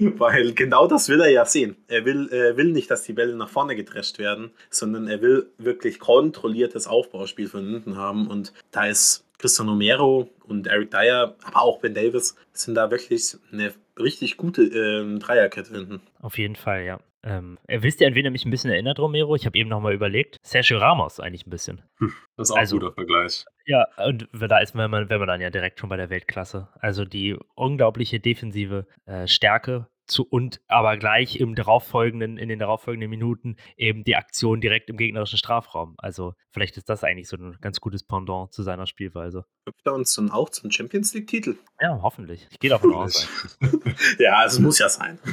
Weil 0.00 0.52
genau 0.54 0.86
das 0.86 1.08
will 1.08 1.20
er 1.20 1.30
ja 1.30 1.44
sehen. 1.44 1.76
Er 1.88 2.04
will, 2.04 2.28
er 2.32 2.56
will 2.56 2.72
nicht, 2.72 2.90
dass 2.90 3.04
die 3.04 3.12
Bälle 3.12 3.36
nach 3.36 3.48
vorne 3.48 3.76
gedrescht 3.76 4.18
werden, 4.18 4.50
sondern 4.70 5.08
er 5.08 5.22
will 5.22 5.50
wirklich 5.58 6.00
kontrolliertes 6.00 6.86
Aufbauspiel 6.86 7.48
von 7.48 7.66
hinten 7.66 7.96
haben. 7.96 8.26
Und 8.26 8.52
da 8.72 8.86
ist 8.86 9.24
Christian 9.38 9.68
Romero 9.68 10.28
und 10.44 10.66
Eric 10.66 10.90
Dyer, 10.90 11.34
aber 11.44 11.62
auch 11.62 11.78
Ben 11.78 11.94
Davis, 11.94 12.36
sind 12.52 12.74
da 12.74 12.90
wirklich 12.90 13.36
eine 13.52 13.72
richtig 13.98 14.36
gute 14.36 14.62
ähm, 14.62 15.18
Dreierkette 15.18 15.72
hinten. 15.72 16.00
Auf 16.20 16.38
jeden 16.38 16.56
Fall, 16.56 16.84
ja. 16.84 17.00
Ähm, 17.22 17.58
wisst 17.68 18.00
ihr, 18.00 18.06
an 18.06 18.14
wen 18.14 18.24
er 18.24 18.30
mich 18.30 18.44
ein 18.44 18.50
bisschen 18.50 18.70
erinnert, 18.70 18.98
Romero? 18.98 19.34
Ich 19.34 19.46
habe 19.46 19.58
eben 19.58 19.68
nochmal 19.68 19.92
überlegt. 19.92 20.38
Sergio 20.42 20.78
Ramos 20.78 21.20
eigentlich 21.20 21.46
ein 21.46 21.50
bisschen. 21.50 21.82
Das 22.36 22.48
ist 22.48 22.52
auch 22.54 22.58
also, 22.58 22.76
ein 22.76 22.80
guter 22.80 22.94
Vergleich. 22.94 23.44
Ja, 23.66 23.86
und 24.06 24.26
da 24.32 24.58
ist 24.60 24.74
man, 24.74 24.90
wenn 24.90 25.18
man 25.18 25.28
dann 25.28 25.42
ja 25.42 25.50
direkt 25.50 25.78
schon 25.78 25.90
bei 25.90 25.98
der 25.98 26.08
Weltklasse. 26.08 26.68
Also 26.80 27.04
die 27.04 27.36
unglaubliche 27.54 28.18
defensive 28.18 28.86
äh, 29.04 29.28
Stärke 29.28 29.88
zu, 30.10 30.26
und 30.26 30.60
aber 30.68 30.96
gleich 30.96 31.36
im 31.36 31.54
darauffolgenden, 31.54 32.36
in 32.36 32.48
den 32.48 32.58
darauffolgenden 32.58 33.08
Minuten 33.08 33.56
eben 33.76 34.04
die 34.04 34.16
Aktion 34.16 34.60
direkt 34.60 34.90
im 34.90 34.96
gegnerischen 34.96 35.38
Strafraum. 35.38 35.94
Also 35.98 36.34
vielleicht 36.50 36.76
ist 36.76 36.88
das 36.88 37.04
eigentlich 37.04 37.28
so 37.28 37.36
ein 37.36 37.56
ganz 37.60 37.80
gutes 37.80 38.04
Pendant 38.04 38.52
zu 38.52 38.62
seiner 38.62 38.86
Spielweise. 38.86 39.44
Hüpft 39.66 39.86
er 39.86 39.94
uns 39.94 40.14
dann 40.14 40.30
auch 40.30 40.50
zum 40.50 40.70
Champions 40.70 41.14
League-Titel? 41.14 41.56
Ja, 41.80 42.00
hoffentlich. 42.02 42.46
Ich 42.50 42.58
gehe 42.58 42.70
davon 42.70 42.94
aus. 42.94 43.28
ja, 44.18 44.44
es 44.44 44.58
muss 44.58 44.78
ja 44.78 44.88
sein. 44.88 45.18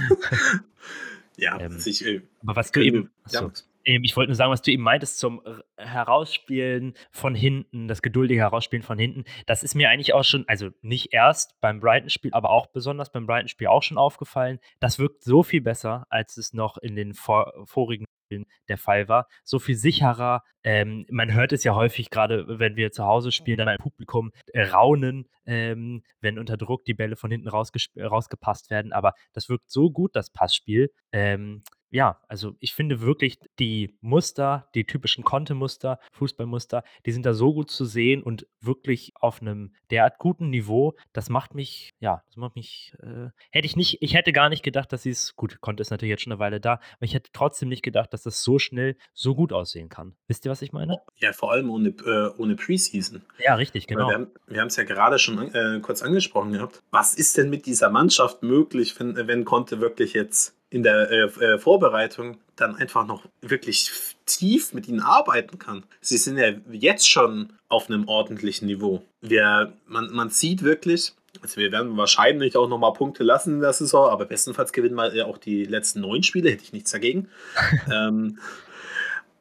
Ja, 1.38 1.59
ähm, 1.59 1.79
ich, 1.85 2.05
äh, 2.05 2.21
aber 2.41 2.55
was 2.55 2.71
du 2.71 2.81
eben. 2.81 3.11
Ja. 3.29 3.49
Ähm, 3.88 4.03
ich 4.03 4.15
wollte 4.15 4.29
nur 4.29 4.35
sagen, 4.35 4.51
was 4.51 4.61
du 4.61 4.71
eben 4.71 4.83
meintest 4.83 5.17
zum 5.17 5.41
Herausspielen 5.77 6.93
von 7.09 7.33
hinten, 7.33 7.88
das 7.88 8.01
geduldige 8.01 8.41
Herausspielen 8.41 8.83
von 8.83 8.99
hinten, 8.99 9.23
das 9.47 9.63
ist 9.63 9.73
mir 9.73 9.89
eigentlich 9.89 10.13
auch 10.13 10.23
schon, 10.23 10.43
also 10.47 10.69
nicht 10.81 11.13
erst 11.13 11.59
beim 11.61 11.79
Brighton-Spiel, 11.79 12.33
aber 12.33 12.51
auch 12.51 12.67
besonders 12.67 13.11
beim 13.11 13.25
Brighton-Spiel 13.25 13.67
auch 13.67 13.83
schon 13.83 13.97
aufgefallen. 13.97 14.59
Das 14.79 14.99
wirkt 14.99 15.23
so 15.23 15.41
viel 15.41 15.61
besser, 15.61 16.05
als 16.09 16.38
es 16.38 16.53
noch 16.53 16.77
in 16.77 16.95
den 16.95 17.13
vor, 17.13 17.53
vorigen 17.65 18.05
der 18.67 18.77
Fall 18.77 19.07
war. 19.07 19.27
So 19.43 19.59
viel 19.59 19.75
sicherer. 19.75 20.43
Ähm, 20.63 21.05
man 21.09 21.33
hört 21.33 21.53
es 21.53 21.63
ja 21.63 21.75
häufig, 21.75 22.09
gerade 22.09 22.59
wenn 22.59 22.75
wir 22.75 22.91
zu 22.91 23.05
Hause 23.05 23.31
spielen, 23.31 23.57
dann 23.57 23.69
ein 23.69 23.77
Publikum 23.77 24.31
äh, 24.47 24.63
raunen, 24.63 25.29
ähm, 25.45 26.03
wenn 26.19 26.38
unter 26.38 26.57
Druck 26.57 26.83
die 26.83 26.93
Bälle 26.93 27.15
von 27.15 27.31
hinten 27.31 27.47
rausgepasst 27.47 28.69
werden. 28.69 28.91
Aber 28.91 29.13
das 29.33 29.47
wirkt 29.47 29.69
so 29.71 29.89
gut, 29.89 30.15
das 30.15 30.29
Passspiel. 30.29 30.91
Ähm, 31.13 31.63
ja, 31.89 32.19
also 32.27 32.55
ich 32.59 32.73
finde 32.73 33.01
wirklich 33.01 33.39
die 33.59 33.95
Muster, 34.01 34.67
die 34.75 34.85
typischen 34.85 35.23
Kontemuster, 35.23 35.99
Fußballmuster, 36.11 36.83
die 37.05 37.11
sind 37.11 37.25
da 37.25 37.33
so 37.33 37.53
gut 37.53 37.71
zu 37.71 37.85
sehen 37.85 38.23
und 38.23 38.45
wirklich 38.59 39.13
auf 39.15 39.41
einem 39.41 39.73
derart 39.89 40.17
guten 40.17 40.49
Niveau. 40.49 40.95
Das 41.13 41.29
macht 41.29 41.55
mich, 41.55 41.93
ja, 41.99 42.23
das 42.27 42.35
macht 42.35 42.55
mich, 42.55 42.93
äh, 43.01 43.29
hätte 43.51 43.65
ich 43.65 43.75
nicht, 43.75 44.01
ich 44.01 44.15
hätte 44.15 44.33
gar 44.33 44.49
nicht 44.49 44.63
gedacht, 44.63 44.91
dass 44.91 45.03
sie 45.03 45.11
es, 45.11 45.35
gut, 45.35 45.61
Konte 45.61 45.81
ist 45.81 45.91
natürlich 45.91 46.11
jetzt 46.11 46.23
schon 46.23 46.33
eine 46.33 46.39
Weile 46.39 46.59
da, 46.59 46.73
aber 46.73 47.03
ich 47.03 47.13
hätte 47.13 47.29
trotzdem 47.31 47.69
nicht 47.69 47.83
gedacht, 47.83 48.11
dass 48.11 48.23
das 48.23 48.43
so 48.43 48.59
schnell 48.59 48.97
so 49.13 49.35
gut 49.35 49.53
aussehen 49.53 49.89
kann. 49.89 50.15
Wisst 50.27 50.45
ihr, 50.45 50.51
was 50.51 50.61
ich 50.61 50.73
meine? 50.73 50.99
Ja, 51.17 51.31
vor 51.31 51.51
allem 51.51 51.69
ohne, 51.69 51.89
äh, 51.89 52.31
ohne 52.38 52.55
Preseason. 52.55 53.21
Ja, 53.39 53.55
richtig, 53.55 53.88
genau. 53.88 54.07
Weil 54.07 54.27
wir 54.47 54.61
haben 54.61 54.67
es 54.67 54.75
ja 54.75 54.83
gerade 54.83 55.19
schon 55.19 55.53
äh, 55.53 55.79
kurz 55.81 56.01
angesprochen 56.01 56.51
gehabt. 56.51 56.83
Was 56.91 57.15
ist 57.15 57.38
denn 57.38 57.49
mit 57.49 57.65
dieser 57.65 57.89
Mannschaft 57.89 58.43
möglich, 58.43 58.99
wenn, 58.99 59.15
wenn 59.15 59.45
Conte 59.45 59.79
wirklich 59.79 60.13
jetzt 60.13 60.56
in 60.70 60.84
der 60.84 61.09
äh, 61.09 61.24
äh, 61.24 61.59
Vorbereitung 61.59 62.38
dann 62.55 62.76
einfach 62.76 63.05
noch 63.05 63.26
wirklich 63.41 63.91
tief 64.26 64.74
mit 64.74 64.88
ihnen 64.88 64.99
arbeiten 64.99 65.59
kann. 65.59 65.84
Sie 66.01 66.18
sind 66.18 66.38
ja 66.38 66.51
jetzt 66.72 67.09
schon 67.09 67.53
auf 67.70 67.89
einem 67.89 68.07
ordentlichen 68.07 68.68
Niveau. 68.68 69.03
Wir, 69.22 69.74
man, 69.86 70.11
man 70.11 70.30
sieht 70.30 70.63
wirklich, 70.63 71.13
also 71.41 71.57
wir 71.57 71.72
werden 71.72 71.95
wahrscheinlich 71.95 72.57
auch 72.57 72.68
noch 72.68 72.80
mal 72.80 72.91
Punkte 72.91 73.24
lassen 73.24 73.55
in 73.55 73.61
der 73.61 73.74
Saison, 73.74 74.09
aber 74.09 74.26
bestenfalls 74.26 74.74
gewinnen 74.74 74.95
wir 74.95 75.15
ja 75.15 75.26
auch 75.26 75.38
die 75.38 75.63
letzten 75.63 76.01
neun 76.01 76.24
Spiele, 76.24 76.49
hätte 76.49 76.63
ich 76.63 76.74
nichts 76.74 76.91
dagegen. 76.91 77.30
ähm, 77.91 78.39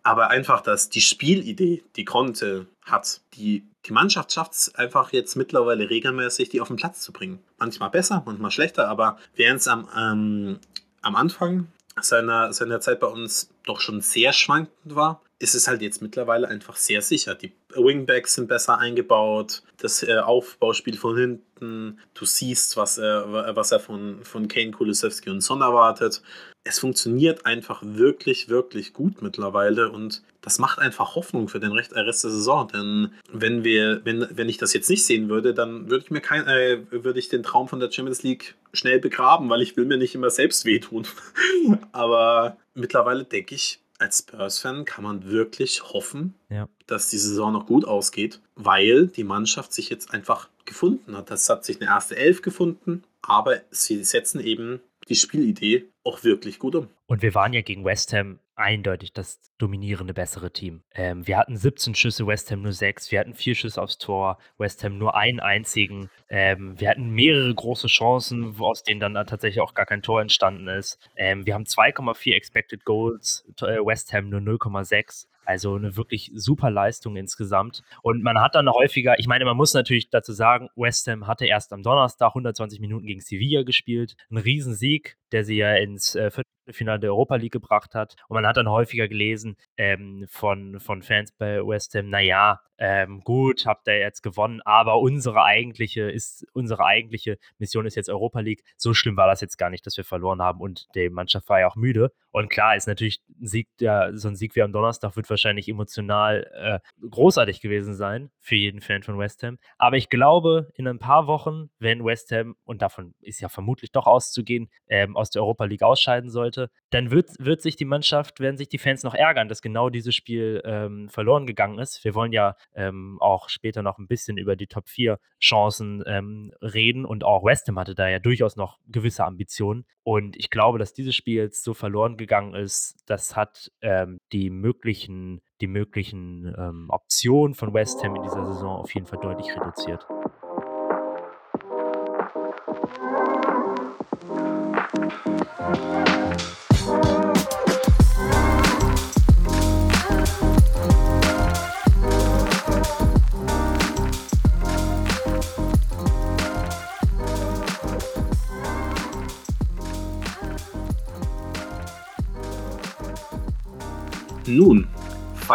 aber 0.07 0.31
einfach, 0.31 0.61
dass 0.61 0.89
die 0.89 1.01
Spielidee, 1.01 1.83
die 1.97 2.05
Conte 2.05 2.69
hat, 2.85 3.23
die, 3.35 3.67
die 3.87 3.93
Mannschaft 3.93 4.33
schafft 4.33 4.53
es 4.53 4.75
einfach 4.77 5.13
jetzt 5.13 5.35
mittlerweile 5.35 5.91
regelmäßig, 5.91 6.49
die 6.49 6.61
auf 6.61 6.69
den 6.69 6.77
Platz 6.77 7.01
zu 7.01 7.13
bringen. 7.13 7.41
Manchmal 7.59 7.91
besser, 7.91 8.23
manchmal 8.25 8.53
schlechter, 8.53 8.89
aber 8.89 9.19
während 9.35 9.63
es 9.63 9.67
am, 9.67 9.89
ähm, 9.99 10.61
am 11.07 11.15
Anfang 11.15 11.69
seiner, 12.01 12.53
seiner 12.53 12.81
Zeit 12.81 13.01
bei 13.01 13.07
uns 13.07 13.49
doch 13.65 13.81
schon 13.81 14.01
sehr 14.01 14.33
schwankend 14.33 14.97
war, 14.97 15.23
ist 15.39 15.55
es 15.55 15.69
halt 15.69 15.83
jetzt 15.83 16.03
mittlerweile 16.03 16.49
einfach 16.49 16.77
sehr 16.77 17.01
sicher. 17.01 17.35
Die 17.35 17.53
Wingbacks 17.75 18.35
sind 18.35 18.49
besser 18.49 18.79
eingebaut, 18.79 19.63
das 19.79 20.03
äh, 20.03 20.19
Aufbauspiel 20.19 20.97
von 20.97 21.17
hinten, 21.17 21.99
du 22.15 22.25
siehst, 22.25 22.77
was 22.77 22.99
er, 22.99 23.55
was 23.55 23.73
er 23.73 23.81
von, 23.81 24.25
von 24.25 24.49
Kane, 24.49 24.73
Kulusewski 24.73 25.31
und 25.31 25.43
Son 25.43 25.61
erwartet. 25.61 26.23
Es 26.65 26.79
funktioniert 26.81 27.47
einfach 27.47 27.83
wirklich, 27.83 28.49
wirklich 28.49 28.93
gut 28.93 29.23
mittlerweile 29.23 29.91
und 29.91 30.23
das 30.47 30.61
macht 30.61 30.79
einfach 30.79 31.17
Hoffnung 31.17 31.49
für 31.49 31.59
den 31.59 31.73
Rest 31.73 31.93
der 31.93 32.13
Saison. 32.13 32.69
Denn 32.69 33.13
wenn 33.33 33.65
wir, 33.65 34.01
wenn, 34.05 34.29
wenn 34.31 34.49
ich 34.49 34.59
das 34.59 34.73
jetzt 34.75 34.89
nicht 34.89 35.05
sehen 35.05 35.29
würde, 35.29 35.53
dann 35.53 35.91
würde 35.91 36.05
ich 36.05 36.13
mir 36.13 36.21
kein, 36.21 36.47
äh, 36.47 36.79
würde 36.93 37.19
ich 37.19 37.29
den 37.29 37.43
Traum 37.43 37.67
von 37.67 37.81
der 37.81 37.91
Champions 37.91 38.23
League 38.23 38.55
schnell 38.73 39.01
begraben, 39.01 39.51
weil 39.51 39.61
ich 39.61 39.77
will 39.77 39.87
mir 39.87 39.97
nicht 39.97 40.15
immer 40.15 40.31
selbst 40.31 40.65
wehtun. 40.65 41.05
Aber 41.93 42.59
mittlerweile 42.75 43.25
denke 43.25 43.57
ich, 43.57 43.81
als 43.99 44.21
Spurs-Fan 44.21 44.85
kann 44.85 45.03
man 45.03 45.29
wirklich 45.29 45.83
hoffen, 45.83 46.35
ja. 46.49 46.69
dass 46.87 47.11
die 47.11 47.19
Saison 47.19 47.53
noch 47.53 47.67
gut 47.67 47.85
ausgeht, 47.85 48.41
weil 48.55 49.09
die 49.09 49.25
Mannschaft 49.25 49.73
sich 49.73 49.91
jetzt 49.91 50.15
einfach 50.15 50.49
gefunden 50.65 51.17
hat. 51.17 51.29
Das 51.29 51.49
hat 51.49 51.65
sich 51.65 51.81
eine 51.81 51.91
erste 51.91 52.15
Elf 52.15 52.41
gefunden, 52.43 53.03
aber 53.21 53.63
sie 53.73 54.05
setzen 54.05 54.39
eben 54.39 54.79
die 55.09 55.17
Spielidee 55.17 55.87
auch 56.05 56.23
wirklich 56.23 56.61
gut 56.61 56.77
um. 56.77 56.87
Und 57.07 57.23
wir 57.23 57.35
waren 57.35 57.53
ja 57.53 57.63
gegen 57.63 57.85
West 57.85 58.13
Ham 58.13 58.39
eindeutig 58.57 59.13
das 59.13 59.41
dominierende, 59.59 60.15
bessere 60.15 60.51
Team. 60.51 60.83
Ähm, 60.95 61.27
wir 61.27 61.37
hatten 61.37 61.57
17 61.57 61.95
Schüsse, 61.95 62.27
West 62.27 62.51
Ham 62.51 62.63
nur 62.63 62.73
6. 62.73 63.13
Wir 63.13 63.21
hatten 63.21 63.35
vier 63.35 63.55
Schüsse 63.55 63.81
aufs 63.81 63.99
Tor, 63.99 64.39
West 64.59 64.83
Ham 64.83 64.99
nur 64.99 65.15
einen 65.15 65.41
einzigen. 65.41 66.11
Ähm, 66.29 66.79
wir 66.81 66.91
hatten 66.91 67.11
mehrere 67.11 67.55
große 67.55 67.87
Chancen, 67.87 68.57
aus 68.59 68.83
denen 68.83 69.01
dann 69.01 69.15
tatsächlich 69.27 69.61
auch 69.61 69.75
gar 69.75 69.87
kein 69.87 70.03
Tor 70.03 70.21
entstanden 70.21 70.69
ist. 70.69 70.99
Ähm, 71.17 71.47
wir 71.47 71.55
haben 71.55 71.65
2,4 71.65 72.35
Expected 72.35 72.85
Goals, 72.85 73.47
äh, 73.61 73.79
West 73.85 74.13
Ham 74.13 74.31
nur 74.31 74.41
0,6. 74.41 75.29
Also 75.45 75.77
eine 75.77 75.97
wirklich 75.97 76.33
super 76.35 76.71
Leistung 76.71 77.17
insgesamt. 77.17 77.85
Und 78.03 78.23
man 78.23 78.41
hat 78.41 78.57
dann 78.57 78.69
häufiger, 78.69 79.19
ich 79.19 79.29
meine, 79.29 79.45
man 79.45 79.57
muss 79.57 79.75
natürlich 79.75 80.11
dazu 80.11 80.33
sagen, 80.33 80.69
West 80.75 81.07
Ham 81.07 81.29
hatte 81.29 81.47
erst 81.47 81.73
am 81.73 81.85
Donnerstag 81.85 82.31
120 82.31 82.81
Minuten 82.81 83.07
gegen 83.07 83.21
Sevilla 83.21 83.63
gespielt. 83.63 84.17
Ein 84.29 84.39
Riesensieg, 84.39 85.17
der 85.31 85.45
sie 85.45 85.57
ja 85.57 85.77
ins 85.77 86.17
äh, 86.17 86.33
Finale 86.71 87.01
der 87.01 87.11
Europa 87.11 87.37
League 87.37 87.53
gebracht 87.53 87.95
hat. 87.95 88.17
Und 88.29 88.35
man 88.35 88.47
hat 88.47 88.57
dann 88.57 88.71
häufiger 88.71 89.09
gelesen 89.09 89.57
ähm, 89.77 90.27
von, 90.29 90.81
von 90.81 91.03
Fans 91.03 91.33
bei 91.33 91.67
West 91.67 91.95
Ham, 91.95 92.09
naja, 92.09 92.61
ähm, 92.79 93.21
gut, 93.21 93.65
habt 93.65 93.89
ihr 93.89 93.99
jetzt 93.99 94.23
gewonnen, 94.23 94.61
aber 94.65 94.99
unsere 94.99 95.43
eigentliche 95.45 96.11
ist, 96.11 96.47
unsere 96.53 96.85
eigentliche 96.85 97.39
Mission 97.59 97.87
ist 97.87 97.95
jetzt 97.95 98.11
Europa 98.11 98.41
League. 98.41 98.65
So 98.77 98.93
schlimm 98.93 99.17
war 99.17 99.27
das 99.27 99.41
jetzt 99.41 99.57
gar 99.57 99.71
nicht, 99.71 99.87
dass 99.87 99.97
wir 99.97 100.05
verloren 100.05 100.43
haben 100.43 100.61
und 100.61 100.87
die 100.95 101.09
Mannschaft 101.09 101.49
war 101.49 101.61
ja 101.61 101.69
auch 101.69 101.77
müde. 101.77 102.13
Und 102.33 102.51
klar 102.51 102.77
ist 102.77 102.87
natürlich 102.87 103.23
ein 103.41 103.47
Sieg, 103.47 103.69
ja, 103.81 104.15
so 104.15 104.29
ein 104.29 104.37
Sieg 104.37 104.55
wie 104.57 104.63
am 104.63 104.73
Donnerstag 104.73 105.17
wird 105.17 105.31
wahrscheinlich 105.31 105.69
emotional 105.69 106.47
äh, 106.55 107.07
großartig 107.09 107.63
gewesen 107.63 107.95
sein 107.95 108.31
für 108.41 108.57
jeden 108.57 108.83
Fan 108.83 109.03
von 109.03 109.19
West 109.19 109.43
Ham. 109.43 109.59
Aber 109.79 109.97
ich 109.97 110.11
glaube, 110.11 110.69
in 110.75 110.87
ein 110.87 110.99
paar 110.99 111.27
Wochen, 111.27 111.71
wenn 111.79 112.05
West 112.05 112.31
Ham, 112.33 112.57
und 112.65 112.83
davon 112.83 113.15
ist 113.23 113.41
ja 113.41 113.49
vermutlich 113.49 113.91
doch 113.91 114.07
auszugehen, 114.07 114.69
ähm, 114.89 115.17
aus 115.17 115.31
der 115.31 115.43
Europa 115.43 115.65
League 115.65 115.83
ausscheiden 115.83 116.29
sollte, 116.29 116.56
dann 116.91 117.11
wird, 117.11 117.31
wird 117.39 117.63
sich 117.63 117.77
die 117.77 117.85
Mannschaft, 117.85 118.41
werden 118.41 118.57
sich 118.57 118.69
die 118.69 118.79
Fans 118.79 119.03
noch 119.03 119.15
ärgern, 119.15 119.49
dass 119.49 119.63
genau 119.63 119.91
dieses 119.91 120.15
Spiel 120.15 120.63
ähm, 120.65 121.09
verloren 121.09 121.47
gegangen 121.47 121.79
ist. 121.79 122.05
Wir 122.05 122.15
wollen 122.15 122.33
ja 122.33 122.57
ähm, 122.75 123.19
auch 123.21 123.49
später 123.49 123.83
noch 123.83 123.99
ein 123.99 124.07
bisschen 124.07 124.39
über 124.39 124.57
die 124.57 124.67
Top 124.67 124.89
4 124.89 125.19
Chancen 125.41 126.03
ähm, 126.07 126.53
reden 126.63 127.05
und 127.05 127.25
auch 127.25 127.45
West 127.45 127.69
Ham 127.69 127.79
hatte 127.79 127.95
da 127.95 128.09
ja 128.09 128.19
durchaus 128.19 128.57
noch 128.57 128.79
gewisse 128.87 129.25
Ambitionen. 129.25 129.85
Und 130.03 130.37
ich 130.37 130.51
glaube, 130.51 130.79
dass 130.79 130.93
dieses 130.93 131.15
Spiel 131.15 131.37
jetzt 131.37 131.65
so 131.65 131.75
verloren 131.75 132.17
gegangen 132.17 132.55
ist, 132.55 132.97
das 133.07 133.35
hat 133.35 133.73
ähm, 133.81 134.21
die 134.33 134.51
möglichen, 134.51 135.41
die 135.61 135.67
möglichen 135.67 136.55
ähm, 136.57 136.87
Optionen 136.91 137.55
von 137.55 137.75
West 137.75 138.03
Ham 138.05 138.17
in 138.17 138.23
dieser 138.23 138.47
Saison 138.47 138.77
auf 138.77 138.95
jeden 138.95 139.07
Fall 139.07 139.19
deutlich 139.21 139.55
reduziert. 139.57 140.07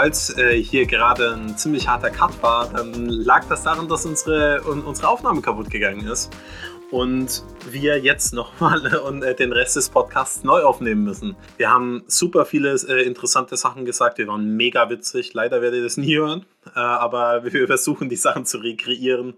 Falls 0.02 0.36
äh, 0.36 0.56
hier 0.56 0.88
gerade 0.88 1.36
ein 1.36 1.56
ziemlich 1.60 1.88
harter 1.88 2.10
Cut 2.10 2.42
war, 2.42 2.68
dann 2.74 3.08
lag 3.08 3.46
das 3.50 3.62
daran, 3.62 3.88
dass 3.88 4.04
unsere, 4.04 4.64
un, 4.68 4.82
unsere 4.82 5.08
Aufnahme 5.08 5.42
kaputt 5.42 5.70
gegangen 5.70 6.08
ist 6.08 6.32
und 6.90 7.44
wir 7.70 8.00
jetzt 8.00 8.34
nochmal 8.34 9.24
äh, 9.24 9.36
den 9.36 9.54
Rest 9.54 9.76
des 9.76 9.90
Podcasts 9.90 10.44
neu 10.44 10.64
aufnehmen 10.64 11.04
müssen. 11.04 11.36
Wir 11.58 11.70
haben 11.70 12.04
super 12.08 12.46
viele 12.46 12.74
äh, 12.90 13.04
interessante 13.04 13.58
Sachen 13.58 13.86
gesagt, 13.86 14.18
wir 14.18 14.28
waren 14.28 14.58
mega 14.58 14.90
witzig. 14.90 15.36
Leider 15.36 15.62
werdet 15.62 15.78
ihr 15.78 15.84
das 15.84 15.98
nie 15.98 16.18
hören, 16.18 16.48
äh, 16.76 16.80
aber 16.80 17.44
wir 17.54 17.68
versuchen 17.68 18.10
die 18.10 18.16
Sachen 18.16 18.48
zu 18.48 18.58
rekreieren. 18.58 19.36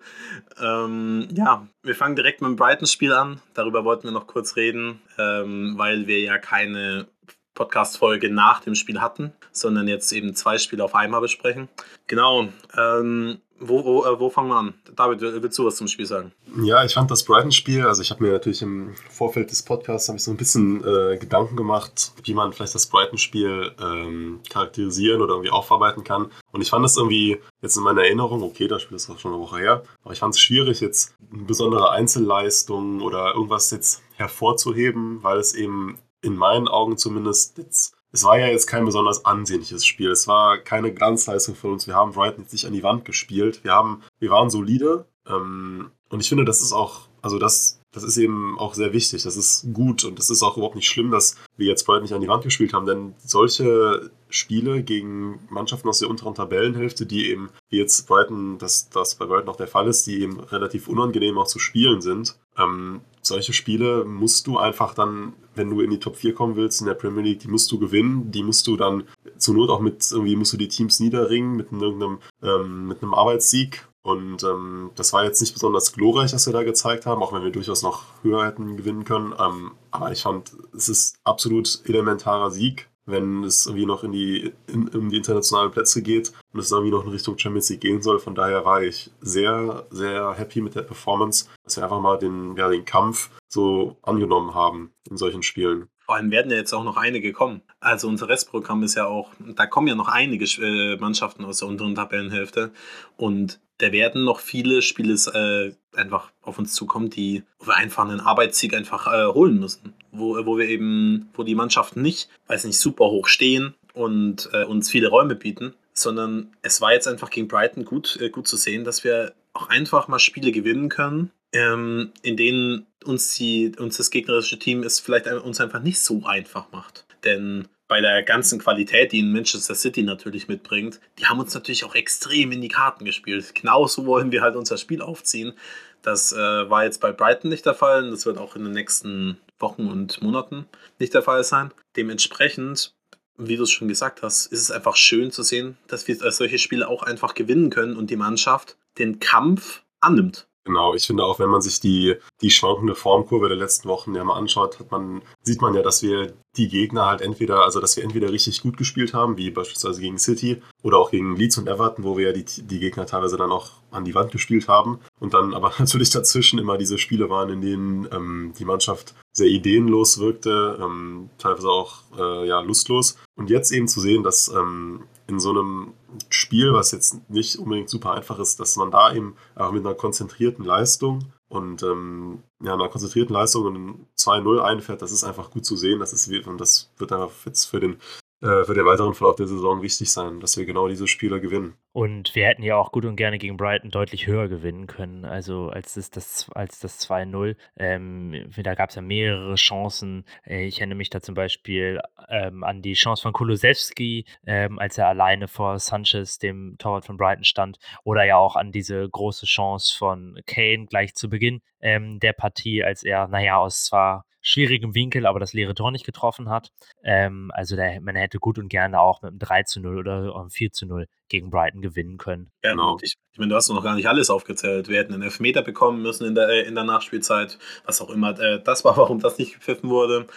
Ähm, 0.61 1.27
ja, 1.33 1.67
wir 1.81 1.95
fangen 1.95 2.15
direkt 2.15 2.39
mit 2.41 2.47
dem 2.47 2.55
Brighton-Spiel 2.55 3.11
an. 3.11 3.41
Darüber 3.53 3.83
wollten 3.83 4.05
wir 4.05 4.11
noch 4.11 4.27
kurz 4.27 4.55
reden, 4.55 5.01
ähm, 5.17 5.73
weil 5.75 6.07
wir 6.07 6.21
ja 6.21 6.37
keine 6.37 7.07
Podcast-Folge 7.53 8.31
nach 8.31 8.61
dem 8.61 8.75
Spiel 8.75 9.01
hatten, 9.01 9.33
sondern 9.51 9.87
jetzt 9.87 10.11
eben 10.11 10.35
zwei 10.35 10.57
Spiele 10.57 10.83
auf 10.83 10.95
einmal 10.95 11.21
besprechen. 11.21 11.69
Genau. 12.07 12.47
Ähm, 12.77 13.39
wo, 13.59 13.85
wo, 13.85 14.03
äh, 14.03 14.19
wo, 14.19 14.29
fangen 14.29 14.49
wir 14.49 14.57
an? 14.57 14.73
David, 14.95 15.21
willst 15.21 15.57
du 15.57 15.65
was 15.65 15.77
zum 15.77 15.87
Spiel 15.87 16.05
sagen? 16.05 16.33
Ja, 16.63 16.83
ich 16.83 16.93
fand 16.93 17.09
das 17.09 17.23
Brighton-Spiel, 17.23 17.85
also 17.85 18.01
ich 18.01 18.11
habe 18.11 18.23
mir 18.23 18.33
natürlich 18.33 18.61
im 18.61 18.93
Vorfeld 19.09 19.51
des 19.51 19.63
Podcasts 19.63 20.09
ich 20.09 20.23
so 20.23 20.31
ein 20.31 20.37
bisschen 20.37 20.83
äh, 20.83 21.17
Gedanken 21.17 21.55
gemacht, 21.55 22.11
wie 22.23 22.33
man 22.33 22.51
vielleicht 22.51 22.75
das 22.75 22.87
Brighton-Spiel 22.87 23.71
ähm, 23.81 24.41
charakterisieren 24.49 25.21
oder 25.21 25.33
irgendwie 25.33 25.51
aufarbeiten 25.51 26.03
kann. 26.03 26.29
Und 26.51 26.61
ich 26.61 26.69
fand 26.69 26.85
es 26.85 26.97
irgendwie 26.97 27.39
jetzt 27.61 27.77
in 27.77 27.83
meiner 27.83 28.03
Erinnerung, 28.03 28.43
okay, 28.43 28.67
das 28.67 28.81
Spiel 28.81 28.97
ist 28.97 29.09
auch 29.09 29.19
schon 29.19 29.33
eine 29.33 29.41
Woche 29.41 29.59
her, 29.59 29.83
aber 30.03 30.13
ich 30.13 30.19
fand 30.19 30.35
es 30.35 30.41
schwierig, 30.41 30.81
jetzt 30.81 31.15
eine 31.31 31.43
besondere 31.43 31.91
Einzelleistung 31.91 33.01
oder 33.01 33.33
irgendwas 33.33 33.71
jetzt 33.71 34.01
hervorzuheben, 34.15 35.23
weil 35.23 35.37
es 35.37 35.53
eben 35.53 35.97
in 36.23 36.35
meinen 36.35 36.67
Augen 36.67 36.97
zumindest 36.97 37.57
jetzt, 37.57 37.95
es 38.11 38.23
war 38.23 38.39
ja 38.39 38.47
jetzt 38.47 38.67
kein 38.67 38.85
besonders 38.85 39.25
ansehnliches 39.25 39.85
Spiel. 39.85 40.11
Es 40.11 40.27
war 40.27 40.57
keine 40.57 40.93
Glanzleistung 40.93 41.55
von 41.55 41.73
uns. 41.73 41.87
Wir 41.87 41.95
haben 41.95 42.13
Brighton 42.13 42.43
jetzt 42.43 42.53
nicht 42.53 42.65
an 42.65 42.73
die 42.73 42.83
Wand 42.83 43.05
gespielt. 43.05 43.63
Wir 43.63 43.73
haben, 43.73 44.03
wir 44.19 44.29
waren 44.29 44.49
solide. 44.49 45.05
Ähm, 45.27 45.91
und 46.09 46.19
ich 46.19 46.29
finde, 46.29 46.45
das 46.45 46.61
ist 46.61 46.73
auch, 46.73 47.01
also 47.21 47.39
das, 47.39 47.81
das 47.91 48.03
ist 48.03 48.17
eben 48.17 48.57
auch 48.59 48.73
sehr 48.73 48.93
wichtig. 48.93 49.23
Das 49.23 49.35
ist 49.35 49.73
gut 49.73 50.03
und 50.03 50.19
das 50.19 50.29
ist 50.29 50.43
auch 50.43 50.57
überhaupt 50.57 50.75
nicht 50.75 50.87
schlimm, 50.87 51.11
dass 51.11 51.35
wir 51.57 51.67
jetzt 51.67 51.85
Brighton 51.85 52.03
nicht 52.03 52.13
an 52.13 52.21
die 52.21 52.27
Wand 52.27 52.43
gespielt 52.43 52.73
haben, 52.73 52.85
denn 52.85 53.15
solche 53.17 54.11
Spiele 54.29 54.83
gegen 54.83 55.39
Mannschaften 55.49 55.89
aus 55.89 55.99
der 55.99 56.09
unteren 56.09 56.35
Tabellenhälfte, 56.35 57.05
die 57.05 57.29
eben, 57.29 57.49
wie 57.69 57.77
jetzt 57.77 58.07
Brighton, 58.07 58.57
dass 58.57 58.89
das 58.89 59.15
bei 59.15 59.25
Brighton 59.25 59.49
auch 59.49 59.55
der 59.55 59.67
Fall 59.67 59.87
ist, 59.87 60.05
die 60.07 60.21
eben 60.21 60.39
relativ 60.39 60.87
unangenehm 60.87 61.37
auch 61.37 61.47
zu 61.47 61.59
spielen 61.59 62.01
sind, 62.01 62.37
ähm, 62.57 63.01
solche 63.25 63.53
Spiele 63.53 64.05
musst 64.05 64.47
du 64.47 64.57
einfach 64.57 64.93
dann, 64.93 65.33
wenn 65.55 65.69
du 65.69 65.81
in 65.81 65.89
die 65.89 65.99
Top 65.99 66.15
4 66.15 66.33
kommen 66.33 66.55
willst 66.55 66.81
in 66.81 66.87
der 66.87 66.93
Premier 66.93 67.23
League, 67.23 67.39
die 67.39 67.47
musst 67.47 67.71
du 67.71 67.79
gewinnen, 67.79 68.31
die 68.31 68.43
musst 68.43 68.67
du 68.67 68.77
dann 68.77 69.03
zur 69.37 69.55
Not 69.55 69.69
auch 69.69 69.79
mit, 69.79 70.09
irgendwie 70.11 70.35
musst 70.35 70.53
du 70.53 70.57
die 70.57 70.67
Teams 70.67 70.99
niederringen 70.99 71.55
mit 71.55 71.71
irgendeinem, 71.71 72.19
ähm, 72.41 72.87
mit 72.87 73.01
einem 73.01 73.13
Arbeitssieg. 73.13 73.87
Und 74.01 74.43
ähm, 74.43 74.91
das 74.95 75.13
war 75.13 75.23
jetzt 75.23 75.39
nicht 75.39 75.53
besonders 75.53 75.93
glorreich, 75.93 76.33
was 76.33 76.45
wir 76.45 76.51
da 76.53 76.63
gezeigt 76.63 77.05
haben, 77.05 77.23
auch 77.23 77.31
wenn 77.31 77.43
wir 77.43 77.51
durchaus 77.51 77.83
noch 77.83 78.03
höher 78.21 78.45
hätten 78.45 78.75
gewinnen 78.75 79.05
können. 79.05 79.33
Ähm, 79.39 79.71
aber 79.91 80.11
ich 80.11 80.23
fand, 80.23 80.51
es 80.75 80.89
ist 80.89 81.15
absolut 81.23 81.81
elementarer 81.85 82.51
Sieg 82.51 82.89
wenn 83.05 83.43
es 83.43 83.65
irgendwie 83.65 83.85
noch 83.85 84.03
in 84.03 84.11
die, 84.11 84.53
in, 84.67 84.87
in 84.87 85.09
die 85.09 85.17
internationalen 85.17 85.71
Plätze 85.71 86.01
geht 86.01 86.31
und 86.53 86.59
es 86.59 86.71
irgendwie 86.71 86.91
noch 86.91 87.03
in 87.03 87.11
Richtung 87.11 87.37
Champions 87.37 87.69
League 87.69 87.81
gehen 87.81 88.01
soll. 88.01 88.19
Von 88.19 88.35
daher 88.35 88.65
war 88.65 88.81
ich 88.81 89.11
sehr, 89.19 89.85
sehr 89.89 90.33
happy 90.33 90.61
mit 90.61 90.75
der 90.75 90.83
Performance, 90.83 91.47
dass 91.63 91.77
wir 91.77 91.83
einfach 91.83 91.99
mal 91.99 92.17
den, 92.17 92.55
ja, 92.55 92.69
den 92.69 92.85
Kampf 92.85 93.29
so 93.47 93.97
angenommen 94.01 94.53
haben 94.53 94.93
in 95.09 95.17
solchen 95.17 95.43
Spielen. 95.43 95.89
Vor 96.05 96.15
allem 96.15 96.31
werden 96.31 96.51
ja 96.51 96.57
jetzt 96.57 96.73
auch 96.73 96.83
noch 96.83 96.97
einige 96.97 97.31
kommen. 97.31 97.61
Also 97.79 98.07
unser 98.07 98.27
Restprogramm 98.27 98.83
ist 98.83 98.95
ja 98.95 99.05
auch, 99.05 99.31
da 99.39 99.65
kommen 99.65 99.87
ja 99.87 99.95
noch 99.95 100.09
einige 100.09 100.45
äh, 100.61 100.97
Mannschaften 100.97 101.45
aus 101.45 101.59
der 101.59 101.69
unteren 101.69 101.95
Tabellenhälfte. 101.95 102.71
Und 103.15 103.59
da 103.77 103.91
werden 103.91 104.23
noch 104.23 104.39
viele 104.39 104.81
Spiele 104.81 105.13
äh, 105.13 105.97
einfach 105.97 106.31
auf 106.41 106.59
uns 106.59 106.73
zukommen, 106.73 107.09
die 107.09 107.43
wo 107.59 107.67
wir 107.67 107.75
einfach 107.75 108.03
einen 108.03 108.19
Arbeitssieg 108.19 108.75
einfach 108.75 109.07
äh, 109.07 109.33
holen 109.33 109.59
müssen. 109.59 109.93
Wo, 110.11 110.45
wo 110.45 110.57
wir 110.57 110.67
eben, 110.67 111.29
wo 111.33 111.43
die 111.43 111.55
Mannschaften 111.55 112.01
nicht, 112.01 112.29
weiß 112.47 112.65
nicht, 112.65 112.77
super 112.77 113.05
hoch 113.05 113.27
stehen 113.27 113.73
und 113.93 114.49
äh, 114.53 114.65
uns 114.65 114.89
viele 114.89 115.07
Räume 115.07 115.35
bieten, 115.35 115.73
sondern 115.93 116.51
es 116.61 116.81
war 116.81 116.93
jetzt 116.93 117.07
einfach 117.07 117.29
gegen 117.29 117.47
Brighton 117.47 117.85
gut, 117.85 118.17
äh, 118.21 118.29
gut 118.29 118.47
zu 118.47 118.57
sehen, 118.57 118.83
dass 118.83 119.03
wir 119.03 119.33
auch 119.53 119.69
einfach 119.69 120.07
mal 120.07 120.19
Spiele 120.19 120.51
gewinnen 120.51 120.89
können, 120.89 121.31
ähm, 121.53 122.11
in 122.21 122.37
denen 122.37 122.87
uns, 123.05 123.35
die, 123.35 123.73
uns 123.77 123.97
das 123.97 124.11
gegnerische 124.11 124.59
Team 124.59 124.83
es 124.83 124.99
vielleicht 124.99 125.27
uns 125.27 125.61
einfach 125.61 125.81
nicht 125.81 125.99
so 125.99 126.23
einfach 126.25 126.71
macht. 126.71 127.05
Denn 127.23 127.67
bei 127.87 128.01
der 128.01 128.23
ganzen 128.23 128.59
Qualität, 128.59 129.11
die 129.11 129.19
in 129.19 129.31
Manchester 129.31 129.75
City 129.75 130.03
natürlich 130.03 130.47
mitbringt, 130.47 130.99
die 131.19 131.27
haben 131.27 131.39
uns 131.39 131.53
natürlich 131.53 131.85
auch 131.85 131.95
extrem 131.95 132.51
in 132.51 132.61
die 132.61 132.69
Karten 132.69 133.05
gespielt. 133.05 133.53
Genauso 133.53 134.05
wollen 134.05 134.31
wir 134.31 134.41
halt 134.41 134.55
unser 134.55 134.77
Spiel 134.77 135.01
aufziehen. 135.01 135.53
Das 136.01 136.33
äh, 136.33 136.37
war 136.37 136.83
jetzt 136.83 136.99
bei 136.99 137.11
Brighton 137.11 137.49
nicht 137.49 137.65
der 137.65 137.75
Fall 137.75 138.03
und 138.03 138.11
das 138.11 138.25
wird 138.25 138.37
auch 138.37 138.55
in 138.55 138.63
den 138.63 138.73
nächsten 138.73 139.37
Wochen 139.59 139.87
und 139.87 140.21
Monaten 140.21 140.65
nicht 140.99 141.13
der 141.13 141.21
Fall 141.21 141.43
sein. 141.43 141.71
Dementsprechend, 141.95 142.93
wie 143.37 143.55
du 143.57 143.63
es 143.63 143.71
schon 143.71 143.87
gesagt 143.87 144.21
hast, 144.21 144.47
ist 144.47 144.61
es 144.61 144.71
einfach 144.71 144.95
schön 144.95 145.31
zu 145.31 145.43
sehen, 145.43 145.77
dass 145.87 146.07
wir 146.07 146.15
solche 146.31 146.59
Spiele 146.59 146.87
auch 146.87 147.03
einfach 147.03 147.33
gewinnen 147.35 147.69
können 147.69 147.95
und 147.95 148.09
die 148.09 148.17
Mannschaft 148.17 148.77
den 148.97 149.19
Kampf 149.19 149.83
annimmt. 150.01 150.47
Genau, 150.65 150.93
ich 150.93 151.05
finde 151.05 151.25
auch, 151.25 151.39
wenn 151.39 151.49
man 151.49 151.61
sich 151.61 151.81
die, 151.81 152.15
die 152.41 152.49
schwankende 152.49 152.95
Formkurve 152.95 153.49
der 153.49 153.57
letzten 153.57 153.89
Wochen 153.89 154.15
ja 154.15 154.23
mal 154.23 154.37
anschaut, 154.37 154.79
hat 154.79 154.91
man, 154.91 155.21
sieht 155.41 155.61
man 155.61 155.73
ja, 155.73 155.81
dass 155.81 156.01
wir 156.01 156.33
die 156.55 156.69
Gegner 156.69 157.05
halt 157.05 157.21
entweder, 157.21 157.63
also 157.63 157.81
dass 157.81 157.97
wir 157.97 158.03
entweder 158.03 158.31
richtig 158.31 158.61
gut 158.61 158.77
gespielt 158.77 159.13
haben, 159.13 159.37
wie 159.37 159.51
beispielsweise 159.51 159.99
gegen 159.99 160.17
City 160.17 160.61
oder 160.81 160.99
auch 160.99 161.11
gegen 161.11 161.35
Leeds 161.35 161.57
und 161.57 161.67
Everton, 161.67 162.05
wo 162.05 162.17
wir 162.17 162.27
ja 162.27 162.33
die, 162.33 162.45
die 162.45 162.79
Gegner 162.79 163.05
teilweise 163.05 163.35
dann 163.35 163.51
auch 163.51 163.71
an 163.91 164.05
die 164.05 164.15
Wand 164.15 164.31
gespielt 164.31 164.67
haben. 164.69 164.99
Und 165.19 165.33
dann 165.33 165.53
aber 165.53 165.73
natürlich 165.79 166.11
dazwischen 166.11 166.59
immer 166.59 166.77
diese 166.77 166.97
Spiele 166.97 167.29
waren, 167.29 167.49
in 167.49 167.61
denen 167.61 168.07
ähm, 168.11 168.53
die 168.57 168.65
Mannschaft 168.65 169.15
sehr 169.33 169.47
ideenlos 169.47 170.19
wirkte, 170.19 170.79
ähm, 170.81 171.29
teilweise 171.39 171.67
auch 171.67 172.03
äh, 172.17 172.47
ja, 172.47 172.61
lustlos. 172.61 173.17
Und 173.35 173.49
jetzt 173.49 173.71
eben 173.71 173.87
zu 173.87 173.99
sehen, 173.99 174.23
dass 174.23 174.47
ähm, 174.49 175.03
in 175.27 175.39
so 175.39 175.51
einem 175.51 175.93
Spiel, 176.29 176.73
was 176.73 176.91
jetzt 176.91 177.29
nicht 177.29 177.57
unbedingt 177.57 177.89
super 177.89 178.13
einfach 178.13 178.39
ist, 178.39 178.59
dass 178.59 178.75
man 178.75 178.91
da 178.91 179.13
eben 179.13 179.35
auch 179.55 179.71
mit 179.71 179.85
einer 179.85 179.95
konzentrierten 179.95 180.65
Leistung 180.65 181.33
und 181.49 181.83
ähm, 181.83 182.43
ja, 182.61 182.73
einer 182.73 182.89
konzentrierten 182.89 183.33
Leistung 183.33 183.65
und 183.65 184.07
2-0 184.17 184.59
einfährt, 184.59 185.01
das 185.01 185.11
ist 185.11 185.23
einfach 185.23 185.51
gut 185.51 185.65
zu 185.65 185.75
sehen. 185.75 185.99
Das 185.99 186.11
ist, 186.11 186.47
und 186.47 186.59
das 186.59 186.91
wird 186.97 187.11
einfach 187.11 187.45
jetzt 187.45 187.65
für 187.65 187.79
den 187.79 187.97
für 188.43 188.73
den 188.73 188.85
weiteren 188.85 189.13
Verlauf 189.13 189.37
der 189.37 189.47
Saison 189.47 189.81
wichtig 189.81 190.11
sein, 190.11 190.39
dass 190.39 190.57
wir 190.57 190.65
genau 190.65 190.87
diese 190.87 191.07
Spiele 191.07 191.39
gewinnen. 191.39 191.75
Und 191.93 192.33
wir 192.33 192.47
hätten 192.47 192.63
ja 192.63 192.75
auch 192.75 192.91
gut 192.91 193.05
und 193.05 193.15
gerne 193.15 193.37
gegen 193.37 193.55
Brighton 193.55 193.91
deutlich 193.91 194.25
höher 194.25 194.47
gewinnen 194.47 194.87
können, 194.87 195.25
also 195.25 195.69
als 195.69 195.93
das, 195.93 196.09
das, 196.09 196.49
als 196.53 196.79
das 196.79 197.07
2-0. 197.07 197.55
Ähm, 197.77 198.49
da 198.57 198.73
gab 198.73 198.89
es 198.89 198.95
ja 198.95 199.03
mehrere 199.03 199.55
Chancen. 199.55 200.25
Äh, 200.45 200.65
ich 200.65 200.79
erinnere 200.79 200.97
mich 200.97 201.11
da 201.11 201.21
zum 201.21 201.35
Beispiel 201.35 202.01
ähm, 202.29 202.63
an 202.63 202.81
die 202.81 202.93
Chance 202.93 203.21
von 203.21 203.31
Kulusewski, 203.31 204.25
ähm, 204.47 204.79
als 204.79 204.97
er 204.97 205.07
alleine 205.07 205.47
vor 205.47 205.77
Sanchez, 205.77 206.39
dem 206.39 206.75
Torwart 206.79 207.05
von 207.05 207.17
Brighton, 207.17 207.43
stand. 207.43 207.77
Oder 208.03 208.23
ja 208.25 208.37
auch 208.37 208.55
an 208.55 208.71
diese 208.71 209.07
große 209.07 209.45
Chance 209.45 209.95
von 209.95 210.39
Kane 210.47 210.87
gleich 210.87 211.13
zu 211.13 211.29
Beginn 211.29 211.61
ähm, 211.79 212.19
der 212.19 212.33
Partie, 212.33 212.83
als 212.83 213.03
er, 213.03 213.27
naja, 213.27 213.57
aus 213.57 213.85
zwar 213.85 214.25
schwierigem 214.43 214.93
Winkel, 214.93 215.25
aber 215.25 215.39
das 215.39 215.53
leere 215.53 215.73
Tor 215.73 215.91
nicht 215.91 216.05
getroffen 216.05 216.49
hat. 216.49 216.71
Ähm, 217.03 217.49
also 217.53 217.75
der, 217.75 218.01
man 218.01 218.15
hätte 218.15 218.37
gut 218.37 218.59
und 218.59 218.67
gerne 218.67 218.99
auch 218.99 219.21
mit 219.21 219.29
einem 219.29 219.39
3 219.39 219.63
zu 219.63 219.79
0 219.79 219.97
oder 219.97 220.35
einem 220.35 220.49
4 220.49 220.71
zu 220.71 220.85
0 220.85 221.07
gegen 221.29 221.49
Brighton 221.49 221.81
gewinnen 221.81 222.17
können. 222.17 222.51
Genau. 222.61 222.97
Ich, 223.01 223.15
ich 223.31 223.39
meine, 223.39 223.49
du 223.49 223.55
hast 223.55 223.69
noch 223.69 223.83
gar 223.83 223.95
nicht 223.95 224.07
alles 224.07 224.29
aufgezählt. 224.29 224.89
Wir 224.89 224.99
hätten 224.99 225.13
einen 225.13 225.23
Elfmeter 225.23 225.63
bekommen 225.63 226.01
müssen 226.01 226.27
in 226.27 226.35
der, 226.35 226.49
äh, 226.49 226.67
in 226.67 226.75
der 226.75 226.83
Nachspielzeit, 226.83 227.57
was 227.85 228.01
auch 228.01 228.09
immer 228.09 228.37
äh, 228.37 228.61
das 228.61 228.83
war, 228.83 228.97
warum 228.97 229.19
das 229.19 229.37
nicht 229.37 229.53
gepfiffen 229.53 229.89
wurde. 229.89 230.27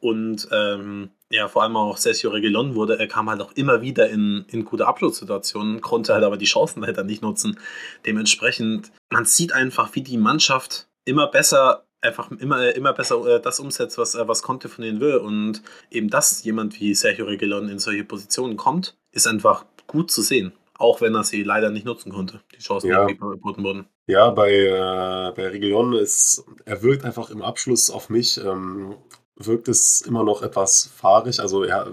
Und 0.00 0.46
ähm, 0.52 1.10
ja, 1.30 1.48
vor 1.48 1.62
allem 1.62 1.76
auch 1.76 1.96
Sergio 1.96 2.30
Reguilon 2.30 2.74
wurde, 2.74 2.98
er 2.98 3.08
kam 3.08 3.30
halt 3.30 3.40
auch 3.40 3.52
immer 3.52 3.80
wieder 3.80 4.10
in, 4.10 4.44
in 4.48 4.66
gute 4.66 4.86
Abschlusssituationen, 4.86 5.80
konnte 5.80 6.12
halt 6.12 6.22
aber 6.22 6.36
die 6.36 6.44
Chancen 6.44 6.82
leider 6.82 7.02
nicht 7.02 7.22
nutzen. 7.22 7.58
Dementsprechend, 8.04 8.92
man 9.10 9.24
sieht 9.24 9.54
einfach, 9.54 9.94
wie 9.94 10.02
die 10.02 10.18
Mannschaft 10.18 10.86
immer 11.06 11.26
besser 11.26 11.86
einfach 12.04 12.30
immer, 12.30 12.74
immer 12.74 12.92
besser 12.92 13.24
äh, 13.26 13.40
das 13.40 13.60
umsetzt, 13.60 13.98
was, 13.98 14.14
äh, 14.14 14.28
was 14.28 14.42
Conte 14.42 14.68
von 14.68 14.84
ihnen 14.84 15.00
will. 15.00 15.16
Und 15.16 15.62
eben, 15.90 16.08
dass 16.08 16.44
jemand 16.44 16.78
wie 16.80 16.94
Sergio 16.94 17.26
Reguilon 17.26 17.68
in 17.68 17.78
solche 17.78 18.04
Positionen 18.04 18.56
kommt, 18.56 18.96
ist 19.12 19.26
einfach 19.26 19.64
gut 19.86 20.10
zu 20.10 20.22
sehen. 20.22 20.52
Auch 20.76 21.00
wenn 21.00 21.14
er 21.14 21.24
sie 21.24 21.42
leider 21.42 21.70
nicht 21.70 21.86
nutzen 21.86 22.12
konnte, 22.12 22.40
die 22.54 22.58
Chancen, 22.58 22.90
ja. 22.90 23.06
die 23.06 23.16
geboten 23.16 23.62
wurden. 23.62 23.86
Ja, 24.06 24.30
bei, 24.30 24.50
äh, 24.52 25.32
bei 25.34 25.48
Reguilon 25.48 25.94
ist, 25.94 26.44
er 26.64 26.82
wirkt 26.82 27.04
einfach 27.04 27.30
im 27.30 27.42
Abschluss 27.42 27.90
auf 27.90 28.10
mich, 28.10 28.38
ähm, 28.44 28.96
wirkt 29.36 29.68
es 29.68 30.00
immer 30.00 30.22
noch 30.22 30.42
etwas 30.42 30.90
fahrig. 30.94 31.40
Also 31.40 31.64
ja, 31.64 31.86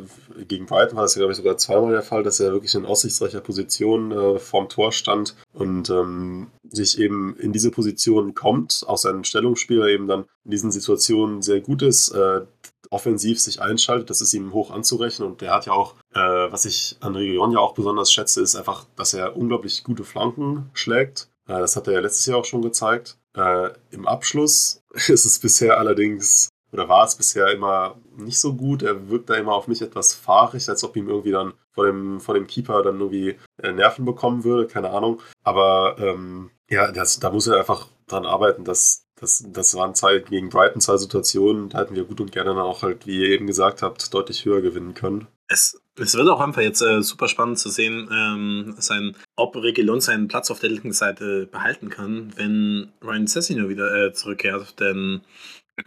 gegen 0.47 0.65
Brighton 0.65 0.95
war 0.95 1.03
das 1.03 1.15
ja, 1.15 1.19
glaube 1.19 1.31
ich, 1.31 1.37
sogar 1.37 1.57
zweimal 1.57 1.91
der 1.91 2.03
Fall, 2.03 2.23
dass 2.23 2.39
er 2.39 2.51
wirklich 2.51 2.75
in 2.75 2.85
aussichtsreicher 2.85 3.41
Position 3.41 4.11
äh, 4.11 4.39
vorm 4.39 4.69
Tor 4.69 4.91
stand 4.91 5.35
und 5.53 5.89
ähm, 5.89 6.47
sich 6.69 6.99
eben 6.99 7.35
in 7.37 7.51
diese 7.51 7.71
Position 7.71 8.33
kommt, 8.33 8.83
auch 8.87 8.97
sein 8.97 9.23
Stellungsspieler 9.23 9.87
eben 9.87 10.07
dann 10.07 10.25
in 10.45 10.51
diesen 10.51 10.71
Situationen 10.71 11.41
sehr 11.41 11.61
gut 11.61 11.81
ist, 11.81 12.09
äh, 12.09 12.41
offensiv 12.89 13.39
sich 13.39 13.61
einschaltet, 13.61 14.09
das 14.09 14.21
ist 14.21 14.33
ihm 14.33 14.53
hoch 14.53 14.69
anzurechnen 14.69 15.27
und 15.27 15.41
der 15.41 15.53
hat 15.53 15.65
ja 15.65 15.71
auch, 15.71 15.95
äh, 16.13 16.19
was 16.19 16.65
ich 16.65 16.97
an 16.99 17.15
Region 17.15 17.51
ja 17.51 17.59
auch 17.59 17.73
besonders 17.73 18.11
schätze, 18.11 18.41
ist 18.41 18.55
einfach, 18.55 18.85
dass 18.95 19.13
er 19.13 19.35
unglaublich 19.37 19.83
gute 19.83 20.03
Flanken 20.03 20.69
schlägt. 20.73 21.29
Äh, 21.47 21.59
das 21.59 21.75
hat 21.75 21.87
er 21.87 21.93
ja 21.93 21.99
letztes 22.01 22.25
Jahr 22.25 22.37
auch 22.37 22.45
schon 22.45 22.61
gezeigt. 22.61 23.17
Äh, 23.35 23.69
Im 23.91 24.07
Abschluss 24.07 24.83
ist 24.93 25.25
es 25.25 25.39
bisher 25.39 25.79
allerdings 25.79 26.49
oder 26.71 26.89
war 26.89 27.05
es 27.05 27.15
bisher 27.15 27.47
immer 27.51 27.95
nicht 28.17 28.39
so 28.39 28.53
gut. 28.53 28.83
Er 28.83 29.09
wirkt 29.09 29.29
da 29.29 29.35
immer 29.35 29.53
auf 29.53 29.67
mich 29.67 29.81
etwas 29.81 30.13
fahrig, 30.13 30.67
als 30.69 30.83
ob 30.83 30.95
ihm 30.95 31.09
irgendwie 31.09 31.31
dann 31.31 31.53
vor 31.71 31.85
dem, 31.85 32.19
vor 32.19 32.35
dem 32.35 32.47
Keeper 32.47 32.83
dann 32.83 32.99
irgendwie 32.99 33.37
äh, 33.61 33.71
Nerven 33.71 34.05
bekommen 34.05 34.43
würde, 34.43 34.67
keine 34.67 34.89
Ahnung. 34.89 35.21
Aber 35.43 35.95
ähm, 35.99 36.51
ja, 36.69 36.91
das, 36.91 37.19
da 37.19 37.31
muss 37.31 37.47
er 37.47 37.57
einfach 37.57 37.87
dran 38.07 38.25
arbeiten, 38.25 38.63
dass 38.63 39.05
das, 39.21 39.43
das 39.47 39.75
waren 39.75 39.93
zwei 39.93 40.17
gegen 40.17 40.49
Brighton 40.49 40.81
zwei 40.81 40.97
Situationen, 40.97 41.69
da 41.69 41.79
hätten 41.79 41.95
wir 41.95 42.05
gut 42.05 42.19
und 42.19 42.31
gerne 42.31 42.49
dann 42.49 42.59
auch 42.63 42.81
halt, 42.81 43.05
wie 43.05 43.19
ihr 43.19 43.29
eben 43.29 43.45
gesagt 43.45 43.83
habt, 43.83 44.11
deutlich 44.13 44.45
höher 44.45 44.61
gewinnen 44.61 44.95
können. 44.95 45.27
Es, 45.47 45.79
es 45.99 46.15
wird 46.15 46.27
auch 46.27 46.39
einfach 46.39 46.61
jetzt 46.61 46.81
äh, 46.81 47.03
super 47.03 47.27
spannend 47.27 47.59
zu 47.59 47.69
sehen, 47.69 48.09
ähm, 48.11 48.73
sein, 48.79 49.15
ob 49.35 49.55
Regelon 49.55 50.01
seinen 50.01 50.27
Platz 50.27 50.49
auf 50.49 50.59
der 50.59 50.71
linken 50.71 50.93
Seite 50.93 51.45
behalten 51.45 51.89
kann, 51.89 52.33
wenn 52.35 52.91
Ryan 53.03 53.27
Sessino 53.27 53.69
wieder 53.69 53.93
äh, 53.93 54.13
zurückkehrt. 54.13 54.79
Denn 54.79 55.21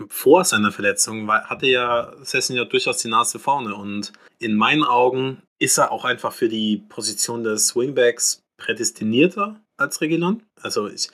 vor 0.08 0.44
seiner 0.44 0.72
Verletzung 0.72 1.30
hatte 1.30 1.66
ja 1.66 2.12
Sessegnon 2.22 2.68
durchaus 2.68 2.98
die 2.98 3.08
Nase 3.08 3.38
vorne 3.38 3.74
und 3.74 4.12
in 4.38 4.56
meinen 4.56 4.84
Augen 4.84 5.42
ist 5.58 5.78
er 5.78 5.92
auch 5.92 6.04
einfach 6.04 6.32
für 6.32 6.48
die 6.48 6.82
Position 6.88 7.44
des 7.44 7.74
Wingbacks 7.76 8.42
prädestinierter 8.56 9.60
als 9.76 10.00
Reguilon. 10.00 10.42
Also 10.60 10.88
ich, 10.88 11.08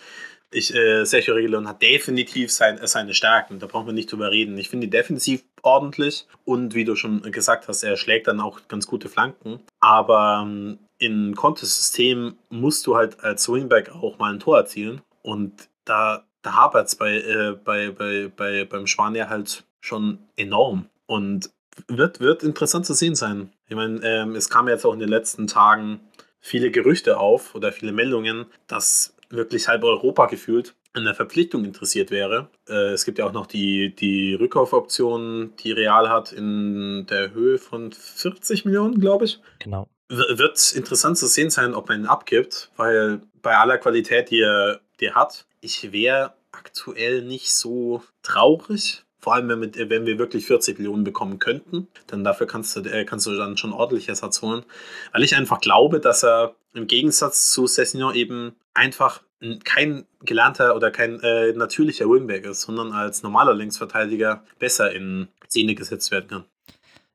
ich, 0.53 0.75
äh, 0.75 1.05
Sergio 1.05 1.35
Reguilon 1.35 1.69
hat 1.69 1.83
definitiv 1.83 2.51
sein, 2.51 2.79
äh, 2.79 2.87
seine 2.87 3.15
Stärken, 3.15 3.59
da 3.59 3.67
brauchen 3.67 3.87
wir 3.87 3.93
nicht 3.93 4.11
drüber 4.11 4.31
reden. 4.31 4.59
Ich 4.59 4.69
finde 4.69 4.87
ihn 4.87 4.91
defensiv 4.91 5.43
ordentlich 5.63 6.27
und 6.45 6.75
wie 6.75 6.85
du 6.85 6.97
schon 6.97 7.23
gesagt 7.31 7.69
hast, 7.69 7.83
er 7.83 7.97
schlägt 7.97 8.29
dann 8.29 8.41
auch 8.41 8.61
ganz 8.69 8.87
gute 8.87 9.09
Flanken. 9.09 9.61
Aber 9.81 10.43
ähm, 10.45 10.79
in 10.99 11.35
Contes 11.35 11.77
System 11.77 12.37
musst 12.51 12.87
du 12.87 12.97
halt 12.97 13.21
als 13.21 13.49
Wingback 13.49 13.91
auch 13.91 14.19
mal 14.19 14.33
ein 14.33 14.41
Tor 14.41 14.59
erzielen 14.59 15.01
und 15.23 15.69
da 15.85 16.25
da 16.43 16.55
hapert 16.55 16.89
es 16.89 16.97
bei, 16.97 17.17
äh, 17.17 17.53
bei, 17.65 17.91
bei, 17.91 18.31
bei, 18.35 18.65
beim 18.65 18.87
Spanier 18.87 19.29
halt 19.29 19.65
schon 19.81 20.19
enorm. 20.37 20.87
Und 21.07 21.51
wird, 21.87 22.21
wird 22.21 22.43
interessant 22.43 22.87
zu 22.87 22.95
sehen 22.95 23.15
sein. 23.15 23.53
Ich 23.69 23.77
meine, 23.77 24.01
ähm, 24.03 24.35
es 24.35 24.49
kamen 24.49 24.69
jetzt 24.69 24.85
auch 24.85 24.93
in 24.93 25.01
den 25.01 25.09
letzten 25.09 25.47
Tagen 25.47 26.01
viele 26.41 26.71
Gerüchte 26.71 27.19
auf 27.19 27.55
oder 27.55 27.73
viele 27.73 27.93
Meldungen, 27.93 28.47
dass 28.67 29.15
wirklich 29.29 29.69
halb 29.69 29.85
Europa 29.85 30.27
gefühlt 30.27 30.75
an 30.93 31.05
der 31.05 31.15
Verpflichtung 31.15 31.65
interessiert 31.65 32.11
wäre. 32.11 32.49
Äh, 32.69 32.93
es 32.93 33.05
gibt 33.05 33.19
ja 33.19 33.27
auch 33.27 33.33
noch 33.33 33.47
die, 33.47 33.95
die 33.95 34.35
Rückkaufoption, 34.35 35.53
die 35.63 35.73
Real 35.73 36.09
hat, 36.09 36.33
in 36.33 37.07
der 37.09 37.33
Höhe 37.33 37.59
von 37.59 37.93
40 37.93 38.65
Millionen, 38.65 38.99
glaube 38.99 39.27
ich. 39.27 39.41
Genau. 39.61 39.89
W 40.09 40.39
wird 40.39 40.73
interessant 40.73 41.19
zu 41.19 41.29
sehen 41.29 41.51
sein, 41.51 41.75
ob 41.75 41.89
man 41.89 42.01
ihn 42.01 42.07
abgibt, 42.07 42.73
weil 42.77 43.21
bei 43.43 43.57
aller 43.57 43.79
Qualität, 43.79 44.31
die 44.31 44.41
er, 44.41 44.81
die 44.99 45.07
er 45.07 45.15
hat, 45.15 45.47
ich 45.61 45.93
wäre 45.93 46.35
aktuell 46.53 47.23
nicht 47.23 47.53
so 47.53 48.03
traurig. 48.23 49.05
Vor 49.19 49.35
allem, 49.35 49.49
wenn 49.49 49.75
wir, 49.75 49.91
wenn 49.91 50.07
wir 50.07 50.19
wirklich 50.19 50.47
40 50.47 50.79
Millionen 50.79 51.05
bekommen 51.05 51.39
könnten, 51.39 51.89
dann 52.07 52.25
dafür 52.25 52.47
kannst 52.47 52.75
du, 52.77 52.81
äh, 52.81 53.05
kannst 53.05 53.27
du 53.27 53.37
dann 53.37 53.57
schon 53.57 53.73
ordentlich 53.73 54.09
Ersatz 54.09 54.41
holen. 54.41 54.65
Weil 55.13 55.23
ich 55.23 55.37
einfach 55.37 55.61
glaube, 55.61 56.01
dass 56.01 56.25
er 56.25 56.55
im 56.73 56.87
Gegensatz 56.87 57.51
zu 57.53 57.67
Sessignon 57.67 58.15
eben 58.15 58.57
einfach 58.73 59.23
kein 59.65 60.07
gelernter 60.21 60.77
oder 60.77 60.91
kein 60.91 61.21
äh, 61.21 61.53
natürlicher 61.53 62.09
Wingback 62.09 62.45
ist, 62.45 62.63
sondern 62.63 62.93
als 62.93 63.23
normaler 63.23 63.55
Linksverteidiger 63.55 64.45
besser 64.59 64.93
in 64.93 65.29
Szene 65.49 65.75
gesetzt 65.75 66.11
werden 66.11 66.29
kann. 66.29 66.45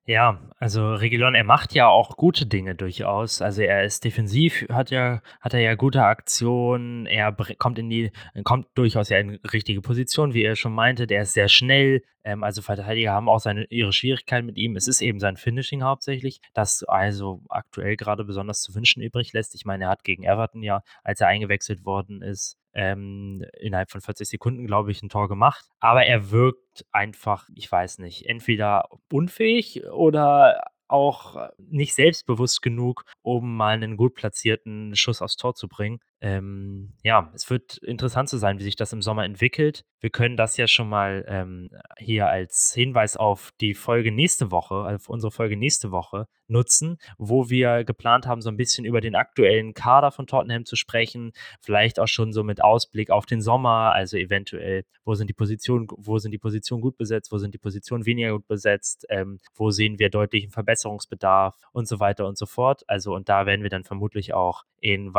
Ja, 0.07 0.39
also 0.59 0.93
Regilon, 0.93 1.33
er 1.33 1.43
macht 1.43 1.73
ja 1.73 1.87
auch 1.87 2.15
gute 2.15 2.45
Dinge 2.45 2.75
durchaus. 2.75 3.41
Also 3.41 3.63
er 3.63 3.83
ist 3.83 4.03
defensiv, 4.03 4.63
hat 4.71 4.91
ja, 4.91 5.21
hat 5.41 5.55
er 5.55 5.61
ja 5.61 5.73
gute 5.73 6.03
Aktionen, 6.03 7.07
er 7.07 7.35
kommt 7.57 7.79
in 7.79 7.89
die, 7.89 8.11
kommt 8.43 8.67
durchaus 8.75 9.09
ja 9.09 9.17
in 9.17 9.39
richtige 9.51 9.81
Position, 9.81 10.35
wie 10.35 10.43
er 10.43 10.55
schon 10.55 10.73
meinte. 10.73 11.07
Der 11.07 11.23
ist 11.23 11.33
sehr 11.33 11.47
schnell. 11.47 12.03
Ähm, 12.25 12.43
also 12.43 12.61
Verteidiger 12.61 13.13
haben 13.13 13.29
auch 13.29 13.39
seine, 13.39 13.65
ihre 13.65 13.93
Schwierigkeiten 13.93 14.47
mit 14.47 14.57
ihm. 14.57 14.75
Es 14.75 14.87
ist 14.87 15.01
eben 15.01 15.19
sein 15.19 15.37
Finishing 15.37 15.83
hauptsächlich, 15.83 16.41
das 16.53 16.83
also 16.83 17.43
aktuell 17.49 17.95
gerade 17.95 18.25
besonders 18.25 18.61
zu 18.61 18.73
wünschen 18.75 19.01
übrig 19.01 19.31
lässt. 19.31 19.55
Ich 19.55 19.63
meine, 19.63 19.85
er 19.85 19.89
hat 19.91 20.03
gegen 20.03 20.23
Everton 20.23 20.63
ja, 20.63 20.81
als 21.03 21.21
er 21.21 21.27
eingewechselt 21.27 21.85
worden 21.85 22.21
ist, 22.21 22.57
ähm, 22.73 23.45
innerhalb 23.59 23.91
von 23.91 24.01
40 24.01 24.27
Sekunden, 24.27 24.65
glaube 24.65 24.91
ich, 24.91 25.03
ein 25.03 25.09
Tor 25.09 25.29
gemacht. 25.29 25.65
Aber 25.79 26.05
er 26.05 26.31
wirkt 26.31 26.85
einfach, 26.91 27.47
ich 27.55 27.71
weiß 27.71 27.99
nicht, 27.99 28.25
entweder 28.25 28.89
unfähig 29.11 29.85
oder 29.85 30.61
auch 30.87 31.49
nicht 31.57 31.95
selbstbewusst 31.95 32.61
genug, 32.61 33.05
um 33.21 33.55
mal 33.55 33.73
einen 33.73 33.97
gut 33.97 34.13
platzierten 34.13 34.95
Schuss 34.95 35.21
aufs 35.21 35.35
Tor 35.35 35.55
zu 35.55 35.67
bringen. 35.67 35.99
Ähm, 36.21 36.93
ja, 37.03 37.31
es 37.35 37.49
wird 37.49 37.77
interessant 37.77 38.29
zu 38.29 38.37
sein, 38.37 38.57
wie 38.59 38.63
sich 38.63 38.75
das 38.75 38.93
im 38.93 39.01
Sommer 39.01 39.25
entwickelt. 39.25 39.83
Wir 39.99 40.09
können 40.09 40.37
das 40.37 40.55
ja 40.57 40.67
schon 40.67 40.87
mal 40.87 41.25
ähm, 41.27 41.69
hier 41.97 42.27
als 42.27 42.71
Hinweis 42.73 43.17
auf 43.17 43.51
die 43.59 43.73
Folge 43.73 44.11
nächste 44.11 44.51
Woche, 44.51 44.75
auf 44.75 45.09
unsere 45.09 45.31
Folge 45.31 45.57
nächste 45.57 45.91
Woche 45.91 46.27
nutzen, 46.47 46.97
wo 47.17 47.49
wir 47.49 47.83
geplant 47.83 48.27
haben, 48.27 48.41
so 48.41 48.49
ein 48.49 48.57
bisschen 48.57 48.85
über 48.85 49.01
den 49.01 49.15
aktuellen 49.15 49.73
Kader 49.73 50.11
von 50.11 50.27
Tottenham 50.27 50.65
zu 50.65 50.75
sprechen. 50.75 51.31
Vielleicht 51.61 51.99
auch 51.99 52.07
schon 52.07 52.33
so 52.33 52.43
mit 52.43 52.63
Ausblick 52.63 53.09
auf 53.09 53.25
den 53.25 53.41
Sommer, 53.41 53.93
also 53.93 54.17
eventuell, 54.17 54.83
wo 55.03 55.15
sind 55.15 55.27
die 55.29 55.33
Positionen, 55.33 55.87
wo 55.97 56.17
sind 56.17 56.31
die 56.31 56.37
Positionen 56.37 56.81
gut 56.81 56.97
besetzt, 56.97 57.31
wo 57.31 57.37
sind 57.37 57.53
die 57.53 57.59
Positionen 57.59 58.05
weniger 58.05 58.33
gut 58.33 58.47
besetzt, 58.47 59.05
ähm, 59.09 59.39
wo 59.55 59.71
sehen 59.71 59.99
wir 59.99 60.09
deutlichen 60.09 60.51
Verbesserungsbedarf 60.51 61.55
und 61.71 61.87
so 61.87 61.99
weiter 61.99 62.27
und 62.27 62.37
so 62.37 62.45
fort. 62.45 62.83
Also, 62.87 63.15
und 63.15 63.27
da 63.27 63.45
werden 63.45 63.63
wir 63.63 63.69
dann 63.69 63.83
vermutlich 63.83 64.33
auch 64.33 64.63
in 64.79 65.13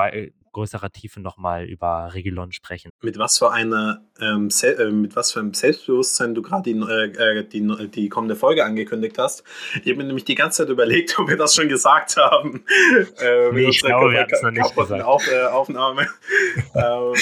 größerer 0.56 0.90
Tiefe 0.90 1.20
nochmal 1.20 1.66
über 1.66 2.10
Regilon 2.14 2.50
sprechen. 2.50 2.90
Mit 3.02 3.18
was 3.18 3.38
für 3.38 3.52
eine 3.52 4.00
ähm, 4.18 4.48
äh, 4.62 4.90
mit 4.90 5.14
was 5.14 5.32
für 5.32 5.40
einem 5.40 5.52
Selbstbewusstsein 5.52 6.34
du 6.34 6.40
gerade 6.40 6.72
die, 6.72 6.80
äh, 6.80 7.44
die, 7.44 7.90
die 7.90 8.08
kommende 8.08 8.36
Folge 8.36 8.64
angekündigt 8.64 9.18
hast. 9.18 9.44
Ich 9.74 9.90
habe 9.90 9.96
mir 9.96 10.04
nämlich 10.04 10.24
die 10.24 10.34
ganze 10.34 10.62
Zeit 10.62 10.70
überlegt, 10.70 11.18
ob 11.18 11.28
wir 11.28 11.36
das 11.36 11.54
schon 11.54 11.68
gesagt 11.68 12.16
haben. 12.16 12.64
Äh, 13.18 13.52
nee, 13.52 13.68
ich 13.68 13.82
glaube, 13.82 14.12
wir 14.12 14.20
haben 14.20 14.30
es 14.30 14.42
noch 14.42 14.50
nicht 14.50 14.74
gesagt. 14.74 15.02
Auf, 15.02 15.26
äh, 15.30 15.44
Aufnahme. 15.44 16.08
ähm, 16.74 17.14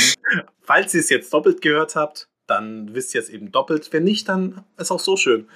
falls 0.62 0.95
ihr 0.95 1.01
es 1.01 1.09
jetzt 1.09 1.32
doppelt 1.32 1.61
gehört 1.61 1.97
habt, 1.97 2.28
dann 2.47 2.95
wisst 2.95 3.14
ihr 3.14 3.20
es 3.20 3.28
eben 3.28 3.51
doppelt. 3.51 3.93
Wenn 3.93 4.05
nicht, 4.05 4.28
dann 4.28 4.64
ist 4.76 4.91
auch 4.91 5.01
so 5.01 5.16
schön. 5.16 5.49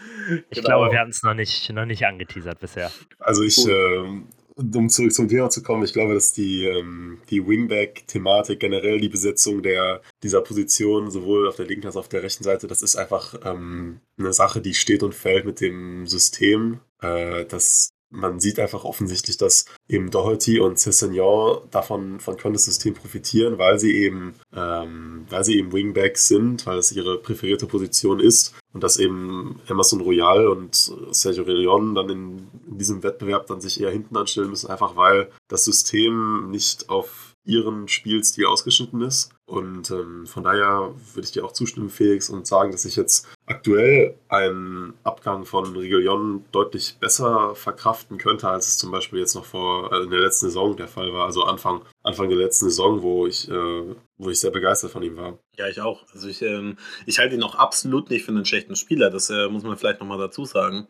Ich 0.50 0.58
genau. 0.58 0.68
glaube, 0.68 0.92
wir 0.92 1.00
haben 1.00 1.10
es 1.10 1.22
noch 1.22 1.34
nicht, 1.34 1.70
noch 1.70 1.84
nicht 1.84 2.04
angeteasert 2.06 2.58
bisher. 2.60 2.90
Also 3.18 3.42
ich, 3.42 3.66
äh, 3.66 4.22
um 4.58 4.88
zurück 4.88 5.12
zum 5.12 5.28
Thema 5.28 5.50
zu 5.50 5.62
kommen, 5.62 5.84
ich 5.84 5.92
glaube, 5.92 6.14
dass 6.14 6.32
die, 6.32 6.64
ähm, 6.64 7.18
die 7.30 7.46
Wingback-Thematik, 7.46 8.60
generell 8.60 9.00
die 9.00 9.08
Besetzung 9.08 9.62
der, 9.62 10.02
dieser 10.22 10.40
Position, 10.40 11.10
sowohl 11.10 11.48
auf 11.48 11.56
der 11.56 11.66
linken 11.66 11.86
als 11.86 11.96
auch 11.96 12.00
auf 12.00 12.08
der 12.08 12.22
rechten 12.22 12.44
Seite, 12.44 12.66
das 12.66 12.82
ist 12.82 12.96
einfach 12.96 13.34
ähm, 13.44 14.00
eine 14.18 14.32
Sache, 14.32 14.60
die 14.60 14.74
steht 14.74 15.02
und 15.02 15.14
fällt 15.14 15.46
mit 15.46 15.60
dem 15.60 16.06
System. 16.06 16.80
Äh, 17.00 17.44
das 17.46 17.90
man 18.10 18.40
sieht 18.40 18.58
einfach 18.58 18.84
offensichtlich, 18.84 19.36
dass 19.36 19.66
eben 19.88 20.10
Doherty 20.10 20.60
und 20.60 20.78
Cessignon 20.78 21.58
davon 21.70 22.20
von 22.20 22.36
Contes 22.38 22.64
System 22.64 22.94
profitieren, 22.94 23.58
weil 23.58 23.78
sie 23.78 23.94
eben, 23.94 24.34
ähm, 24.54 25.26
weil 25.28 25.44
sie 25.44 25.58
eben 25.58 25.72
Wingbacks 25.72 26.28
sind, 26.28 26.66
weil 26.66 26.78
es 26.78 26.92
ihre 26.92 27.18
präferierte 27.18 27.66
Position 27.66 28.20
ist 28.20 28.54
und 28.72 28.82
dass 28.82 28.98
eben 28.98 29.60
Emerson 29.68 30.00
Royal 30.00 30.48
und 30.48 30.74
Sergio 31.10 31.44
Leon 31.44 31.94
dann 31.94 32.08
in, 32.08 32.48
diesem 32.78 33.02
Wettbewerb 33.02 33.46
dann 33.46 33.60
sich 33.60 33.80
eher 33.80 33.90
hinten 33.90 34.16
anstellen 34.16 34.50
müssen, 34.50 34.70
einfach 34.70 34.96
weil 34.96 35.30
das 35.48 35.64
System 35.64 36.50
nicht 36.50 36.88
auf 36.88 37.28
ihren 37.48 37.88
Spielstil 37.88 38.44
ausgeschnitten 38.46 39.00
ist. 39.00 39.30
Und 39.46 39.90
ähm, 39.90 40.26
von 40.26 40.44
daher 40.44 40.94
würde 41.14 41.24
ich 41.24 41.32
dir 41.32 41.46
auch 41.46 41.52
zustimmen, 41.52 41.88
Felix, 41.88 42.28
und 42.28 42.46
sagen, 42.46 42.70
dass 42.70 42.84
ich 42.84 42.94
jetzt 42.94 43.26
aktuell 43.46 44.14
einen 44.28 44.92
Abgang 45.02 45.46
von 45.46 45.74
Rigelion 45.74 46.44
deutlich 46.52 46.98
besser 47.00 47.54
verkraften 47.54 48.18
könnte, 48.18 48.48
als 48.48 48.68
es 48.68 48.76
zum 48.76 48.90
Beispiel 48.90 49.20
jetzt 49.20 49.34
noch 49.34 49.46
vor 49.46 49.90
äh, 49.90 50.02
in 50.02 50.10
der 50.10 50.20
letzten 50.20 50.46
Saison 50.46 50.76
der 50.76 50.88
Fall 50.88 51.10
war. 51.14 51.24
Also 51.24 51.44
Anfang, 51.44 51.80
Anfang 52.02 52.28
der 52.28 52.36
letzten 52.36 52.66
Saison, 52.66 53.00
wo 53.00 53.26
ich, 53.26 53.48
äh, 53.48 53.94
wo 54.18 54.28
ich 54.28 54.38
sehr 54.38 54.50
begeistert 54.50 54.90
von 54.90 55.02
ihm 55.02 55.16
war. 55.16 55.38
Ja, 55.56 55.68
ich 55.68 55.80
auch. 55.80 56.04
Also 56.12 56.28
ich, 56.28 56.42
ähm, 56.42 56.76
ich 57.06 57.18
halte 57.18 57.34
ihn 57.34 57.42
auch 57.42 57.54
absolut 57.54 58.10
nicht 58.10 58.26
für 58.26 58.32
einen 58.32 58.44
schlechten 58.44 58.76
Spieler. 58.76 59.08
Das 59.08 59.30
äh, 59.30 59.48
muss 59.48 59.62
man 59.62 59.78
vielleicht 59.78 60.00
nochmal 60.00 60.18
dazu 60.18 60.44
sagen. 60.44 60.86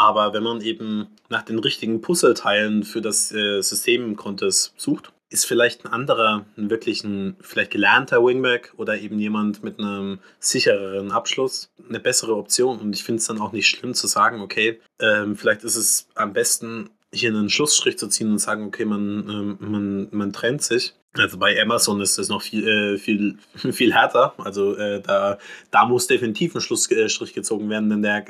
Aber 0.00 0.32
wenn 0.32 0.42
man 0.42 0.62
eben 0.62 1.08
nach 1.28 1.42
den 1.42 1.58
richtigen 1.58 2.00
Puzzleteilen 2.00 2.84
für 2.84 3.02
das 3.02 3.30
äh, 3.32 3.60
System 3.60 4.16
Contest 4.16 4.72
sucht, 4.78 5.12
ist 5.28 5.44
vielleicht 5.44 5.84
ein 5.84 5.92
anderer, 5.92 6.46
ein 6.56 6.70
wirklich 6.70 7.04
ein 7.04 7.36
vielleicht 7.42 7.70
gelernter 7.70 8.24
Wingback 8.24 8.72
oder 8.78 8.98
eben 8.98 9.18
jemand 9.18 9.62
mit 9.62 9.78
einem 9.78 10.20
sichereren 10.38 11.12
Abschluss 11.12 11.70
eine 11.86 12.00
bessere 12.00 12.34
Option. 12.34 12.78
Und 12.78 12.94
ich 12.94 13.04
finde 13.04 13.18
es 13.18 13.26
dann 13.26 13.42
auch 13.42 13.52
nicht 13.52 13.68
schlimm 13.68 13.92
zu 13.92 14.06
sagen, 14.06 14.40
okay, 14.40 14.80
ähm, 15.00 15.36
vielleicht 15.36 15.64
ist 15.64 15.76
es 15.76 16.08
am 16.14 16.32
besten, 16.32 16.88
hier 17.12 17.28
einen 17.28 17.50
Schlussstrich 17.50 17.98
zu 17.98 18.08
ziehen 18.08 18.30
und 18.30 18.38
sagen, 18.38 18.64
okay, 18.64 18.86
man, 18.86 19.28
ähm, 19.28 19.56
man, 19.60 20.08
man 20.12 20.32
trennt 20.32 20.62
sich. 20.62 20.94
Also 21.16 21.38
bei 21.38 21.60
Amazon 21.60 22.00
ist 22.00 22.18
das 22.18 22.28
noch 22.28 22.42
viel, 22.42 22.66
äh, 22.66 22.98
viel, 22.98 23.38
viel 23.72 23.92
härter. 23.92 24.34
Also 24.38 24.76
äh, 24.76 25.00
da, 25.00 25.38
da 25.70 25.86
muss 25.86 26.06
definitiv 26.06 26.54
ein 26.54 26.60
Schlussstrich 26.60 27.34
gezogen 27.34 27.68
werden, 27.68 27.90
denn 27.90 28.02
der, 28.02 28.26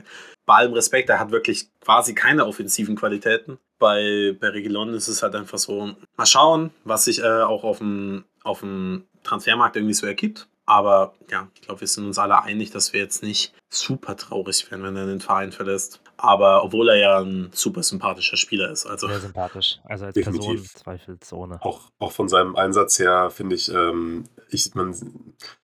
bei 0.47 0.55
allem 0.55 0.73
Respekt, 0.73 1.09
der 1.09 1.21
hat 1.21 1.31
wirklich 1.31 1.69
quasi 1.81 2.15
keine 2.15 2.47
offensiven 2.47 2.97
Qualitäten. 2.97 3.59
Bei, 3.79 4.37
bei 4.39 4.49
Regilon 4.49 4.95
ist 4.95 5.09
es 5.09 5.23
halt 5.23 5.35
einfach 5.35 5.59
so, 5.59 5.95
mal 6.17 6.27
schauen, 6.27 6.71
was 6.85 7.05
sich 7.05 7.23
äh, 7.23 7.43
auch 7.43 7.65
auf 7.65 7.79
dem, 7.79 8.25
auf 8.43 8.61
dem 8.61 9.05
Transfermarkt 9.23 9.77
irgendwie 9.77 9.95
so 9.95 10.07
ergibt. 10.07 10.49
Aber 10.67 11.15
ja, 11.31 11.49
ich 11.55 11.63
glaube, 11.63 11.81
wir 11.81 11.89
sind 11.89 12.07
uns 12.07 12.19
alle 12.19 12.43
einig, 12.43 12.71
dass 12.71 12.93
wir 12.93 13.01
jetzt 13.01 13.23
nicht 13.23 13.53
super 13.71 14.17
traurig 14.17 14.71
werden, 14.71 14.85
wenn 14.85 14.97
er 14.97 15.07
den 15.07 15.21
Verein 15.21 15.53
verlässt. 15.53 16.01
Aber 16.23 16.63
obwohl 16.65 16.91
er 16.91 16.97
ja 16.97 17.19
ein 17.21 17.51
super 17.53 17.83
sympathischer 17.83 18.37
Spieler 18.37 18.71
ist. 18.71 18.87
Also. 18.87 19.09
Sehr 19.09 19.21
sympathisch. 19.21 19.81
Also 19.85 20.05
als 20.07 20.15
Definitiv. 20.15 20.47
Person 20.47 20.67
zweifelsohne. 20.67 21.59
Auch, 21.63 21.91
auch 21.99 22.13
von 22.13 22.29
seinem 22.29 22.57
Einsatz 22.57 22.99
her 22.99 23.31
finde 23.31 23.57
ich, 23.57 23.73
ähm, 23.73 24.25
ich 24.51 24.75
man, 24.75 24.95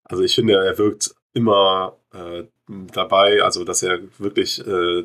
also 0.05 0.23
ich 0.23 0.35
finde, 0.35 0.55
er 0.55 0.79
wirkt 0.79 1.15
immer 1.33 1.97
äh, 2.13 2.45
dabei, 2.69 3.43
also 3.43 3.65
dass 3.65 3.83
er 3.83 3.99
wirklich 4.19 4.65
äh, 4.65 5.05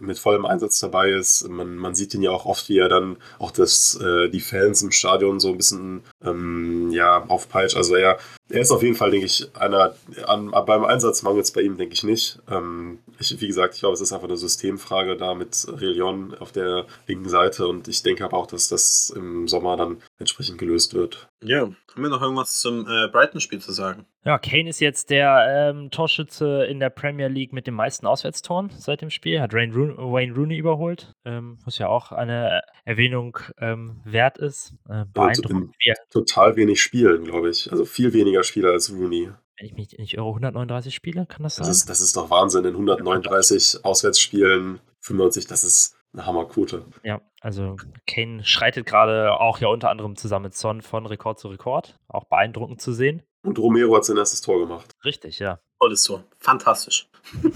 mit 0.00 0.18
vollem 0.18 0.46
Einsatz 0.46 0.78
dabei 0.80 1.10
ist. 1.10 1.48
Man, 1.48 1.76
man 1.76 1.94
sieht 1.94 2.14
ihn 2.14 2.22
ja 2.22 2.30
auch 2.30 2.46
oft, 2.46 2.68
wie 2.68 2.78
er 2.78 2.88
dann 2.88 3.16
auch 3.38 3.50
das, 3.50 3.98
äh, 4.00 4.28
die 4.28 4.40
Fans 4.40 4.82
im 4.82 4.90
Stadion 4.90 5.40
so 5.40 5.50
ein 5.50 5.56
bisschen 5.56 6.02
ähm, 6.24 6.90
ja, 6.90 7.24
aufpeitscht. 7.28 7.76
Also 7.76 7.94
er, 7.94 8.18
er 8.48 8.60
ist 8.60 8.70
auf 8.70 8.82
jeden 8.82 8.94
Fall, 8.94 9.10
denke 9.10 9.26
ich, 9.26 9.48
einer, 9.54 9.94
an, 10.26 10.50
beim 10.50 10.84
Einsatz 10.84 11.22
mangelt 11.22 11.44
es 11.44 11.52
bei 11.52 11.62
ihm, 11.62 11.76
denke 11.76 11.94
ich 11.94 12.04
nicht. 12.04 12.38
Ähm, 12.50 12.98
ich, 13.18 13.40
wie 13.40 13.46
gesagt, 13.46 13.74
ich 13.74 13.80
glaube, 13.80 13.94
es 13.94 14.00
ist 14.00 14.12
einfach 14.12 14.28
eine 14.28 14.36
Systemfrage 14.36 15.16
da 15.16 15.34
mit 15.34 15.66
Relion 15.68 16.34
auf 16.38 16.52
der 16.52 16.86
linken 17.06 17.28
Seite 17.28 17.66
und 17.66 17.88
ich 17.88 18.02
denke 18.02 18.24
aber 18.24 18.36
auch, 18.36 18.46
dass 18.46 18.68
das 18.68 19.12
im 19.14 19.48
Sommer 19.48 19.76
dann 19.76 20.02
entsprechend 20.18 20.58
gelöst 20.58 20.94
wird. 20.94 21.28
Ja, 21.42 21.62
haben 21.62 22.02
wir 22.02 22.08
noch 22.08 22.22
irgendwas 22.22 22.60
zum 22.60 22.86
äh, 22.88 23.08
Brighton-Spiel 23.08 23.60
zu 23.60 23.72
sagen? 23.72 24.06
Ja, 24.24 24.38
Kane 24.38 24.68
ist 24.68 24.80
jetzt 24.80 25.10
der 25.10 25.70
ähm, 25.70 25.90
Torschütze 25.90 26.64
in 26.64 26.80
der 26.80 26.90
Premier 26.90 27.28
League 27.28 27.52
mit 27.52 27.66
den 27.66 27.74
meisten 27.74 28.06
Auswärtstoren 28.06 28.70
seit 28.76 29.00
dem 29.00 29.10
Spiel. 29.10 29.40
Hat 29.40 29.54
Wayne 29.74 29.74
Rooney, 29.74 29.96
Wayne 29.96 30.34
Rooney 30.34 30.56
überholt, 30.56 31.12
ähm, 31.24 31.58
was 31.64 31.78
ja 31.78 31.88
auch 31.88 32.12
eine 32.12 32.62
Erwähnung 32.84 33.38
ähm, 33.58 34.00
wert 34.04 34.38
ist. 34.38 34.74
Äh, 34.88 35.04
beeindruckend. 35.12 35.74
Ja, 35.80 35.94
total 36.10 36.56
wenig 36.56 36.80
Spielen, 36.80 37.24
glaube 37.24 37.50
ich. 37.50 37.70
Also 37.70 37.84
viel 37.84 38.12
weniger 38.12 38.42
Spieler 38.42 38.70
als 38.70 38.92
Rooney. 38.92 39.30
Wenn 39.58 39.66
ich 39.66 39.74
mich 39.74 39.98
nicht 39.98 40.14
irre, 40.14 40.28
139 40.28 40.94
Spiele, 40.94 41.26
kann 41.26 41.42
das 41.42 41.56
sein? 41.56 41.66
Das 41.66 41.76
ist, 41.76 41.88
das 41.88 42.00
ist 42.00 42.16
doch 42.16 42.30
Wahnsinn. 42.30 42.64
In 42.64 42.72
139 42.72 43.84
Auswärtsspielen, 43.84 44.80
95, 45.00 45.46
das 45.46 45.64
ist 45.64 45.96
eine 46.12 46.26
Hammerquote. 46.26 46.84
Ja, 47.02 47.22
also 47.40 47.76
Kane 48.06 48.44
schreitet 48.44 48.86
gerade 48.86 49.32
auch 49.32 49.58
ja 49.58 49.68
unter 49.68 49.90
anderem 49.90 50.16
zusammen 50.16 50.44
mit 50.44 50.54
Son 50.54 50.82
von 50.82 51.06
Rekord 51.06 51.38
zu 51.38 51.48
Rekord. 51.48 51.98
Auch 52.08 52.24
beeindruckend 52.24 52.80
zu 52.80 52.92
sehen. 52.92 53.22
Und 53.42 53.58
Romero 53.58 53.96
hat 53.96 54.04
sein 54.04 54.16
erstes 54.16 54.40
Tor 54.40 54.58
gemacht. 54.58 54.94
Richtig, 55.04 55.38
ja. 55.38 55.60
Tolles 55.78 56.02
Tor. 56.02 56.24
Fantastisch. 56.38 57.08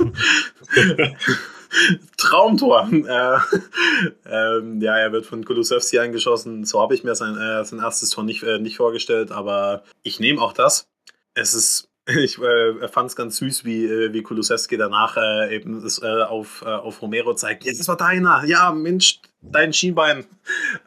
Traumtor. 2.17 2.89
Äh, 3.11 3.39
ähm, 4.27 4.81
ja, 4.81 4.97
er 4.97 5.13
wird 5.13 5.27
von 5.27 5.45
Kulusewski 5.45 5.99
angeschossen. 5.99 6.65
So 6.65 6.81
habe 6.81 6.95
ich 6.95 7.05
mir 7.05 7.15
sein, 7.15 7.37
äh, 7.37 7.65
sein 7.65 7.81
erstes 7.81 8.11
Tor 8.11 8.25
nicht, 8.25 8.43
äh, 8.43 8.59
nicht 8.59 8.77
vorgestellt, 8.77 9.33
aber 9.33 9.83
ich 10.03 10.21
nehme 10.21 10.41
auch 10.41 10.53
das. 10.53 10.89
Es 11.35 11.55
ist 11.55 11.91
ich 12.19 12.39
äh, 12.39 12.89
fand 12.89 13.11
es 13.11 13.17
ganz 13.17 13.37
süß, 13.37 13.65
wie, 13.65 13.85
äh, 13.85 14.13
wie 14.13 14.23
Kulusewski 14.23 14.77
danach 14.77 15.17
äh, 15.17 15.55
eben 15.55 15.83
das, 15.83 16.03
äh, 16.03 16.23
auf, 16.23 16.63
äh, 16.63 16.69
auf 16.69 17.03
Romero 17.03 17.35
zeigt. 17.35 17.65
Ja, 17.65 17.73
das 17.77 17.89
war 17.89 17.97
deiner. 17.97 18.45
Ja, 18.45 18.73
Mensch, 18.73 19.21
dein 19.43 19.73
Schienbein. 19.73 20.25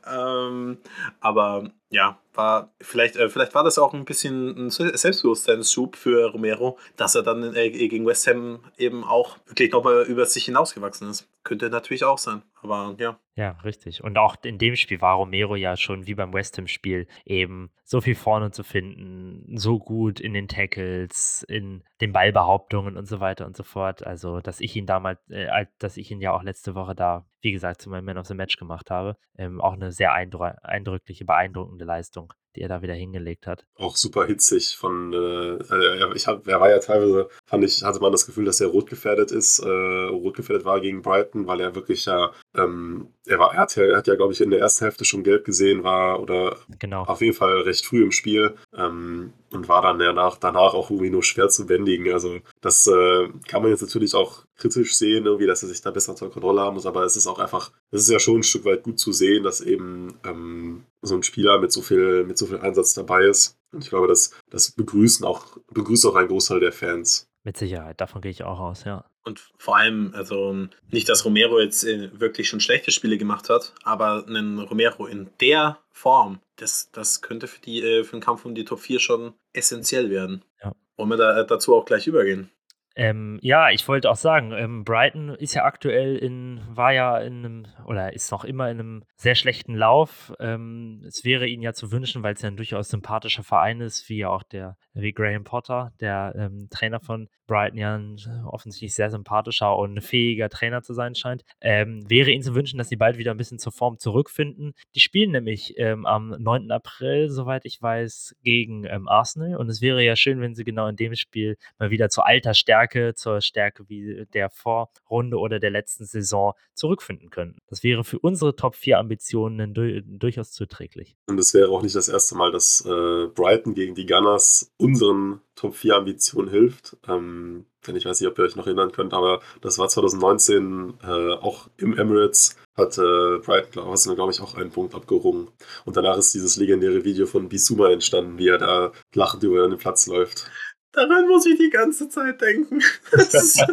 Ähm, 0.06 0.78
aber 1.20 1.72
ja, 1.94 2.18
war 2.34 2.72
vielleicht, 2.82 3.16
äh, 3.16 3.30
vielleicht 3.30 3.54
war 3.54 3.64
das 3.64 3.78
auch 3.78 3.94
ein 3.94 4.04
bisschen 4.04 4.66
ein 4.66 4.70
Selbstbewusstseinsschub 4.72 5.96
für 5.96 6.32
Romero, 6.32 6.80
dass 6.98 7.14
er 7.14 7.22
dann 7.22 7.56
äh, 7.56 7.70
gegen 7.70 8.08
West 8.08 8.26
Ham 8.26 8.64
eben 8.78 9.04
auch 9.04 9.38
wirklich 9.46 9.72
nochmal 9.72 10.02
über 10.04 10.26
sich 10.26 10.46
hinausgewachsen 10.46 11.12
ist. 11.12 11.30
Könnte 11.54 11.70
natürlich 11.70 12.04
auch 12.04 12.18
sein, 12.18 12.42
aber 12.64 12.96
ja. 12.98 13.20
Ja, 13.36 13.52
richtig. 13.64 14.04
Und 14.04 14.18
auch 14.18 14.38
in 14.44 14.58
dem 14.58 14.76
Spiel 14.76 15.02
war 15.02 15.18
Romero 15.18 15.56
ja 15.56 15.78
schon 15.78 16.08
wie 16.08 16.16
beim 16.16 16.34
West 16.34 16.58
Ham-Spiel 16.58 17.06
eben 17.26 17.70
so 17.84 18.02
viel 18.02 18.16
vorne 18.16 18.50
zu 18.50 18.64
finden, 18.64 19.56
so 19.56 19.78
gut 19.78 20.20
in 20.20 20.34
den 20.34 20.48
Tackles, 20.48 21.44
in 21.48 21.84
den 22.02 22.12
Ballbehauptungen 22.12 22.98
und 22.98 23.08
so 23.08 23.20
weiter 23.20 23.46
und 23.46 23.56
so 23.56 23.62
fort. 23.62 24.04
Also, 24.04 24.40
dass 24.40 24.62
ich 24.62 24.76
ihn 24.76 24.88
damals, 24.88 25.20
äh, 25.30 25.68
dass 25.78 25.98
ich 25.98 26.10
ihn 26.10 26.22
ja 26.22 26.32
auch 26.32 26.42
letzte 26.42 26.74
Woche 26.74 26.96
da, 26.96 27.28
wie 27.42 27.52
gesagt, 27.52 27.84
zu 27.84 27.92
meinem 27.92 28.06
Man 28.06 28.18
of 28.18 28.26
the 28.26 28.34
Match 28.34 28.58
gemacht 28.58 28.90
habe, 28.90 29.16
ähm, 29.38 29.62
auch 29.62 29.74
eine 29.74 29.92
sehr 29.92 30.12
eindrückliche, 30.14 31.24
beeindruckende 31.24 31.86
Leistung 31.86 32.34
die 32.56 32.62
er 32.62 32.70
da 32.70 32.82
wieder 32.82 32.94
hingelegt 32.94 33.48
hat. 33.48 33.66
Auch 33.76 33.96
super 33.96 34.26
hitzig 34.26 34.76
von, 34.78 35.14
äh, 35.14 36.14
ich 36.16 36.28
hab, 36.28 36.48
er 36.48 36.60
war 36.60 36.70
ja 36.70 36.80
teilweise, 36.80 37.30
fand 37.46 37.64
ich, 37.64 37.84
hatte 37.84 38.00
man 38.00 38.12
das 38.12 38.26
Gefühl, 38.26 38.46
dass 38.46 38.62
er 38.62 38.68
rot 38.68 38.90
gefährdet 38.90 39.32
ist, 39.32 39.60
äh, 39.60 39.68
rot 39.70 40.36
gefährdet 40.36 40.66
war 40.66 40.80
gegen 40.82 41.02
Brighton, 41.02 41.48
weil 41.48 41.62
er 41.62 41.76
wirklich 41.76 42.06
ja, 42.06 42.32
ähm, 42.56 43.08
er 43.26 43.40
war, 43.40 43.54
er 43.54 43.62
hat 43.62 43.76
ja, 43.76 43.84
er 43.84 43.98
hat 43.98 44.08
ja, 44.08 44.16
glaube 44.16 44.34
ich, 44.34 44.42
in 44.42 44.52
der 44.52 44.60
ersten 44.60 44.86
Hälfte 44.86 45.06
schon 45.06 45.24
gelb 45.24 45.46
gesehen, 45.46 45.84
war 45.84 46.20
oder 46.20 46.58
genau. 46.80 47.04
auf 47.04 47.22
jeden 47.22 47.34
Fall 47.34 47.62
recht 47.62 47.86
früh 47.86 48.04
im 48.04 48.12
Spiel 48.12 48.56
ähm, 48.76 49.34
und 49.52 49.68
war 49.68 49.82
dann 49.82 50.00
danach, 50.00 50.38
danach 50.38 50.74
auch 50.74 50.92
irgendwie 50.92 51.10
nur 51.10 51.24
schwer 51.24 51.50
zu 51.50 51.66
bändigen. 51.66 52.12
Also 52.14 52.40
das 52.62 52.86
äh, 52.88 53.30
kann 53.48 53.62
man 53.62 53.72
jetzt 53.72 53.82
natürlich 53.82 54.14
auch 54.14 54.46
kritisch 54.56 54.96
sehen, 54.98 55.26
irgendwie, 55.26 55.48
dass 55.48 55.64
er 55.64 55.70
sich 55.70 55.82
da 55.82 55.92
besser 55.92 56.12
unter 56.12 56.30
Kontrolle 56.30 56.62
haben 56.62 56.76
muss, 56.76 56.86
aber 56.86 57.04
es 57.04 57.16
ist 57.16 57.28
auch 57.28 57.40
einfach, 57.40 57.72
es 57.92 58.04
ist 58.04 58.10
ja 58.10 58.20
schon 58.20 58.38
ein 58.38 58.44
Stück 58.44 58.66
weit 58.66 58.84
gut 58.84 59.00
zu 59.00 59.12
sehen, 59.12 59.44
dass 59.44 59.62
eben 59.62 60.14
ähm, 60.26 60.84
so 61.02 61.16
ein 61.16 61.24
Spieler 61.24 61.60
mit 61.60 61.72
so 61.72 61.82
viel, 61.82 62.24
mit 62.24 62.38
so 62.38 62.46
viel 62.46 62.60
Einsatz 62.60 62.94
dabei 62.94 63.24
ist. 63.24 63.58
Und 63.72 63.84
ich 63.84 63.90
glaube, 63.90 64.08
das, 64.08 64.32
das 64.52 64.72
begrüßen 64.72 65.26
auch, 65.26 65.58
begrüßt 65.74 66.06
auch 66.06 66.16
ein 66.16 66.28
Großteil 66.28 66.60
der 66.60 66.72
Fans. 66.72 67.26
Mit 67.44 67.58
Sicherheit, 67.58 68.00
davon 68.00 68.22
gehe 68.22 68.32
ich 68.32 68.44
auch 68.44 68.60
aus, 68.60 68.84
ja. 68.84 69.06
Und 69.24 69.40
vor 69.58 69.78
allem, 69.78 70.12
also 70.14 70.68
nicht, 70.92 71.08
dass 71.08 71.24
Romero 71.24 71.60
jetzt 71.60 71.86
äh, 71.86 72.10
wirklich 72.20 72.50
schon 72.50 72.60
schlechte 72.60 72.92
Spiele 72.92 73.18
gemacht 73.18 73.50
hat, 73.50 73.74
aber 73.84 74.26
einen 74.28 74.60
Romero 74.60 75.06
in 75.06 75.30
der 75.40 75.80
Form, 75.92 76.40
das, 76.58 76.92
das 76.92 77.22
könnte 77.22 77.48
für, 77.48 77.62
die, 77.62 77.82
äh, 77.82 78.04
für 78.04 78.18
den 78.18 78.22
Kampf 78.22 78.44
um 78.46 78.54
die 78.54 78.66
Top 78.66 78.80
4 78.80 79.00
schon 79.00 79.34
essentiell 79.54 80.10
werden. 80.10 80.44
Ja. 80.62 80.74
Wollen 80.98 81.10
wir 81.10 81.18
da, 81.18 81.40
äh, 81.40 81.48
dazu 81.48 81.74
auch 81.74 81.86
gleich 81.86 82.06
übergehen? 82.08 82.50
Ähm, 82.96 83.40
ja, 83.42 83.70
ich 83.72 83.88
wollte 83.88 84.10
auch 84.10 84.16
sagen, 84.16 84.52
ähm, 84.52 84.84
Brighton 84.84 85.30
ist 85.30 85.56
ja 85.56 85.66
aktuell 85.66 86.16
in, 86.16 86.62
war 86.70 86.94
ja 86.94 87.18
in 87.20 87.46
einem, 87.46 87.68
oder 87.86 88.14
ist 88.14 88.32
noch 88.32 88.44
immer 88.44 88.70
in 88.70 88.80
einem 88.80 89.04
sehr 89.16 89.36
schlechten 89.36 89.76
Lauf. 89.76 90.34
Ähm, 90.40 91.04
es 91.08 91.24
wäre 91.24 91.48
ihnen 91.48 91.64
ja 91.64 91.74
zu 91.74 91.92
wünschen, 91.92 92.22
weil 92.22 92.36
es 92.36 92.42
ja 92.42 92.50
ein 92.50 92.58
durchaus 92.58 92.90
sympathischer 92.90 93.44
Verein 93.44 93.82
ist, 93.82 94.10
wie 94.10 94.18
ja 94.18 94.30
auch 94.30 94.44
der, 94.44 94.78
wie 94.94 95.12
Graham 95.12 95.44
Potter, 95.44 95.92
der 96.00 96.34
ähm, 96.38 96.68
Trainer 96.70 97.00
von 97.00 97.30
Brighton 97.48 97.78
ja 97.78 97.96
ein 97.96 98.18
offensichtlich 98.46 98.94
sehr 98.96 99.10
sympathischer 99.10 99.76
und 99.76 100.02
fähiger 100.02 100.50
Trainer 100.50 100.82
zu 100.82 100.94
sein 100.94 101.16
scheint. 101.16 101.44
Ähm, 101.62 102.04
wäre 102.08 102.32
ihnen 102.32 102.44
zu 102.44 102.56
wünschen, 102.56 102.78
dass 102.78 102.90
sie 102.90 102.96
bald 102.96 103.18
wieder 103.18 103.32
ein 103.32 103.38
bisschen 103.38 103.60
zur 103.60 103.72
Form 103.72 103.98
zurückfinden. 103.98 104.74
Die 104.96 105.00
spielen 105.00 105.32
nämlich 105.32 105.74
ähm, 105.78 106.06
am 106.06 106.30
9. 106.30 106.72
April, 106.72 107.30
soweit 107.30 107.66
ich 107.66 107.82
weiß, 107.82 108.36
gegen 108.44 108.88
Arsenal 109.08 109.56
und 109.58 109.70
es 109.70 109.82
wäre 109.82 110.04
ja 110.04 110.16
schön, 110.16 110.42
wenn 110.42 110.56
sie 110.56 110.64
genau 110.64 110.88
in 110.88 110.96
dem 110.96 111.16
Spiel 111.16 111.58
mal 111.80 111.90
wieder 111.90 112.10
zur 112.10 112.26
alter 112.26 112.54
Stärke, 112.84 113.14
zur 113.16 113.42
Stärke 113.42 113.88
wie 113.88 114.26
der 114.34 114.50
Vorrunde 114.50 115.38
oder 115.38 115.60
der 115.60 115.72
letzten 115.72 116.06
Saison 116.06 116.54
zurückfinden 116.74 117.30
können. 117.30 117.58
Das 117.68 117.84
wäre 117.84 118.04
für 118.04 118.20
unsere 118.20 118.56
Top 118.56 118.76
4 118.76 119.00
Ambitionen 119.00 119.74
durchaus 120.20 120.52
zuträglich. 120.52 121.16
Und 121.28 121.40
es 121.40 121.54
wäre 121.54 121.70
auch 121.70 121.82
nicht 121.82 121.96
das 121.96 122.10
erste 122.10 122.36
Mal, 122.36 122.52
dass 122.52 122.86
äh, 122.86 123.28
Brighton 123.28 123.74
gegen 123.74 123.96
die 123.96 124.06
Gunners 124.06 124.72
unseren 124.78 125.40
Top 125.56 125.76
4 125.76 125.96
Ambitionen 125.96 126.50
hilft. 126.50 126.98
Ähm, 127.08 127.66
denn 127.88 127.96
ich 127.96 128.06
weiß 128.06 128.20
nicht, 128.20 128.30
ob 128.30 128.38
ihr 128.38 128.46
euch 128.46 128.56
noch 128.56 128.66
erinnern 128.66 128.92
könnt, 128.92 129.14
aber 129.14 129.42
das 129.62 129.78
war 129.78 129.88
2019 129.88 130.96
äh, 131.04 131.34
auch 131.34 131.70
im 131.78 131.98
Emirates 131.98 132.56
hat 132.76 132.98
äh, 132.98 133.38
Brighton, 133.38 134.16
glaube 134.16 134.32
ich, 134.32 134.42
auch 134.42 134.56
einen 134.56 134.72
Punkt 134.72 134.96
abgerungen. 134.96 135.50
Und 135.86 135.96
danach 135.96 136.18
ist 136.18 136.34
dieses 136.34 136.56
legendäre 136.58 137.04
Video 137.04 137.28
von 137.28 137.48
Bisuma 137.50 137.92
entstanden, 137.92 138.38
wie 138.38 138.48
er 138.48 138.58
da 138.58 138.92
lachend 139.14 139.44
über 139.44 139.68
den 139.68 139.78
Platz 139.78 140.08
läuft. 140.08 140.50
Daran 140.94 141.28
muss 141.28 141.48
ich 141.48 141.58
die 141.58 141.72
ganze 141.72 142.08
Zeit 142.08 142.40
denken. 142.40 142.80
Ist, 143.12 143.64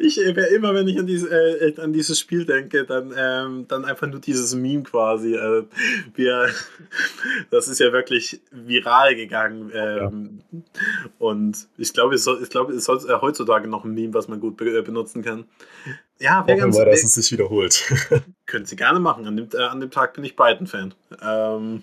ich 0.00 0.20
äh, 0.20 0.54
immer, 0.54 0.72
wenn 0.72 0.86
ich 0.86 0.96
an, 0.96 1.06
diese, 1.06 1.28
äh, 1.28 1.80
an 1.80 1.92
dieses 1.92 2.20
Spiel 2.20 2.44
denke, 2.44 2.84
dann, 2.84 3.12
ähm, 3.16 3.66
dann 3.66 3.84
einfach 3.84 4.06
nur 4.06 4.20
dieses 4.20 4.54
Meme 4.54 4.84
quasi. 4.84 5.34
Äh, 5.34 5.64
wir, 6.14 6.48
das 7.50 7.66
ist 7.66 7.80
ja 7.80 7.92
wirklich 7.92 8.40
viral 8.52 9.16
gegangen. 9.16 9.72
Ähm, 9.74 10.42
ja. 10.52 10.60
Und 11.18 11.66
ich 11.76 11.92
glaube, 11.92 12.14
es, 12.14 12.28
ich 12.28 12.50
glaube, 12.50 12.72
es 12.72 12.88
ist 12.88 12.88
heutzutage 12.88 13.68
noch 13.68 13.84
ein 13.84 13.92
Meme, 13.92 14.14
was 14.14 14.28
man 14.28 14.38
gut 14.38 14.56
be 14.56 14.78
äh, 14.78 14.82
benutzen 14.82 15.22
kann. 15.22 15.46
Ja, 16.20 16.44
wer 16.46 16.56
ganz, 16.56 16.76
mal, 16.76 16.84
dass 16.84 17.02
es 17.02 17.14
sich 17.14 17.32
wiederholt. 17.32 17.92
können 18.46 18.64
Sie 18.64 18.76
gerne 18.76 19.00
machen. 19.00 19.26
An 19.26 19.36
dem, 19.36 19.48
äh, 19.52 19.64
an 19.64 19.80
dem 19.80 19.90
Tag 19.90 20.14
bin 20.14 20.22
ich 20.22 20.36
Brighton-Fan. 20.36 20.94
Ähm, 21.20 21.82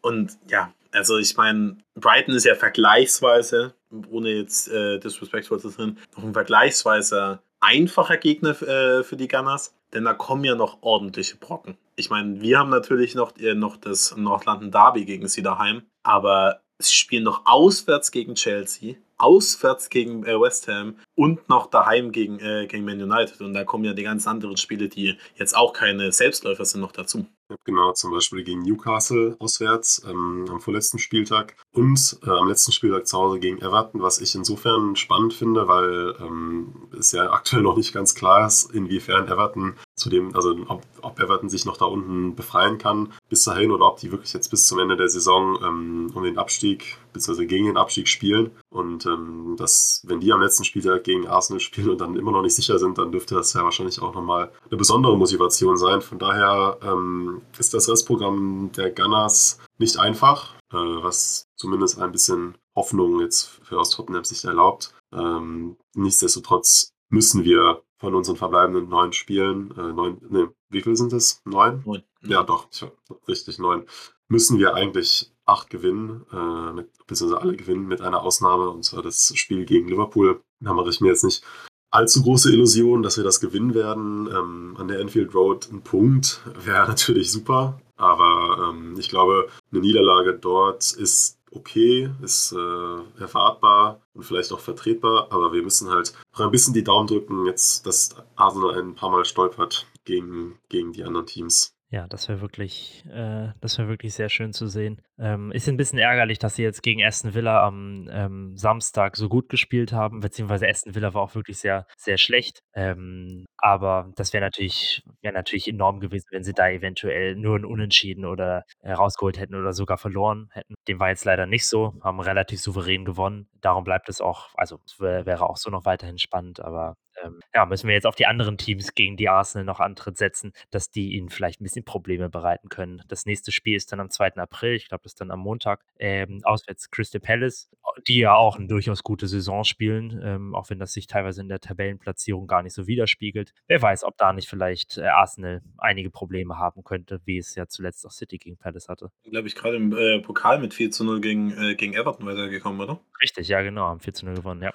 und 0.00 0.36
ja, 0.48 0.72
also 0.96 1.18
ich 1.18 1.36
meine, 1.36 1.78
Brighton 1.94 2.34
ist 2.34 2.44
ja 2.44 2.54
vergleichsweise, 2.54 3.74
ohne 4.10 4.30
jetzt 4.30 4.68
äh, 4.68 4.98
disrespectful 4.98 5.60
zu 5.60 5.68
sein, 5.68 5.98
noch 6.16 6.24
ein 6.24 6.32
vergleichsweise 6.32 7.40
einfacher 7.60 8.16
Gegner 8.16 8.60
äh, 8.62 9.04
für 9.04 9.16
die 9.16 9.28
Gunners, 9.28 9.74
denn 9.92 10.04
da 10.04 10.14
kommen 10.14 10.44
ja 10.44 10.54
noch 10.54 10.82
ordentliche 10.82 11.36
Brocken. 11.36 11.76
Ich 11.96 12.10
meine, 12.10 12.40
wir 12.40 12.58
haben 12.58 12.70
natürlich 12.70 13.14
noch, 13.14 13.36
äh, 13.38 13.54
noch 13.54 13.76
das 13.76 14.16
Nordlanden 14.16 14.70
Derby 14.70 15.04
gegen 15.04 15.28
sie 15.28 15.42
daheim, 15.42 15.82
aber 16.02 16.60
sie 16.78 16.94
spielen 16.94 17.24
noch 17.24 17.42
auswärts 17.46 18.10
gegen 18.10 18.34
Chelsea, 18.34 18.96
auswärts 19.18 19.88
gegen 19.88 20.24
äh, 20.24 20.38
West 20.38 20.68
Ham 20.68 20.96
und 21.14 21.48
noch 21.48 21.68
daheim 21.68 22.12
gegen, 22.12 22.38
äh, 22.40 22.66
gegen 22.66 22.84
Man 22.84 23.00
United. 23.00 23.40
Und 23.40 23.54
da 23.54 23.64
kommen 23.64 23.84
ja 23.84 23.94
die 23.94 24.02
ganz 24.02 24.26
anderen 24.26 24.56
Spiele, 24.56 24.88
die 24.88 25.16
jetzt 25.36 25.56
auch 25.56 25.72
keine 25.72 26.12
Selbstläufer 26.12 26.64
sind, 26.64 26.80
noch 26.80 26.92
dazu. 26.92 27.26
Genau, 27.64 27.92
zum 27.92 28.10
Beispiel 28.10 28.42
gegen 28.42 28.62
Newcastle 28.62 29.36
auswärts 29.38 30.02
ähm, 30.08 30.46
am 30.48 30.60
vorletzten 30.60 30.98
Spieltag 30.98 31.54
und 31.72 32.18
äh, 32.24 32.30
am 32.30 32.48
letzten 32.48 32.72
Spieltag 32.72 33.06
zu 33.06 33.18
Hause 33.18 33.38
gegen 33.38 33.58
Everton, 33.58 34.02
was 34.02 34.20
ich 34.20 34.34
insofern 34.34 34.96
spannend 34.96 35.32
finde, 35.32 35.68
weil 35.68 36.16
ähm, 36.20 36.88
es 36.98 37.12
ja 37.12 37.30
aktuell 37.30 37.62
noch 37.62 37.76
nicht 37.76 37.92
ganz 37.92 38.14
klar 38.16 38.46
ist, 38.46 38.72
inwiefern 38.72 39.28
Everton 39.28 39.76
zu 39.96 40.10
dem, 40.10 40.34
also 40.36 40.54
ob, 40.68 40.82
ob 41.00 41.18
Everton 41.18 41.48
sich 41.48 41.64
noch 41.64 41.78
da 41.78 41.86
unten 41.86 42.34
befreien 42.34 42.76
kann 42.76 43.12
bis 43.30 43.44
dahin 43.44 43.70
oder 43.70 43.86
ob 43.86 43.98
die 43.98 44.12
wirklich 44.12 44.34
jetzt 44.34 44.50
bis 44.50 44.66
zum 44.66 44.78
Ende 44.78 44.96
der 44.96 45.08
Saison 45.08 45.58
ähm, 45.64 46.10
um 46.14 46.22
den 46.22 46.38
Abstieg 46.38 46.98
bzw. 47.14 47.46
gegen 47.46 47.64
den 47.64 47.78
Abstieg 47.78 48.06
spielen. 48.06 48.50
Und 48.68 49.06
ähm, 49.06 49.54
das, 49.56 50.02
wenn 50.06 50.20
die 50.20 50.32
am 50.32 50.42
letzten 50.42 50.64
Spieltag 50.64 51.04
gegen 51.04 51.26
Arsenal 51.26 51.60
spielen 51.60 51.90
und 51.90 52.00
dann 52.00 52.16
immer 52.16 52.32
noch 52.32 52.42
nicht 52.42 52.54
sicher 52.54 52.78
sind, 52.78 52.98
dann 52.98 53.10
dürfte 53.10 53.34
das 53.34 53.54
ja 53.54 53.64
wahrscheinlich 53.64 54.00
auch 54.02 54.14
nochmal 54.14 54.52
eine 54.68 54.76
besondere 54.76 55.16
Motivation 55.16 55.78
sein. 55.78 56.02
Von 56.02 56.18
daher 56.18 56.78
ähm, 56.82 57.40
ist 57.58 57.72
das 57.72 57.88
Restprogramm 57.88 58.70
der 58.76 58.90
Gunners 58.90 59.58
nicht 59.78 59.98
einfach, 59.98 60.54
äh, 60.72 60.76
was 60.76 61.48
zumindest 61.56 61.98
ein 61.98 62.12
bisschen 62.12 62.58
Hoffnung 62.74 63.20
jetzt 63.20 63.60
für 63.62 63.78
aus 63.80 63.90
Tottenham 63.90 64.24
sich 64.24 64.44
erlaubt. 64.44 64.92
Ähm, 65.12 65.76
nichtsdestotrotz 65.94 66.90
müssen 67.08 67.44
wir 67.44 67.82
von 67.98 68.14
unseren 68.14 68.36
verbleibenden 68.36 68.88
neun 68.88 69.12
Spielen, 69.12 69.70
äh, 69.76 69.92
neun, 69.92 70.18
ne, 70.28 70.52
wie 70.68 70.82
viel 70.82 70.96
sind 70.96 71.12
es? 71.12 71.40
Neun? 71.44 71.82
Neun. 71.84 72.02
Ja, 72.22 72.42
doch, 72.42 72.68
ich, 72.70 72.84
richtig, 73.28 73.58
neun. 73.58 73.84
Müssen 74.28 74.58
wir 74.58 74.74
eigentlich 74.74 75.32
acht 75.44 75.70
gewinnen, 75.70 76.26
äh, 76.32 76.72
mit, 76.72 76.88
beziehungsweise 77.06 77.40
alle 77.40 77.56
gewinnen, 77.56 77.86
mit 77.86 78.00
einer 78.00 78.22
Ausnahme, 78.22 78.68
und 78.70 78.84
zwar 78.84 79.02
das 79.02 79.32
Spiel 79.36 79.64
gegen 79.64 79.88
Liverpool. 79.88 80.42
Da 80.60 80.74
mache 80.74 80.90
ich 80.90 81.00
mir 81.00 81.08
jetzt 81.08 81.24
nicht 81.24 81.44
allzu 81.90 82.22
große 82.22 82.52
Illusion, 82.52 83.02
dass 83.02 83.16
wir 83.16 83.24
das 83.24 83.40
gewinnen 83.40 83.74
werden. 83.74 84.28
Ähm, 84.28 84.76
an 84.78 84.88
der 84.88 85.00
Enfield 85.00 85.34
Road 85.34 85.68
ein 85.70 85.82
Punkt 85.82 86.40
wäre 86.64 86.86
natürlich 86.88 87.30
super, 87.30 87.80
aber 87.96 88.70
ähm, 88.70 88.96
ich 88.98 89.08
glaube, 89.08 89.48
eine 89.70 89.80
Niederlage 89.80 90.34
dort 90.38 90.92
ist 90.92 91.35
okay, 91.56 92.10
ist 92.22 92.52
äh, 92.52 93.20
erwartbar 93.20 94.02
und 94.14 94.24
vielleicht 94.24 94.52
auch 94.52 94.60
vertretbar, 94.60 95.28
aber 95.30 95.52
wir 95.52 95.62
müssen 95.62 95.90
halt 95.90 96.12
noch 96.32 96.40
ein 96.40 96.50
bisschen 96.50 96.74
die 96.74 96.84
Daumen 96.84 97.06
drücken, 97.06 97.46
jetzt, 97.46 97.86
dass 97.86 98.14
Arsenal 98.36 98.78
ein 98.78 98.94
paar 98.94 99.10
Mal 99.10 99.24
stolpert 99.24 99.86
gegen, 100.04 100.58
gegen 100.68 100.92
die 100.92 101.04
anderen 101.04 101.26
Teams. 101.26 101.76
Ja, 101.88 102.08
das 102.08 102.28
wäre 102.28 102.40
wirklich, 102.40 103.04
äh, 103.12 103.52
das 103.60 103.78
wirklich 103.78 104.12
sehr 104.12 104.28
schön 104.28 104.52
zu 104.52 104.66
sehen. 104.66 105.00
Ähm, 105.18 105.52
ist 105.52 105.68
ein 105.68 105.76
bisschen 105.76 106.00
ärgerlich, 106.00 106.40
dass 106.40 106.56
sie 106.56 106.64
jetzt 106.64 106.82
gegen 106.82 107.04
Aston 107.04 107.32
Villa 107.32 107.64
am 107.64 108.08
ähm, 108.10 108.56
Samstag 108.56 109.16
so 109.16 109.28
gut 109.28 109.48
gespielt 109.48 109.92
haben, 109.92 110.18
beziehungsweise 110.18 110.68
Aston 110.68 110.96
Villa 110.96 111.14
war 111.14 111.22
auch 111.22 111.36
wirklich 111.36 111.58
sehr, 111.58 111.86
sehr 111.96 112.18
schlecht. 112.18 112.58
Ähm, 112.74 113.46
aber 113.56 114.12
das 114.16 114.32
wäre 114.32 114.44
natürlich, 114.44 115.04
wäre 115.26 115.34
natürlich 115.34 115.66
enorm 115.66 115.98
gewesen, 115.98 116.28
wenn 116.30 116.44
sie 116.44 116.52
da 116.54 116.70
eventuell 116.70 117.34
nur 117.34 117.56
ein 117.56 117.64
Unentschieden 117.64 118.24
oder 118.24 118.64
äh, 118.80 118.92
rausgeholt 118.92 119.40
hätten 119.40 119.56
oder 119.56 119.72
sogar 119.72 119.98
verloren 119.98 120.48
hätten. 120.52 120.74
Dem 120.86 121.00
war 121.00 121.08
jetzt 121.08 121.24
leider 121.24 121.46
nicht 121.46 121.66
so, 121.66 121.94
haben 122.00 122.20
relativ 122.20 122.60
souverän 122.60 123.04
gewonnen. 123.04 123.48
Darum 123.60 123.82
bleibt 123.82 124.08
es 124.08 124.20
auch, 124.20 124.50
also 124.54 124.78
es 124.86 125.00
wäre 125.00 125.50
auch 125.50 125.56
so 125.56 125.68
noch 125.70 125.84
weiterhin 125.84 126.18
spannend, 126.18 126.60
aber 126.60 126.94
ähm, 127.22 127.40
ja, 127.54 127.66
müssen 127.66 127.88
wir 127.88 127.94
jetzt 127.94 128.06
auf 128.06 128.16
die 128.16 128.26
anderen 128.26 128.58
Teams 128.58 128.94
gegen 128.94 129.16
die 129.16 129.28
Arsenal 129.28 129.64
noch 129.64 129.80
Antritt 129.80 130.16
setzen, 130.16 130.52
dass 130.70 130.90
die 130.90 131.14
ihnen 131.14 131.28
vielleicht 131.28 131.60
ein 131.60 131.64
bisschen 131.64 131.84
Probleme 131.84 132.28
bereiten 132.28 132.68
können. 132.68 133.02
Das 133.08 133.26
nächste 133.26 133.52
Spiel 133.52 133.76
ist 133.76 133.92
dann 133.92 134.00
am 134.00 134.10
2. 134.10 134.34
April, 134.36 134.74
ich 134.74 134.88
glaube, 134.88 135.02
das 135.04 135.12
ist 135.12 135.20
dann 135.20 135.30
am 135.30 135.40
Montag, 135.40 135.84
ähm, 135.98 136.40
auswärts 136.44 136.90
Crystal 136.90 137.20
Palace, 137.20 137.70
die 138.06 138.18
ja 138.18 138.34
auch 138.34 138.56
eine 138.56 138.66
durchaus 138.66 139.02
gute 139.02 139.26
Saison 139.26 139.64
spielen, 139.64 140.20
ähm, 140.22 140.54
auch 140.54 140.70
wenn 140.70 140.78
das 140.78 140.92
sich 140.92 141.06
teilweise 141.06 141.40
in 141.40 141.48
der 141.48 141.60
Tabellenplatzierung 141.60 142.46
gar 142.46 142.62
nicht 142.62 142.74
so 142.74 142.86
widerspiegelt. 142.86 143.52
Wer 143.66 143.80
weiß, 143.80 144.04
ob 144.04 144.16
da 144.16 144.32
nicht 144.32 144.48
vielleicht 144.48 144.98
äh, 144.98 145.06
Arsenal 145.06 145.62
einige 145.78 146.10
Probleme 146.10 146.56
haben 146.58 146.84
könnte, 146.84 147.20
wie 147.24 147.38
es 147.38 147.54
ja 147.54 147.66
zuletzt 147.66 148.06
auch 148.06 148.10
City 148.10 148.38
gegen 148.38 148.56
Palace 148.56 148.88
hatte. 148.88 149.10
Glaube 149.24 149.48
ich, 149.48 149.54
gerade 149.54 149.76
im 149.76 149.92
äh, 149.92 150.20
Pokal 150.20 150.58
mit 150.58 150.74
4 150.74 150.90
zu 150.90 151.04
0 151.04 151.20
gegen, 151.20 151.50
äh, 151.52 151.74
gegen 151.74 151.94
Everton 151.94 152.26
weitergekommen, 152.26 152.80
oder? 152.80 153.00
Richtig, 153.20 153.48
ja, 153.48 153.62
genau, 153.62 153.86
haben 153.86 154.00
4 154.00 154.14
zu 154.14 154.26
0 154.26 154.34
gewonnen, 154.34 154.62
ja. 154.62 154.72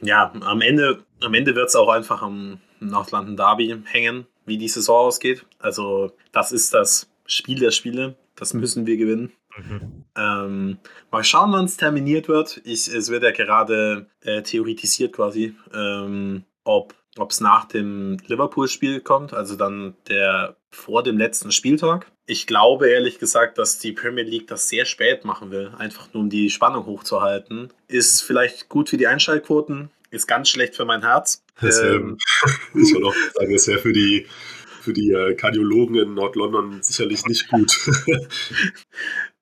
Ja, 0.00 0.32
am 0.40 0.60
Ende, 0.60 1.04
am 1.22 1.34
Ende 1.34 1.54
wird 1.54 1.68
es 1.68 1.76
auch 1.76 1.88
einfach 1.88 2.22
am 2.22 2.60
Nordlanden 2.80 3.36
Derby 3.36 3.74
hängen, 3.84 4.26
wie 4.44 4.58
die 4.58 4.68
Saison 4.68 5.06
ausgeht. 5.06 5.44
Also, 5.58 6.12
das 6.32 6.52
ist 6.52 6.72
das 6.74 7.10
Spiel 7.26 7.58
der 7.58 7.72
Spiele. 7.72 8.16
Das 8.36 8.54
müssen 8.54 8.86
wir 8.86 8.96
gewinnen. 8.96 9.32
Mhm. 9.56 10.04
Ähm, 10.16 10.78
mal 11.10 11.24
schauen, 11.24 11.52
wann 11.52 11.64
es 11.64 11.76
terminiert 11.76 12.28
wird. 12.28 12.60
Ich, 12.64 12.88
es 12.88 13.08
wird 13.08 13.22
ja 13.22 13.30
gerade 13.30 14.06
äh, 14.20 14.42
theoretisiert 14.42 15.14
quasi, 15.14 15.56
ähm, 15.74 16.44
ob 16.64 16.94
es 17.28 17.40
nach 17.40 17.64
dem 17.64 18.18
Liverpool-Spiel 18.26 19.00
kommt, 19.00 19.32
also 19.32 19.56
dann 19.56 19.96
der 20.08 20.56
vor 20.70 21.02
dem 21.02 21.16
letzten 21.16 21.50
Spieltag. 21.50 22.12
Ich 22.26 22.46
glaube 22.48 22.88
ehrlich 22.88 23.18
gesagt, 23.18 23.56
dass 23.56 23.78
die 23.78 23.92
Premier 23.92 24.24
League 24.24 24.48
das 24.48 24.68
sehr 24.68 24.84
spät 24.84 25.24
machen 25.24 25.52
will, 25.52 25.72
einfach 25.78 26.12
nur 26.12 26.24
um 26.24 26.30
die 26.30 26.50
Spannung 26.50 26.84
hochzuhalten. 26.84 27.72
Ist 27.86 28.22
vielleicht 28.22 28.68
gut 28.68 28.88
für 28.88 28.96
die 28.96 29.06
Einschaltquoten, 29.06 29.90
ist 30.10 30.26
ganz 30.26 30.48
schlecht 30.48 30.74
für 30.74 30.84
mein 30.84 31.02
Herz. 31.02 31.44
Ähm, 31.62 32.18
ich 32.74 32.92
wollte 32.94 33.06
auch 33.06 33.14
sagen, 33.34 33.52
das 33.52 33.68
wäre 33.68 33.78
für 33.78 33.92
die, 33.92 34.26
für 34.82 34.92
die 34.92 35.12
äh, 35.12 35.34
Kardiologen 35.34 35.96
in 35.96 36.14
Nord-London 36.14 36.82
sicherlich 36.82 37.24
nicht 37.26 37.48
gut. 37.48 37.72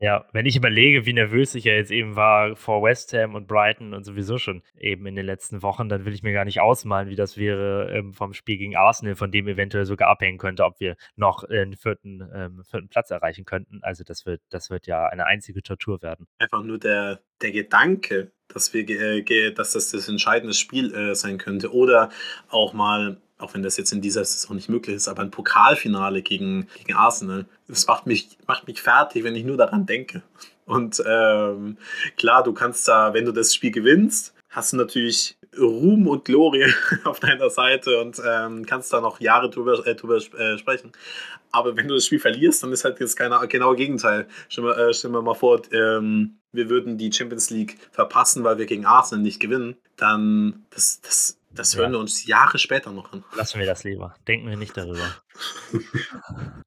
Ja, 0.05 0.27
wenn 0.33 0.45
ich 0.45 0.55
überlege, 0.55 1.07
wie 1.07 1.15
nervös 1.15 1.55
ich 1.55 1.65
ja 1.65 1.73
jetzt 1.73 1.91
eben 1.91 2.15
war 2.15 2.57
vor 2.57 2.83
West 2.83 3.15
Ham 3.15 3.35
und 3.35 3.49
Brighton 3.49 3.95
und 3.95 4.05
sowieso 4.05 4.37
schon 4.37 4.63
eben 4.79 5.07
in 5.07 5.17
den 5.17 5.25
letzten 5.25 5.63
Wochen, 5.63 5.89
dann 5.89 6.05
will 6.05 6.13
ich 6.13 6.23
mir 6.23 6.35
gar 6.35 6.45
nicht 6.45 6.61
ausmalen, 6.61 7.09
wie 7.09 7.17
das 7.17 7.39
wäre 7.39 7.91
ähm, 7.91 8.13
vom 8.13 8.35
Spiel 8.35 8.59
gegen 8.59 8.77
Arsenal, 8.77 9.15
von 9.15 9.31
dem 9.31 9.49
eventuell 9.49 9.87
sogar 9.87 10.11
abhängen 10.11 10.37
könnte, 10.37 10.67
ob 10.67 10.79
wir 10.79 10.97
noch 11.17 11.49
den 11.49 11.75
vierten, 11.75 12.23
ähm, 12.35 12.63
vierten 12.65 12.91
Platz 12.91 13.11
erreichen 13.11 13.47
könnten. 13.47 13.79
Also 13.81 14.05
das 14.05 14.27
wird, 14.27 14.43
das 14.51 14.69
wird 14.69 14.87
ja 14.87 15.07
eine 15.07 15.25
einzige 15.25 15.63
Tortur 15.63 16.03
werden. 16.03 16.27
Einfach 16.37 16.63
nur 16.63 16.79
der, 16.79 17.23
der 17.41 17.53
Gedanke, 17.53 18.31
dass, 18.49 18.75
wir, 18.75 18.87
äh, 18.87 19.53
dass 19.53 19.73
das 19.73 19.91
das 19.91 20.07
entscheidende 20.07 20.53
Spiel 20.53 20.95
äh, 20.95 21.15
sein 21.15 21.39
könnte 21.39 21.73
oder 21.73 22.11
auch 22.51 22.75
mal 22.75 23.23
auch 23.39 23.55
wenn 23.55 23.63
das 23.63 23.77
jetzt 23.77 23.93
in 23.93 24.01
dieser 24.01 24.25
Saison 24.25 24.57
nicht 24.57 24.69
möglich 24.69 24.97
ist, 24.97 25.09
aber 25.09 25.23
ein 25.23 25.31
Pokalfinale 25.31 26.23
gegen, 26.23 26.69
gegen 26.79 26.95
Arsenal, 26.95 27.47
das 27.69 27.87
macht 27.87 28.07
mich, 28.07 28.39
macht 28.47 28.67
mich 28.67 28.81
fertig, 28.81 29.25
wenn 29.25 29.35
ich 29.35 29.45
nur 29.45 29.57
daran 29.57 29.87
denke. 29.87 30.23
Und 30.67 31.03
ähm, 31.07 31.77
klar, 32.17 32.43
du 32.43 32.53
kannst 32.53 32.89
da, 32.89 33.13
wenn 33.13 33.25
du 33.25 33.33
das 33.33 33.55
Spiel 33.55 33.71
gewinnst, 33.71 34.35
hast 34.49 34.73
du 34.73 34.77
natürlich 34.77 35.37
Ruhm 35.59 36.07
und 36.07 36.25
Glorie 36.25 36.73
auf 37.05 37.21
deiner 37.21 37.51
Seite 37.51 38.01
und 38.01 38.21
ähm, 38.25 38.65
kannst 38.67 38.93
da 38.93 39.01
noch 39.01 39.21
Jahre 39.21 39.51
drüber, 39.51 39.87
äh, 39.87 39.95
drüber 39.95 40.17
äh, 40.17 40.59
sprechen. 40.59 40.93
Aber 41.53 41.77
wenn 41.77 41.87
du 41.87 41.95
das 41.95 42.07
Spiel 42.07 42.19
verlierst, 42.19 42.63
dann 42.63 42.73
ist 42.73 42.85
halt 42.85 42.99
jetzt 42.99 43.17
genau 43.17 43.47
genaue 43.47 43.77
Gegenteil. 43.77 44.27
Stellen 44.49 44.67
wir, 44.67 44.77
äh, 44.77 44.95
stellen 44.95 45.15
wir 45.15 45.23
mal 45.23 45.35
vor, 45.35 45.63
ähm, 45.73 46.39
wir 46.53 46.69
würden 46.69 46.99
die 46.99 47.13
Champions 47.13 47.51
League 47.51 47.79
verpassen, 47.93 48.43
weil 48.43 48.59
wir 48.59 48.67
gegen 48.67 48.87
Arsenal 48.87 49.23
nicht 49.23 49.41
gewinnen. 49.41 49.77
Dann, 49.97 50.65
das, 50.71 51.01
das, 51.01 51.39
das 51.55 51.77
hören 51.77 51.93
ja. 51.93 51.99
wir 51.99 52.01
uns 52.01 52.27
Jahre 52.27 52.59
später 52.59 52.91
noch 52.91 53.13
an. 53.13 53.25
Lassen 53.37 53.59
wir 53.59 53.67
das 53.67 53.85
lieber. 53.85 54.15
Denken 54.27 54.49
wir 54.49 54.57
nicht 54.57 54.77
darüber. 54.77 55.15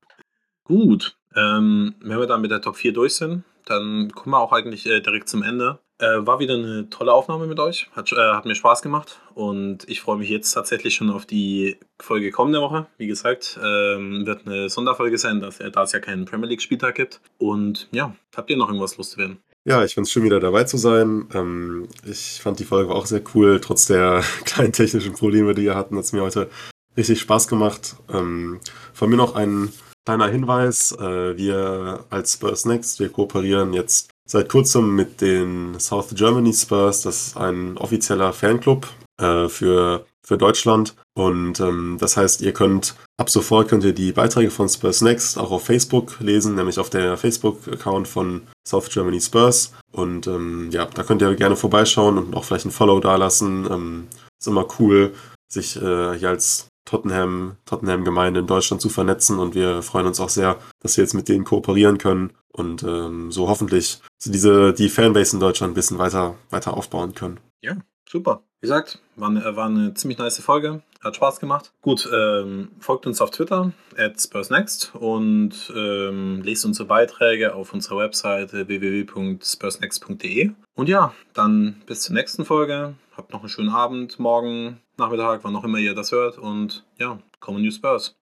Gut. 0.63 1.17
Ähm, 1.35 1.95
wenn 2.01 2.19
wir 2.19 2.27
dann 2.27 2.41
mit 2.41 2.51
der 2.51 2.61
Top 2.61 2.75
4 2.75 2.93
durch 2.93 3.15
sind, 3.15 3.43
dann 3.65 4.11
kommen 4.11 4.31
wir 4.33 4.39
auch 4.39 4.53
eigentlich 4.53 4.85
äh, 4.85 5.01
direkt 5.01 5.29
zum 5.29 5.43
Ende. 5.43 5.79
Äh, 5.99 6.25
war 6.25 6.39
wieder 6.39 6.53
eine 6.53 6.89
tolle 6.89 7.11
Aufnahme 7.11 7.47
mit 7.47 7.59
euch. 7.59 7.89
Hat, 7.93 8.11
äh, 8.11 8.15
hat 8.15 8.45
mir 8.45 8.55
Spaß 8.55 8.81
gemacht. 8.81 9.19
Und 9.33 9.89
ich 9.89 10.01
freue 10.01 10.17
mich 10.17 10.29
jetzt 10.29 10.51
tatsächlich 10.51 10.95
schon 10.95 11.09
auf 11.09 11.25
die 11.25 11.77
Folge 11.99 12.31
kommende 12.31 12.61
Woche. 12.61 12.87
Wie 12.97 13.07
gesagt, 13.07 13.59
ähm, 13.63 14.25
wird 14.25 14.45
eine 14.45 14.69
Sonderfolge 14.69 15.17
sein, 15.17 15.41
dass, 15.41 15.57
da 15.57 15.83
es 15.83 15.91
ja 15.91 15.99
keinen 15.99 16.25
Premier 16.25 16.47
League-Spieltag 16.49 16.95
gibt. 16.95 17.19
Und 17.37 17.87
ja, 17.91 18.15
habt 18.35 18.49
ihr 18.49 18.57
noch 18.57 18.67
irgendwas 18.67 18.97
loszuwerden? 18.97 19.39
Ja, 19.67 19.83
ich 19.83 19.95
finde 19.95 20.07
es 20.07 20.11
schön, 20.13 20.23
wieder 20.23 20.39
dabei 20.39 20.63
zu 20.63 20.77
sein. 20.77 21.27
Ähm, 21.33 21.89
ich 22.05 22.39
fand 22.41 22.57
die 22.59 22.63
Folge 22.63 22.95
auch 22.95 23.05
sehr 23.05 23.21
cool, 23.35 23.59
trotz 23.59 23.85
der 23.85 24.23
kleinen 24.45 24.71
technischen 24.71 25.11
Probleme, 25.11 25.53
die 25.53 25.63
wir 25.63 25.75
hatten. 25.75 25.97
Hat 25.97 26.05
es 26.05 26.13
mir 26.13 26.21
heute 26.21 26.49
richtig 26.95 27.19
Spaß 27.19 27.49
gemacht. 27.49 27.97
Ähm, 28.09 28.61
von 28.93 29.09
mir 29.09 29.17
noch 29.17 29.35
ein 29.35 29.73
kleiner 30.05 30.29
Hinweis. 30.29 30.93
Äh, 30.93 31.35
wir 31.35 32.05
als 32.09 32.35
Spurs 32.35 32.63
Next, 32.63 33.01
wir 33.01 33.09
kooperieren 33.09 33.73
jetzt 33.73 34.09
seit 34.25 34.47
kurzem 34.47 34.95
mit 34.95 35.19
den 35.19 35.77
South 35.81 36.15
Germany 36.15 36.53
Spurs. 36.53 37.01
Das 37.01 37.27
ist 37.27 37.37
ein 37.37 37.77
offizieller 37.77 38.31
Fanclub 38.31 38.87
äh, 39.19 39.47
für, 39.49 40.05
für 40.23 40.37
Deutschland. 40.37 40.95
Und 41.15 41.59
ähm, 41.59 41.97
das 41.99 42.17
heißt, 42.17 42.41
ihr 42.41 42.53
könnt 42.53 42.95
ab 43.17 43.29
sofort 43.29 43.67
könnt 43.67 43.83
ihr 43.83 43.93
die 43.93 44.11
Beiträge 44.11 44.51
von 44.51 44.69
Spurs 44.69 45.01
Next 45.01 45.37
auch 45.37 45.51
auf 45.51 45.65
Facebook 45.65 46.19
lesen, 46.19 46.55
nämlich 46.55 46.79
auf 46.79 46.89
der 46.89 47.17
Facebook-Account 47.17 48.07
von 48.07 48.43
South 48.67 48.89
Germany 48.89 49.19
Spurs. 49.19 49.73
Und 49.91 50.27
ähm, 50.27 50.69
ja, 50.71 50.85
da 50.85 51.03
könnt 51.03 51.21
ihr 51.21 51.33
gerne 51.35 51.55
vorbeischauen 51.55 52.17
und 52.17 52.35
auch 52.35 52.43
vielleicht 52.43 52.65
ein 52.65 52.71
Follow 52.71 52.99
dalassen. 52.99 53.67
Ähm, 53.69 54.07
ist 54.39 54.47
immer 54.47 54.67
cool, 54.79 55.13
sich 55.51 55.75
äh, 55.77 56.17
hier 56.17 56.29
als 56.29 56.67
Tottenham, 56.85 57.57
Tottenham-Gemeinde 57.65 58.41
in 58.41 58.47
Deutschland 58.47 58.81
zu 58.81 58.89
vernetzen 58.89 59.39
und 59.39 59.55
wir 59.55 59.81
freuen 59.81 60.07
uns 60.07 60.19
auch 60.19 60.29
sehr, 60.29 60.57
dass 60.79 60.95
wir 60.95 61.03
jetzt 61.03 61.13
mit 61.13 61.27
denen 61.27 61.43
kooperieren 61.43 61.97
können 61.97 62.31
und 62.53 62.81
ähm, 62.83 63.31
so 63.31 63.49
hoffentlich 63.49 64.01
diese, 64.23 64.73
die 64.73 64.89
Fanbase 64.89 65.35
in 65.35 65.41
Deutschland 65.41 65.71
ein 65.71 65.75
bisschen 65.75 65.97
weiter, 65.97 66.35
weiter 66.49 66.75
aufbauen 66.75 67.13
können. 67.13 67.39
Ja, 67.61 67.75
super. 68.09 68.46
Wie 68.59 68.65
gesagt, 68.65 68.99
war 69.15 69.29
eine, 69.29 69.55
war 69.55 69.67
eine 69.67 69.93
ziemlich 69.93 70.17
nice 70.17 70.39
Folge. 70.39 70.81
Hat 71.03 71.15
Spaß 71.15 71.39
gemacht. 71.39 71.71
Gut, 71.81 72.09
ähm, 72.11 72.69
folgt 72.79 73.05
uns 73.05 73.21
auf 73.21 73.29
Twitter, 73.29 73.71
at 73.95 74.19
SpursNext 74.19 74.95
und 74.95 75.71
ähm, 75.75 76.41
lest 76.41 76.65
unsere 76.65 76.87
Beiträge 76.87 77.53
auf 77.53 77.71
unserer 77.71 77.99
Webseite 77.99 78.67
www.spursnext.de. 78.67 80.51
Und 80.73 80.89
ja, 80.89 81.13
dann 81.33 81.83
bis 81.85 82.01
zur 82.01 82.15
nächsten 82.15 82.45
Folge. 82.45 82.95
Habt 83.15 83.31
noch 83.31 83.41
einen 83.41 83.49
schönen 83.49 83.69
Abend, 83.69 84.17
morgen, 84.17 84.81
Nachmittag, 84.97 85.43
wann 85.43 85.55
auch 85.55 85.63
immer 85.63 85.77
ihr 85.77 85.93
das 85.93 86.11
hört. 86.11 86.39
Und 86.39 86.83
ja, 86.97 87.19
Common 87.39 87.61
New 87.61 87.71
Spurs. 87.71 88.16